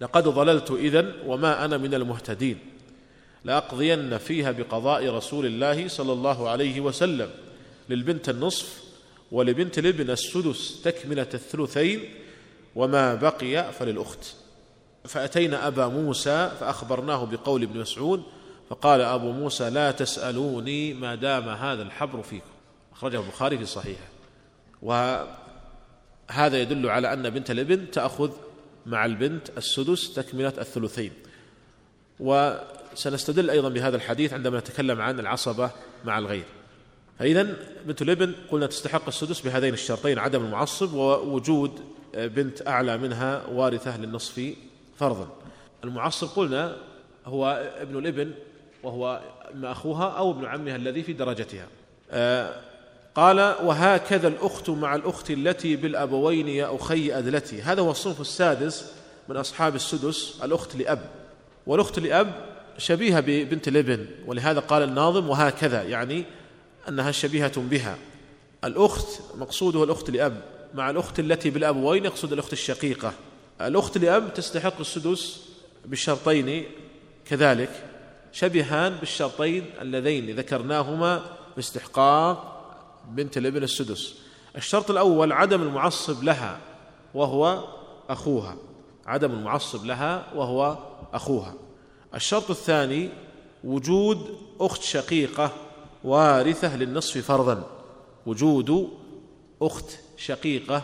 لقد 0.00 0.28
ضللت 0.28 0.70
إذن 0.70 1.12
وما 1.26 1.64
أنا 1.64 1.76
من 1.76 1.94
المهتدين 1.94 2.58
لأقضين 3.44 4.18
فيها 4.18 4.50
بقضاء 4.50 5.08
رسول 5.08 5.46
الله 5.46 5.88
صلى 5.88 6.12
الله 6.12 6.48
عليه 6.48 6.80
وسلم. 6.80 7.30
للبنت 7.88 8.28
النصف 8.28 8.84
ولبنت 9.32 9.78
الابن 9.78 10.10
السدس 10.10 10.82
تكملة 10.82 11.28
الثلثين 11.34 12.14
وما 12.76 13.14
بقي 13.14 13.72
فللأخت. 13.72 14.34
فأتينا 15.04 15.66
أبا 15.66 15.86
موسى 15.86 16.50
فأخبرناه 16.60 17.24
بقول 17.24 17.62
ابن 17.62 17.80
مسعود 17.80 18.22
فقال 18.70 19.00
أبو 19.00 19.32
موسى 19.32 19.70
لا 19.70 19.90
تسألوني 19.90 20.94
ما 20.94 21.14
دام 21.14 21.48
هذا 21.48 21.82
الحبر 21.82 22.22
فيكم. 22.22 22.46
أخرجه 22.92 23.20
البخاري 23.20 23.58
في 23.58 23.66
صحيحه. 23.66 24.08
وهذا 24.82 26.62
يدل 26.62 26.88
على 26.88 27.12
أن 27.12 27.30
بنت 27.30 27.50
الابن 27.50 27.90
تأخذ 27.90 28.30
مع 28.86 29.04
البنت 29.04 29.50
السدس 29.58 30.14
تكملة 30.14 30.52
الثلثين. 30.58 31.12
و 32.20 32.54
سنستدل 32.94 33.50
أيضا 33.50 33.68
بهذا 33.68 33.96
الحديث 33.96 34.32
عندما 34.32 34.58
نتكلم 34.58 35.00
عن 35.00 35.20
العصبة 35.20 35.70
مع 36.04 36.18
الغير. 36.18 36.44
فإذا 37.18 37.56
بنت 37.86 38.02
الابن 38.02 38.32
قلنا 38.50 38.66
تستحق 38.66 39.06
السدس 39.06 39.40
بهذين 39.40 39.74
الشرطين 39.74 40.18
عدم 40.18 40.44
المعصب 40.44 40.94
ووجود 40.94 41.80
بنت 42.14 42.68
أعلى 42.68 42.98
منها 42.98 43.46
وارثة 43.46 43.96
للنصف 43.96 44.54
فرضا. 44.98 45.28
المعصب 45.84 46.28
قلنا 46.36 46.76
هو 47.26 47.70
ابن 47.80 47.98
الابن 47.98 48.30
وهو 48.82 49.20
اما 49.54 49.72
أخوها 49.72 50.10
أو 50.10 50.30
ابن 50.30 50.44
عمها 50.44 50.76
الذي 50.76 51.02
في 51.02 51.12
درجتها. 51.12 51.66
آه، 52.10 52.60
قال 53.14 53.38
وهكذا 53.40 54.28
الأخت 54.28 54.70
مع 54.70 54.94
الأخت 54.94 55.30
التي 55.30 55.76
بالأبوين 55.76 56.48
يا 56.48 56.76
أخي 56.76 57.18
أدلتي 57.18 57.62
هذا 57.62 57.82
هو 57.82 57.90
الصنف 57.90 58.20
السادس 58.20 58.92
من 59.28 59.36
أصحاب 59.36 59.74
السدس 59.74 60.40
الأخت 60.42 60.76
لأب. 60.76 61.10
والأخت 61.66 61.98
لأب 61.98 62.32
شبيهة 62.78 63.20
ببنت 63.20 63.68
الابن 63.68 64.06
ولهذا 64.26 64.60
قال 64.60 64.82
الناظم 64.82 65.28
وهكذا 65.28 65.82
يعني 65.82 66.24
أنها 66.88 67.10
شبيهة 67.10 67.60
بها. 67.60 67.98
الأخت 68.64 69.06
مقصوده 69.38 69.84
الأخت 69.84 70.10
لأب. 70.10 70.42
مع 70.74 70.90
الأخت 70.90 71.20
التي 71.20 71.50
بالأبوين 71.50 72.04
يقصد 72.04 72.32
الأخت 72.32 72.52
الشقيقة؟ 72.52 73.12
الأخت 73.60 73.98
لأب 73.98 74.34
تستحق 74.34 74.80
السدس 74.80 75.40
بالشرطين 75.84 76.64
كذلك. 77.26 77.70
شبهان 78.32 78.96
بالشرطين 78.96 79.64
اللذين 79.80 80.36
ذكرناهما 80.36 81.22
باستحقاق 81.56 82.50
بنت 83.08 83.36
الابن 83.36 83.62
السدس. 83.62 84.14
الشرط 84.56 84.90
الأول 84.90 85.32
عدم 85.32 85.62
المعصب 85.62 86.24
لها 86.24 86.58
وهو 87.14 87.64
أخوها. 88.08 88.56
عدم 89.06 89.30
المعصب 89.30 89.84
لها 89.84 90.24
وهو 90.34 90.78
أخوها. 91.12 91.54
الشرط 92.14 92.50
الثاني 92.50 93.08
وجود 93.64 94.38
أخت 94.60 94.82
شقيقة 94.82 95.52
وارثة 96.04 96.76
للنصف 96.76 97.18
فرضا. 97.18 97.70
وجود 98.26 98.90
أخت 99.62 99.98
شقيقة 100.16 100.82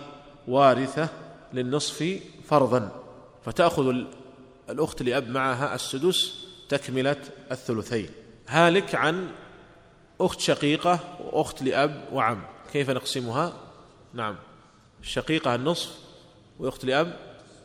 وارثة 0.49 1.09
للنصف 1.53 2.21
فرضا. 2.49 3.03
فتأخذ 3.45 3.95
الأخت 4.71 5.03
لأب 5.03 5.29
معها 5.29 5.75
السدس 5.75 6.47
تكملة 6.69 7.17
الثلثين. 7.51 8.09
هالك 8.49 8.95
عن 8.95 9.29
أخت 10.21 10.41
شقيقة 10.41 11.19
وأخت 11.21 11.63
لأب 11.63 12.09
وعم. 12.13 12.43
كيف 12.73 12.91
نقسمها؟ 12.91 13.53
نعم. 14.15 14.37
الشقيقة 15.03 15.55
النصف 15.55 15.99
وأخت 16.59 16.85
لأب 16.85 17.17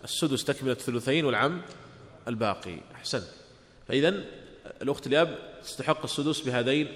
السدس 0.04 0.44
تكملة 0.44 0.72
الثلثين 0.72 1.26
والعم 1.26 1.62
الباقي. 2.28 2.78
أحسن. 2.96 3.22
فإذا 3.88 4.24
الأخت 4.82 5.08
لأب 5.08 5.40
تستحق 5.64 6.04
السدس 6.04 6.40
بهذين 6.42 6.88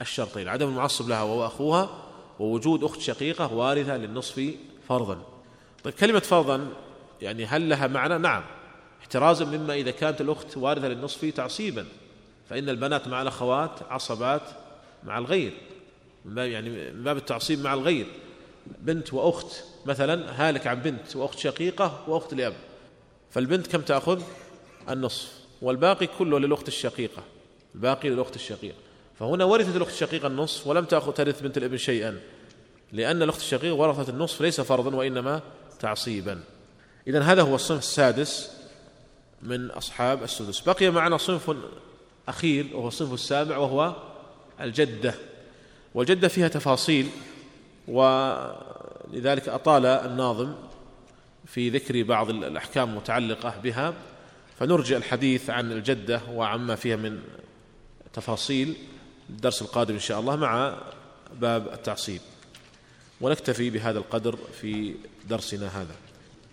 الشرطين 0.00 0.48
عدم 0.48 0.68
المعصب 0.68 1.08
لها 1.08 1.22
وهو 1.22 1.46
أخوها 1.46 2.04
ووجود 2.38 2.84
أخت 2.84 3.00
شقيقة 3.00 3.54
وارثة 3.54 3.96
للنصف 3.96 4.54
فرضا. 4.88 5.22
طيب 5.84 5.94
كلمة 5.94 6.18
فرضا 6.18 6.68
يعني 7.22 7.46
هل 7.46 7.68
لها 7.68 7.86
معنى؟ 7.86 8.18
نعم. 8.18 8.44
احترازا 9.00 9.44
مما 9.44 9.74
إذا 9.74 9.90
كانت 9.90 10.20
الأخت 10.20 10.56
وارثة 10.56 10.88
للنصف 10.88 11.24
تعصيبا 11.24 11.86
فإن 12.50 12.68
البنات 12.68 13.08
مع 13.08 13.22
الأخوات 13.22 13.70
عصبات 13.90 14.42
مع 15.04 15.18
الغير. 15.18 15.52
يعني 16.36 16.70
من 16.70 17.04
باب 17.04 17.16
التعصيب 17.16 17.60
مع 17.60 17.74
الغير. 17.74 18.06
بنت 18.66 19.14
وأخت 19.14 19.64
مثلا 19.86 20.48
هالك 20.48 20.66
عن 20.66 20.82
بنت 20.82 21.16
وأخت 21.16 21.38
شقيقة 21.38 22.04
وأخت 22.08 22.34
لأب. 22.34 22.54
فالبنت 23.30 23.66
كم 23.66 23.80
تأخذ؟ 23.80 24.22
النصف. 24.90 25.32
والباقي 25.62 26.06
كله 26.06 26.38
للأخت 26.38 26.68
الشقيقة. 26.68 27.22
الباقي 27.74 28.08
للأخت 28.08 28.36
الشقيقة. 28.36 28.87
فهنا 29.18 29.44
ورثت 29.44 29.76
الأخت 29.76 29.92
الشقيقة 29.92 30.26
النصف 30.26 30.66
ولم 30.66 30.84
تأخذ 30.84 31.12
ترث 31.12 31.42
بنت 31.42 31.58
الإبن 31.58 31.76
شيئا 31.76 32.20
لأن 32.92 33.22
الأخت 33.22 33.40
الشقيقة 33.40 33.74
ورثت 33.74 34.08
النصف 34.08 34.40
ليس 34.40 34.60
فرضا 34.60 34.96
وإنما 34.96 35.42
تعصيبا. 35.80 36.40
إذا 37.06 37.20
هذا 37.20 37.42
هو 37.42 37.54
الصنف 37.54 37.78
السادس 37.78 38.50
من 39.42 39.70
أصحاب 39.70 40.22
السدس. 40.22 40.60
بقي 40.60 40.90
معنا 40.90 41.16
صنف 41.16 41.56
أخير 42.28 42.66
وهو 42.72 42.88
الصنف 42.88 43.12
السابع 43.12 43.56
وهو 43.56 43.96
الجدة. 44.60 45.14
والجدة 45.94 46.28
فيها 46.28 46.48
تفاصيل 46.48 47.08
ولذلك 47.88 49.48
أطال 49.48 49.86
الناظم 49.86 50.54
في 51.46 51.70
ذكر 51.70 52.02
بعض 52.02 52.30
الأحكام 52.30 52.90
المتعلقة 52.90 53.54
بها. 53.62 53.94
فنرجع 54.58 54.96
الحديث 54.96 55.50
عن 55.50 55.72
الجدة 55.72 56.20
وعما 56.32 56.74
فيها 56.74 56.96
من 56.96 57.20
تفاصيل. 58.12 58.76
الدرس 59.30 59.62
القادم 59.62 59.94
إن 59.94 60.00
شاء 60.00 60.20
الله 60.20 60.36
مع 60.36 60.74
باب 61.40 61.68
التعصيب. 61.68 62.20
ونكتفي 63.20 63.70
بهذا 63.70 63.98
القدر 63.98 64.38
في 64.60 64.94
درسنا 65.28 65.66
هذا. 65.66 65.94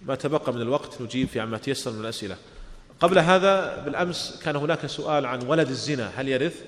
ما 0.05 0.15
تبقى 0.15 0.53
من 0.53 0.61
الوقت 0.61 1.01
نجيب 1.01 1.27
في 1.27 1.39
عما 1.39 1.57
تيسر 1.57 1.91
من 1.91 2.01
الأسئلة. 2.01 2.37
قبل 2.99 3.19
هذا 3.19 3.83
بالأمس 3.83 4.39
كان 4.43 4.55
هناك 4.55 4.85
سؤال 4.85 5.25
عن 5.25 5.47
ولد 5.47 5.69
الزنا. 5.69 6.11
هل 6.15 6.29
يرث؟ 6.29 6.61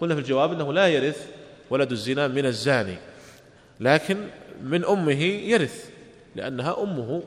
قلنا 0.00 0.14
في 0.14 0.20
الجواب 0.20 0.52
أنه 0.52 0.72
لا 0.72 0.88
يرث 0.88 1.26
ولد 1.70 1.92
الزنا 1.92 2.28
من 2.28 2.46
الزاني. 2.46 2.96
لكن 3.80 4.26
من 4.62 4.84
أمه 4.84 5.22
يرث 5.22 5.90
لأنها 6.36 6.82
أمه 6.82 7.22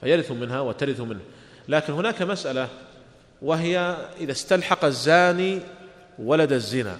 فيرث 0.00 0.30
منها 0.30 0.60
وترث 0.60 1.00
منه. 1.00 1.20
لكن 1.68 1.92
هناك 1.92 2.22
مسألة 2.22 2.68
وهي 3.42 3.96
إذا 4.20 4.32
استلحق 4.32 4.84
الزاني 4.84 5.60
ولد 6.18 6.52
الزنا. 6.52 6.98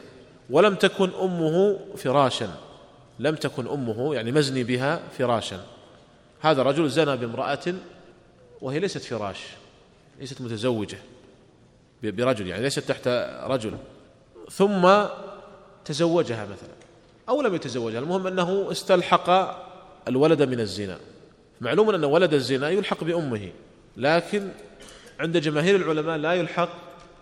ولم 0.51 0.75
تكن 0.75 1.11
أمه 1.23 1.79
فراشا. 1.97 2.49
لم 3.19 3.35
تكن 3.35 3.69
أمه 3.69 4.15
يعني 4.15 4.33
مزني 4.33 4.65
بها 4.65 5.01
فراشا. 5.19 5.65
هذا 6.41 6.63
رجل 6.63 6.89
زنى 6.89 7.17
بامرأة 7.17 7.75
وهي 8.61 8.79
ليست 8.79 9.05
فراش 9.05 9.39
ليست 10.21 10.41
متزوجة 10.41 10.99
برجل 12.03 12.47
يعني 12.47 12.63
ليست 12.63 12.79
تحت 12.79 13.09
رجل. 13.43 13.77
ثم 14.51 15.05
تزوجها 15.85 16.45
مثلا 16.45 16.75
أو 17.29 17.43
لم 17.43 17.55
يتزوجها. 17.55 17.99
المهم 17.99 18.27
أنه 18.27 18.69
استلحق 18.71 19.31
الولد 20.09 20.43
من 20.43 20.61
الزنا. 20.61 20.99
معلوم 21.61 21.91
أن 21.91 22.05
ولد 22.05 22.35
الزنا 22.35 22.71
يلحق 22.71 23.05
بأمه 23.05 23.49
لكن 23.97 24.49
عند 25.21 25.37
جماهير 25.37 25.77
العلماء 25.77 26.17
لا 26.17 26.35
يلحق 26.35 26.69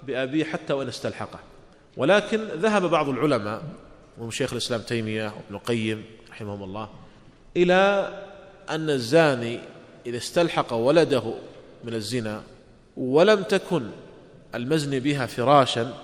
بأبيه 0.03 0.45
حتى 0.45 0.73
وإن 0.73 0.89
استلحقه. 0.89 1.39
ولكن 1.97 2.39
ذهب 2.39 2.83
بعض 2.83 3.09
العلماء 3.09 3.63
وهم 4.19 4.31
شيخ 4.31 4.53
الإسلام 4.53 4.81
تيمية 4.81 5.25
وابن 5.25 5.55
القيم 5.55 6.05
رحمهم 6.31 6.63
الله 6.63 6.89
إلى 7.57 8.11
أن 8.71 8.91
الزاني 8.91 9.61
إذا 10.07 10.17
استلحق 10.17 10.73
ولده 10.73 11.35
من 11.85 11.95
الزنا 11.95 12.43
ولم 12.97 13.43
تكن 13.43 13.91
المزن 14.55 14.99
بها 14.99 15.27
فراشا 15.27 15.95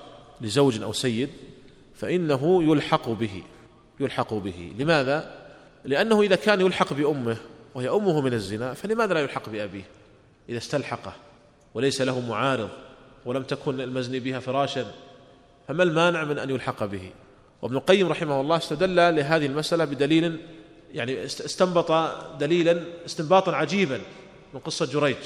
لزوج 0.40 0.82
أو 0.82 0.92
سيد 0.92 1.28
فإنه 1.94 2.62
يلحق 2.62 3.08
به 3.08 3.42
يلحق 4.00 4.34
به 4.34 4.72
لماذا؟ 4.78 5.34
لأنه 5.84 6.22
إذا 6.22 6.36
كان 6.36 6.60
يلحق 6.60 6.92
بأمه 6.92 7.36
وهي 7.74 7.88
أمه 7.88 8.20
من 8.20 8.32
الزنا 8.32 8.74
فلماذا 8.74 9.14
لا 9.14 9.20
يلحق 9.20 9.48
بأبيه 9.48 9.84
إذا 10.48 10.58
استلحقه 10.58 11.12
وليس 11.74 12.00
له 12.00 12.20
معارض 12.20 12.68
ولم 13.26 13.42
تكن 13.42 13.80
المزن 13.80 14.18
بها 14.18 14.40
فراشا 14.40 14.92
فما 15.70 15.82
المانع 15.82 16.24
من 16.24 16.38
أن 16.38 16.50
يلحق 16.50 16.84
به؟ 16.84 17.10
وابن 17.62 17.76
القيم 17.76 18.08
رحمه 18.08 18.40
الله 18.40 18.56
استدل 18.56 19.16
لهذه 19.16 19.46
المسألة 19.46 19.84
بدليل 19.84 20.40
يعني 20.92 21.24
استنبط 21.24 21.92
دليلا 22.40 22.80
استنباطا 23.06 23.52
عجيبا 23.52 24.00
من 24.54 24.60
قصة 24.60 24.86
جريج. 24.86 25.16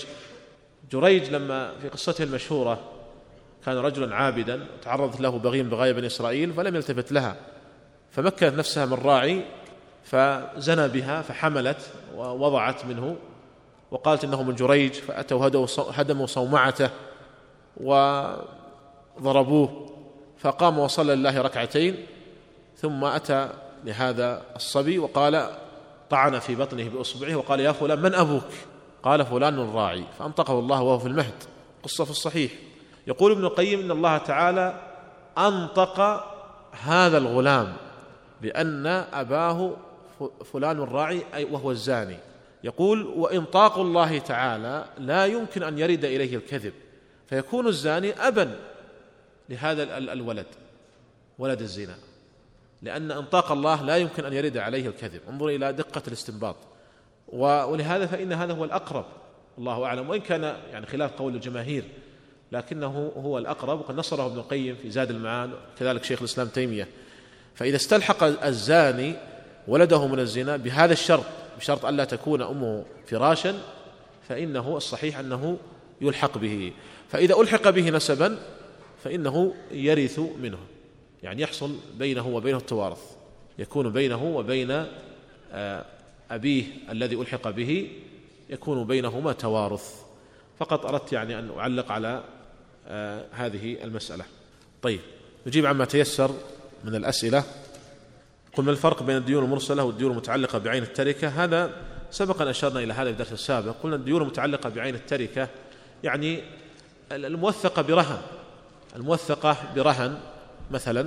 جريج 0.92 1.30
لما 1.30 1.78
في 1.78 1.88
قصته 1.88 2.24
المشهورة 2.24 2.80
كان 3.66 3.76
رجلا 3.76 4.14
عابدا 4.14 4.66
تعرضت 4.82 5.20
له 5.20 5.38
بغي 5.38 5.62
من 5.62 5.70
بني 5.70 6.06
إسرائيل 6.06 6.52
فلم 6.52 6.76
يلتفت 6.76 7.12
لها. 7.12 7.36
فمكنت 8.10 8.54
نفسها 8.54 8.86
من 8.86 8.94
راعي 8.94 9.44
فزنى 10.04 10.88
بها 10.88 11.22
فحملت 11.22 11.90
ووضعت 12.16 12.84
منه 12.84 13.16
وقالت 13.90 14.24
إنه 14.24 14.42
من 14.42 14.54
جريج 14.54 14.92
فأتوا 14.92 15.50
هدموا 15.78 16.26
صومعته 16.26 16.90
وضربوه. 17.76 19.93
فقام 20.44 20.78
وصلى 20.78 21.14
لله 21.14 21.42
ركعتين 21.42 22.06
ثم 22.76 23.04
أتى 23.04 23.50
لهذا 23.84 24.42
الصبي 24.56 24.98
وقال 24.98 25.50
طعن 26.10 26.38
في 26.38 26.54
بطنه 26.54 26.88
بأصبعه 26.88 27.36
وقال 27.36 27.60
يا 27.60 27.72
فلان 27.72 28.02
من 28.02 28.14
أبوك؟ 28.14 28.48
قال 29.02 29.26
فلان 29.26 29.58
الراعي. 29.58 30.04
فأنطقه 30.18 30.58
الله 30.58 30.82
وهو 30.82 30.98
في 30.98 31.06
المهد. 31.06 31.44
قصة 31.82 32.04
في 32.04 32.10
الصحيح. 32.10 32.52
يقول 33.06 33.32
ابن 33.32 33.44
القيم 33.44 33.80
إن 33.80 33.90
الله 33.90 34.18
تعالى 34.18 34.80
أنطق 35.38 36.24
هذا 36.82 37.18
الغلام 37.18 37.72
بأن 38.42 38.86
أباه 39.12 39.76
فلان 40.52 40.82
الراعي 40.82 41.22
أي 41.34 41.44
وهو 41.44 41.70
الزاني. 41.70 42.16
يقول 42.64 43.06
وإنطاق 43.16 43.78
الله 43.78 44.18
تعالى 44.18 44.84
لا 44.98 45.26
يمكن 45.26 45.62
أن 45.62 45.78
يرد 45.78 46.04
إليه 46.04 46.36
الكذب 46.36 46.72
فيكون 47.28 47.66
الزاني 47.66 48.28
أبا. 48.28 48.56
لهذا 49.48 49.98
الولد 49.98 50.46
ولد 51.38 51.60
الزنا. 51.60 51.96
لأن 52.82 53.10
إنطاق 53.10 53.52
الله 53.52 53.82
لا 53.82 53.96
يمكن 53.96 54.24
أن 54.24 54.32
يرد 54.32 54.56
عليه 54.56 54.88
الكذب. 54.88 55.20
انظر 55.28 55.48
إلى 55.48 55.72
دقة 55.72 56.02
الاستنباط. 56.08 56.56
ولهذا 57.28 58.06
فإن 58.06 58.32
هذا 58.32 58.52
هو 58.52 58.64
الأقرب. 58.64 59.04
الله 59.58 59.84
أعلم. 59.84 60.10
وإن 60.10 60.20
كان 60.20 60.42
يعني 60.42 60.86
خلاف 60.86 61.12
قول 61.12 61.34
الجماهير 61.34 61.84
لكنه 62.52 63.12
هو 63.16 63.38
الأقرب. 63.38 63.80
وقد 63.80 63.94
نصره 63.94 64.26
ابن 64.26 64.38
القيم 64.38 64.76
في 64.82 64.90
زاد 64.90 65.10
المعاد 65.10 65.50
كذلك 65.78 66.04
شيخ 66.04 66.18
الإسلام 66.18 66.48
تيمية. 66.48 66.88
فإذا 67.54 67.76
استلحق 67.76 68.22
الزاني 68.44 69.14
ولده 69.68 70.06
من 70.06 70.18
الزنا 70.18 70.56
بهذا 70.56 70.92
الشرط 70.92 71.24
بشرط 71.58 71.84
ألا 71.84 72.04
تكون 72.04 72.42
أمه 72.42 72.84
فراشا 73.06 73.54
فإنه 74.28 74.76
الصحيح 74.76 75.18
أنه 75.18 75.58
يلحق 76.00 76.38
به. 76.38 76.72
فإذا 77.08 77.40
ألحق 77.40 77.70
به 77.70 77.90
نسبا 77.90 78.38
فإنه 79.04 79.54
يرث 79.70 80.18
منه 80.18 80.58
يعني 81.22 81.42
يحصل 81.42 81.76
بينه 81.98 82.28
وبينه 82.28 82.58
التوارث 82.58 83.02
يكون 83.58 83.92
بينه 83.92 84.24
وبين 84.24 84.86
آه، 85.52 85.84
أبيه 86.30 86.64
الذي 86.90 87.16
ألحق 87.16 87.50
به 87.50 87.90
يكون 88.50 88.86
بينهما 88.86 89.32
توارث. 89.32 89.94
فقط 90.58 90.86
أردت 90.86 91.12
يعني 91.12 91.38
أن 91.38 91.50
أعلق 91.58 91.92
على 91.92 92.24
آه، 92.88 93.24
هذه 93.32 93.84
المسألة. 93.84 94.24
طيب 94.82 95.00
نجيب 95.46 95.66
عما 95.66 95.84
تيسر 95.84 96.30
من 96.84 96.94
الأسئلة. 96.94 97.44
قل 98.56 98.64
ما 98.64 98.70
الفرق 98.70 99.02
بين 99.02 99.16
الديون 99.16 99.44
المرسلة 99.44 99.84
والديون 99.84 100.12
المتعلقة 100.12 100.58
بعين 100.58 100.82
التركة. 100.82 101.28
هذا 101.28 101.70
سبق 102.10 102.42
أن 102.42 102.48
أشرنا 102.48 102.80
إلى 102.80 102.92
هذا 102.92 103.04
في 103.04 103.10
الدرس 103.10 103.32
السابق. 103.32 103.74
قلنا 103.82 103.96
الديون 103.96 104.22
المتعلقة 104.22 104.68
بعين 104.68 104.94
التركة 104.94 105.48
يعني 106.04 106.40
الموثقة 107.12 107.82
برهن. 107.82 108.22
الموثقة 108.96 109.56
برهن 109.76 110.18
مثلا 110.70 111.06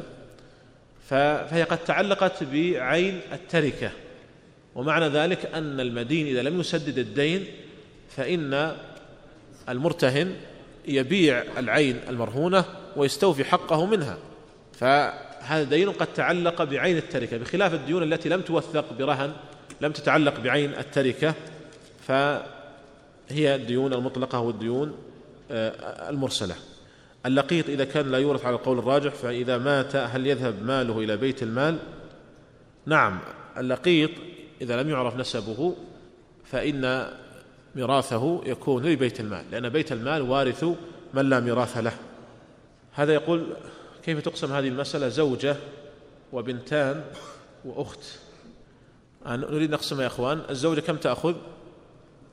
فهي 1.09 1.63
قد 1.63 1.77
تعلقت 1.77 2.43
بعين 2.43 3.19
التركة. 3.31 3.91
ومعنى 4.75 5.07
ذلك 5.07 5.45
أن 5.45 5.79
المدين 5.79 6.27
إذا 6.27 6.41
لم 6.41 6.59
يسدد 6.59 6.97
الدين 6.97 7.45
فإن 8.09 8.75
المرتهن 9.69 10.35
يبيع 10.87 11.43
العين 11.57 11.99
المرهونة 12.09 12.65
ويستوفي 12.95 13.43
حقه 13.43 13.85
منها. 13.85 14.17
فهذا 14.73 15.63
دين 15.63 15.91
قد 15.91 16.07
تعلق 16.13 16.63
بعين 16.63 16.97
التركة. 16.97 17.37
بخلاف 17.37 17.73
الديون 17.73 18.03
التي 18.03 18.29
لم 18.29 18.41
توثق 18.41 18.93
برهن 18.93 19.33
لم 19.81 19.91
تتعلق 19.91 20.39
بعين 20.39 20.73
التركة 20.73 21.33
فهي 22.07 23.55
الديون 23.55 23.93
المطلقة 23.93 24.39
والديون 24.39 24.97
آه، 25.51 26.09
المرسلة. 26.09 26.55
اللقيط 27.27 27.69
إذا 27.69 27.85
كان 27.85 28.11
لا 28.11 28.17
يورث 28.17 28.45
على 28.45 28.55
القول 28.55 28.79
الراجح 28.79 29.13
فإذا 29.13 29.57
مات 29.57 29.95
هل 29.95 30.27
يذهب 30.27 30.63
ماله 30.63 30.99
إلى 30.99 31.17
بيت 31.17 31.43
المال؟ 31.43 31.77
نعم 32.85 33.19
اللقيط 33.57 34.11
إذا 34.61 34.81
لم 34.83 34.89
يعرف 34.89 35.15
نسبه 35.15 35.75
فإن 36.45 37.07
ميراثه 37.75 38.41
يكون 38.45 38.85
لبيت 38.85 39.19
المال 39.19 39.45
لأن 39.51 39.69
بيت 39.69 39.91
المال 39.91 40.21
وارث 40.21 40.65
من 41.13 41.29
لا 41.29 41.39
ميراث 41.39 41.77
له. 41.77 41.93
هذا 42.93 43.13
يقول 43.13 43.47
كيف 44.03 44.21
تقسم 44.21 44.53
هذه 44.53 44.67
المسألة؟ 44.67 45.07
زوجة 45.07 45.55
وبنتان 46.33 47.03
وأخت. 47.65 47.99
نريد 49.27 49.71
نقسمها 49.71 50.01
يا 50.01 50.07
أخوان. 50.07 50.41
الزوجة 50.49 50.79
كم 50.79 50.95
تأخذ؟ 50.95 51.35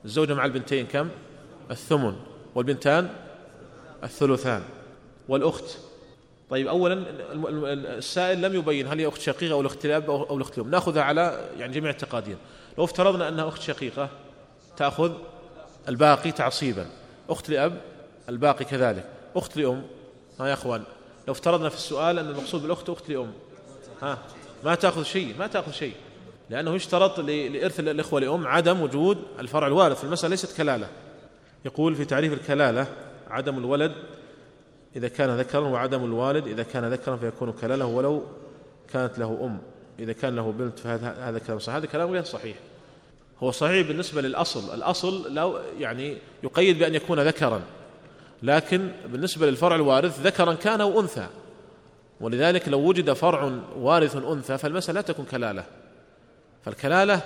الزوجة 0.05 0.33
مع 0.33 0.45
البنتين 0.45 0.85
كم؟ 0.85 1.09
الثمن. 1.71 2.15
والبنتان؟ 2.55 3.09
الثلثان. 4.03 4.61
والأخت. 5.27 5.77
طيب 6.49 6.67
أولا 6.67 7.05
السائل 7.97 8.41
لم 8.41 8.55
يبين 8.55 8.87
هل 8.87 8.99
هي 8.99 9.07
أخت 9.07 9.21
شقيقة 9.21 9.53
أو 9.53 9.61
الأخت 9.61 9.85
الأب 9.85 10.09
أو 10.09 10.37
الأخت 10.37 10.57
الأم 10.57 10.69
نأخذها 10.69 11.03
على 11.03 11.49
يعني 11.57 11.73
جميع 11.73 11.89
التقادير 11.89 12.37
لو 12.77 12.83
افترضنا 12.83 13.29
أنها 13.29 13.47
أخت 13.47 13.61
شقيقة 13.61 14.09
تأخذ 14.77 15.11
الباقي 15.89 16.31
تعصيبا. 16.31 16.85
أخت 17.29 17.49
لأب 17.49 17.81
الباقي 18.29 18.65
كذلك. 18.65 19.05
أخت 19.35 19.57
لأم. 19.57 19.83
ها 20.39 20.47
يا 20.47 20.53
أخوان 20.53 20.83
لو 21.27 21.33
افترضنا 21.33 21.69
في 21.69 21.75
السؤال 21.75 22.19
أن 22.19 22.29
المقصود 22.29 22.61
بالأخت 22.61 22.89
أخت 22.89 23.09
لأم. 23.09 23.31
ها 24.01 24.17
ما 24.63 24.75
تأخذ 24.75 25.03
شيء 25.03 25.35
ما 25.39 25.47
تأخذ 25.47 25.71
شيء. 25.71 25.93
لأنه 26.49 26.75
يشترط 26.75 27.19
لإرث 27.19 27.79
الإخوة 27.79 28.19
لأم 28.19 28.47
عدم 28.47 28.81
وجود 28.81 29.17
الفرع 29.39 29.67
الوارث. 29.67 30.03
المسألة 30.03 30.29
ليست 30.29 30.57
كلالة. 30.57 30.87
يقول 31.65 31.95
في 31.95 32.05
تعريف 32.05 32.33
الكلالة 32.33 32.87
عدم 33.29 33.57
الولد 33.57 33.91
إذا 34.95 35.07
كان 35.07 35.37
ذكرا 35.37 35.67
وعدم 35.67 36.05
الوالد 36.05 36.47
إذا 36.47 36.63
كان 36.63 36.85
ذكرا 36.85 37.15
فيكون 37.15 37.51
كلاله 37.51 37.85
ولو 37.85 38.23
كانت 38.93 39.19
له 39.19 39.39
أم. 39.41 39.57
إذا 39.99 40.13
كان 40.13 40.35
له 40.35 40.51
بنت 40.51 40.79
فهذا 40.79 41.15
هذا 41.19 41.39
كلام 41.39 41.59
صحيح. 41.59 41.75
هذا 41.75 41.85
كلام 41.85 42.11
غير 42.11 42.23
صحيح. 42.23 42.57
هو 43.43 43.51
صحيح 43.51 43.87
بالنسبة 43.87 44.21
للأصل. 44.21 44.73
الأصل 44.73 45.33
لو 45.33 45.59
يعني 45.79 46.17
يقيد 46.43 46.79
بأن 46.79 46.95
يكون 46.95 47.19
ذكرا. 47.19 47.61
لكن 48.43 48.91
بالنسبة 49.05 49.47
للفرع 49.47 49.75
الوارث 49.75 50.19
ذكرا 50.19 50.53
كان 50.53 50.81
أو 50.81 50.99
أنثى. 50.99 51.27
ولذلك 52.21 52.69
لو 52.69 52.79
وجد 52.79 53.13
فرع 53.13 53.59
وارث 53.77 54.15
أنثى 54.15 54.57
فالمسألة 54.57 54.95
لا 54.95 55.01
تكون 55.01 55.25
كلالة. 55.25 55.63
فالكلالة 56.65 57.21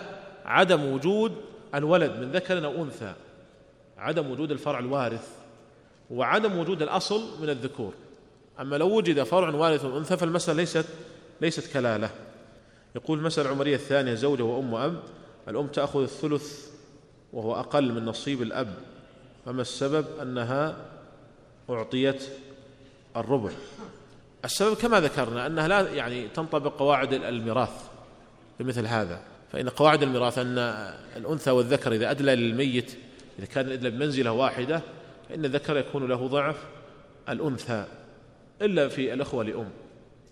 عدم 0.46 0.94
وجود 0.94 1.36
الولد 1.76 2.12
من 2.12 2.32
ذكر 2.32 2.66
أو 2.66 2.84
أنثى. 2.84 3.14
عدم 3.98 4.32
وجود 4.32 4.52
الفرع 4.52 4.80
الوارث. 4.80 5.39
وعدم 6.12 6.58
وجود 6.58 6.82
الأصل 6.82 7.42
من 7.42 7.50
الذكور. 7.50 7.94
أما 8.60 8.76
لو 8.76 8.98
وجد 8.98 9.24
فرع 9.24 9.56
وارث 9.56 9.86
أنثى 9.86 10.18
فالمسألة 10.18 10.58
ليست 10.58 10.86
ليست 11.42 11.74
كلالة. 11.74 12.10
يقول 12.96 13.20
المسألة 13.20 13.48
العمرية 13.48 13.76
الثانية 13.76 14.14
زوجة 14.14 14.44
وأم 14.44 14.74
وأب. 14.74 15.00
الأم 15.48 15.68
تأخذ 15.68 16.02
الثلث 16.02 16.68
وهو 17.34 17.56
أقل 17.56 17.94
من 17.94 18.06
نصيب 18.06 18.42
الأب. 18.42 18.74
فما 19.46 19.62
السبب؟ 19.62 20.06
أنها 20.22 20.86
أعطيت 21.70 22.24
الربع. 23.18 23.52
السبب 24.46 24.76
كما 24.76 25.00
ذكرنا 25.00 25.46
أنها 25.46 25.68
لا 25.68 25.94
يعني 25.94 26.28
تنطبق 26.28 26.80
قواعد 26.80 27.14
الميراث 27.14 27.90
في 28.58 28.64
مثل 28.64 28.88
هذا. 28.88 29.22
فإن 29.52 29.70
قواعد 29.70 30.04
الميراث 30.04 30.38
أن 30.38 30.58
الأنثى 31.16 31.52
والذكر 31.52 31.94
إذا 31.94 32.12
أدلى 32.12 32.36
للميت 32.36 32.98
إذا 33.40 33.46
كان 33.46 33.66
الأدلى 33.66 33.90
بمنزلة 33.90 34.32
واحدة 34.32 34.82
فإن 35.30 35.46
الذكر 35.46 35.78
يكون 35.78 36.08
له 36.08 36.28
ضعف 36.28 36.56
الأنثى 37.30 37.86
إلا 38.62 38.88
في 38.88 39.14
الأخوة 39.14 39.44
لأم. 39.44 39.70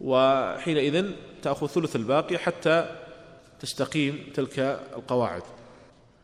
وحينئذ 0.02 1.12
تأخذ 1.41 1.68
ثلث 1.68 1.95
الباقي 1.95 2.38
حتى 2.38 2.95
تستقيم 3.60 4.32
تلك 4.34 4.60
القواعد. 4.95 5.41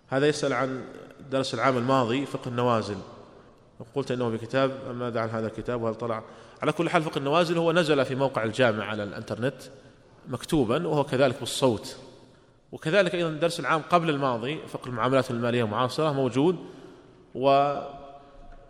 هذا 0.08 0.28
يسأل 0.28 0.54
عن 0.54 0.86
درس 1.32 1.54
العام 1.54 1.78
الماضي 1.78 2.26
فقه 2.26 2.48
النوازل. 2.48 2.98
قلت 3.96 4.12
إنه 4.12 4.30
بكتاب 4.30 4.72
ماذا 4.96 5.20
عن 5.20 5.30
هذا 5.30 5.48
الكتاب؟ 5.48 5.82
وهل 5.82 5.96
طلع؟ 5.96 6.24
على 6.62 6.72
كل 6.72 6.90
حال 6.90 7.02
فقه 7.02 7.18
النوازل 7.18 7.58
هو 7.58 7.72
نزل 7.72 8.06
في 8.06 8.16
موقع 8.16 8.44
الجامع 8.44 8.86
على 8.86 9.04
الإنترنت 9.04 9.56
مكتوبا 10.28 10.88
وهو 10.88 11.04
كذلك 11.04 11.40
بالصوت. 11.40 11.98
وكذلك 12.72 13.16
أيضا 13.16 13.30
الدرس 13.30 13.60
العام 13.60 13.82
قبل 13.82 14.10
الماضي 14.10 14.60
فقه 14.68 14.88
المعاملات 14.88 15.32
المالية 15.32 15.64
المعاصره 15.64 16.14
موجود. 16.14 16.58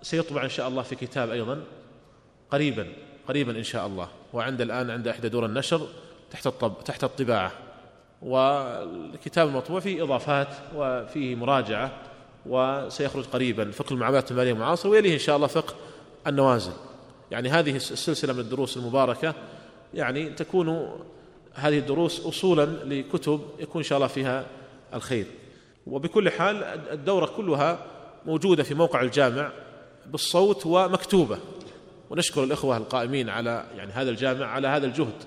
وسيطبع 0.04 0.44
إن 0.44 0.50
شاء 0.50 0.68
الله 0.68 0.82
في 0.82 0.96
كتاب 0.96 1.30
أيضا 1.30 1.64
قريبا 2.52 2.88
قريبا 3.28 3.52
إن 3.52 3.64
شاء 3.64 3.88
الله. 3.88 4.08
وعند 4.34 4.62
الآن 4.62 4.90
عند 4.90 5.08
إحدى 5.08 5.30
دور 5.30 5.46
النشر 5.46 5.88
تحت 6.32 6.48
الطب 6.48 6.74
تحت 6.86 7.04
الطباعة. 7.04 7.52
والكتاب 8.22 9.48
المطبوع 9.48 9.80
فيه 9.80 10.04
إضافات 10.04 10.48
وفيه 10.76 11.36
مراجعة 11.36 11.92
وسيخرج 12.46 13.26
قريبا. 13.26 13.72
فقه 13.72 13.94
المعاملات 13.94 14.32
المالية 14.32 14.52
المعاصره 14.52 14.90
ويليه 14.90 15.14
إن 15.14 15.20
شاء 15.20 15.36
الله 15.36 15.48
فقه 15.48 15.74
النوازل. 16.28 16.74
يعني 17.32 17.50
هذه 17.50 17.76
السلسلة 17.76 18.34
من 18.34 18.40
الدروس 18.40 18.78
المباركة 18.78 19.34
يعني 19.94 20.30
تكون 20.30 21.00
هذه 21.54 21.80
الدروس 21.80 22.26
اصولا 22.26 22.66
لكتب 22.66 23.42
يكون 23.60 23.82
إن 23.82 23.88
شاء 23.88 23.98
الله 23.98 24.08
فيها 24.08 24.46
الخير. 24.94 25.26
وبكل 25.88 26.30
حال 26.30 26.64
الدورة 26.92 27.26
كلها 27.26 27.86
موجودة 28.26 28.64
في 28.64 28.74
موقع 28.74 29.02
الجامع. 29.02 29.52
بالصوت 30.12 30.66
ومكتوبة. 30.66 31.38
ونشكر 32.10 32.44
الإخوة 32.44 32.78
القائمين 32.78 33.30
على 33.30 33.66
يعني 33.76 33.92
هذا 33.92 34.10
الجامع 34.10 34.46
على 34.46 34.68
هذا 34.68 34.86
الجهد. 34.86 35.24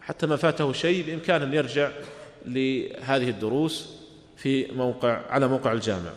حتى 0.00 0.26
ما 0.26 0.36
فاته 0.36 0.72
شيء 0.72 1.06
بامكانه 1.06 1.44
أن 1.44 1.54
يرجع 1.54 1.90
لهذه 2.46 3.28
الدروس 3.30 3.96
في 4.36 4.72
موقع 4.72 5.20
على 5.30 5.48
موقع 5.48 5.72
الجامع. 5.72 6.10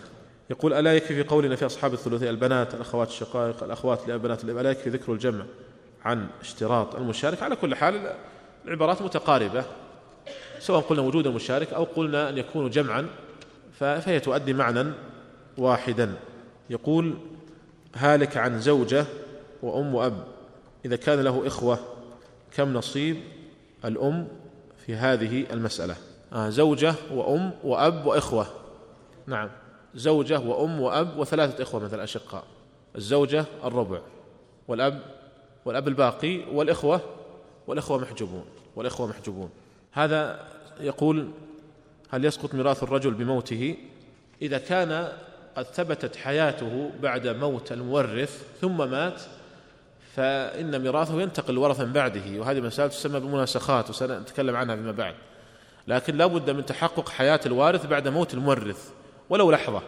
يقول 0.49 0.74
ألا 0.74 0.95
يكفي 0.95 1.24
في 1.24 1.30
قولنا 1.30 1.55
في 1.55 1.66
أصحاب 1.66 1.93
الثلثي 1.93 2.30
البنات 2.30 2.74
الأخوات 2.74 3.08
الشقائق 3.08 3.64
الأخوات 3.64 4.08
لأبنات 4.08 4.43
الأب 4.43 4.58
ألا 4.58 4.72
يكفي 4.72 4.89
ذكر 4.89 5.14
الجمع 5.14 5.45
عن 6.05 6.28
اشتراط 6.41 6.95
المشارك. 6.95 7.43
على 7.43 7.55
كل 7.55 7.76
حال 7.76 8.14
العبارات 8.66 9.01
متقاربة 9.01 9.66
سواء 10.60 10.82
قلنا 10.82 11.01
وجود 11.01 11.28
المشارك 11.28 11.74
أو 11.74 11.84
قلنا 11.84 12.30
أن 12.30 12.38
يكون 12.38 12.70
جمعا 12.70 13.08
فهي 13.80 14.20
تؤدي 14.20 14.53
معنى 14.53 14.86
واحدا. 15.58 16.14
يقول 16.70 17.14
هالك 17.98 18.38
عن 18.38 18.60
زوجة 18.60 19.06
وأم 19.64 19.95
وأب. 19.95 20.24
إذا 20.86 20.95
كان 20.95 21.20
له 21.20 21.48
إخوة 21.48 21.80
كم 22.52 22.74
نصيب 22.74 23.18
الأم 23.86 24.28
في 24.86 24.95
هذه 24.95 25.45
المسألة؟ 25.54 25.95
آه 26.34 26.50
زوجة 26.50 26.95
وأم 27.14 27.52
وأب 27.64 28.06
وإخوة. 28.06 28.48
نعم 29.28 29.50
زوجة 29.95 30.39
وأم 30.39 30.82
وأب 30.82 31.18
وثلاثة 31.18 31.64
إخوة 31.64 31.84
مثل 31.84 32.00
أشقاء 32.00 32.43
الزوجة 32.95 33.45
الربع 33.64 34.00
والأب 34.68 35.02
والأب 35.66 35.88
الباقي 35.88 36.43
والإخوة 36.54 37.02
والإخوة 37.68 37.98
محجوبون 37.98 38.45
والإخوة 38.76 39.08
محجوبون. 39.08 39.50
هذا 39.91 40.48
يقول 40.80 41.30
هل 42.10 42.26
يسقط 42.26 42.54
ميراث 42.54 42.84
الرجل 42.84 43.14
بموته؟ 43.14 43.78
إذا 44.41 44.58
كان 44.58 45.12
قد 45.58 45.66
ثبتت 45.66 46.16
حياته 46.16 46.91
بعد 47.01 47.28
موت 47.28 47.72
المورث 47.72 48.43
ثم 48.62 48.91
مات 48.91 49.22
فإن 50.16 50.82
ميراثه 50.82 51.22
ينتقل 51.22 51.53
لورثا 51.53 51.84
بعده 51.84 52.39
وهذه 52.39 52.60
مسألة 52.60 52.88
تسمى 52.88 53.20
بالمناسخات 53.20 53.89
وسنتكلم 53.89 54.55
عنها 54.55 54.76
فيما 54.76 54.91
بعد. 54.91 55.16
لكن 55.88 56.18
لا 56.18 56.26
بد 56.26 56.49
من 56.49 56.66
تحقق 56.66 57.10
حياة 57.10 57.39
الوارث 57.45 57.86
بعد 57.86 58.08
موت 58.08 58.34
المورث 58.34 58.89
ولو 59.30 59.51
لحظة. 59.51 59.82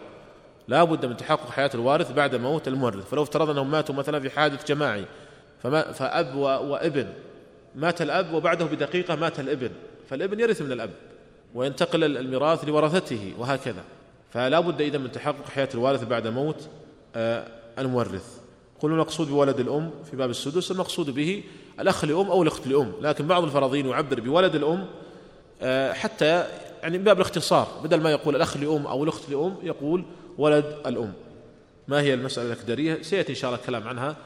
لا 0.68 0.84
بد 0.84 1.06
من 1.06 1.16
تحقق 1.16 1.50
حياة 1.50 1.70
الوارث 1.74 2.12
بعد 2.12 2.34
موت 2.34 2.68
المورث. 2.68 3.10
فلو 3.10 3.22
افترض 3.22 3.50
أنهم 3.50 3.70
ماتوا 3.70 3.94
مثلا 3.94 4.20
في 4.20 4.30
حادث 4.30 4.66
جماعي 4.66 5.04
فما 5.62 5.92
فأب 5.92 6.34
وإبن. 6.36 7.06
مات 7.74 8.02
الأب 8.02 8.32
وبعده 8.32 8.64
بدقيقة 8.64 9.14
مات 9.14 9.40
الإبن 9.40 9.70
فالإبن 10.08 10.40
يرث 10.40 10.62
من 10.62 10.72
الأب 10.72 10.90
وينتقل 11.54 12.16
الميراث 12.16 12.64
لورثته 12.64 13.34
وهكذا. 13.38 13.84
فلا 14.30 14.60
بد 14.60 14.80
إذا 14.80 14.98
من 14.98 15.12
تحقق 15.12 15.48
حياة 15.48 15.68
الوارث 15.74 16.04
بعد 16.04 16.26
موت 16.26 16.68
آه، 17.16 17.46
المورث. 17.78 18.40
قلنا 18.80 18.94
المقصود 18.94 19.28
بولد 19.28 19.60
الأم 19.60 19.90
في 20.10 20.16
باب 20.16 20.30
السدس 20.30 20.70
المقصود 20.70 21.10
به 21.10 21.42
الأخ 21.80 22.04
لأم 22.04 22.30
أو 22.30 22.42
الأخت 22.42 22.66
لأم. 22.66 22.92
لكن 23.00 23.26
بعض 23.26 23.44
الفراضين 23.44 23.86
يعبر 23.86 24.20
بولد 24.20 24.54
الأم 24.54 24.86
آه، 25.62 25.92
حتى 25.92 26.46
يعني 26.82 26.98
من 26.98 27.04
باب 27.04 27.16
الاختصار 27.16 27.68
بدل 27.84 28.00
ما 28.00 28.10
يقول 28.10 28.36
الأخ 28.36 28.56
لأم 28.56 28.86
أو 28.86 29.04
الأخت 29.04 29.30
لأم 29.30 29.56
يقول 29.62 30.04
ولد 30.38 30.76
الأم. 30.86 31.12
ما 31.88 32.00
هي 32.00 32.14
المسألة 32.14 32.52
الأكدرية 32.52 33.02
سيأتي 33.02 33.30
إن 33.30 33.36
شاء 33.36 33.50
الله 33.50 33.60
الكلام 33.60 33.88
عنها 33.88 34.16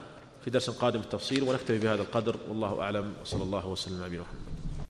في 0.44 0.50
درس 0.50 0.70
قادم 0.70 1.00
التفصيل 1.00 1.42
ونكتفي 1.42 1.78
بهذا 1.78 2.02
القدر. 2.02 2.36
والله 2.48 2.80
أعلم 2.80 3.12
وصلى 3.22 3.42
الله 3.42 3.66
وسلم 3.66 3.96
على 3.96 4.06
نبينا 4.06 4.22
محمد. 4.22 4.43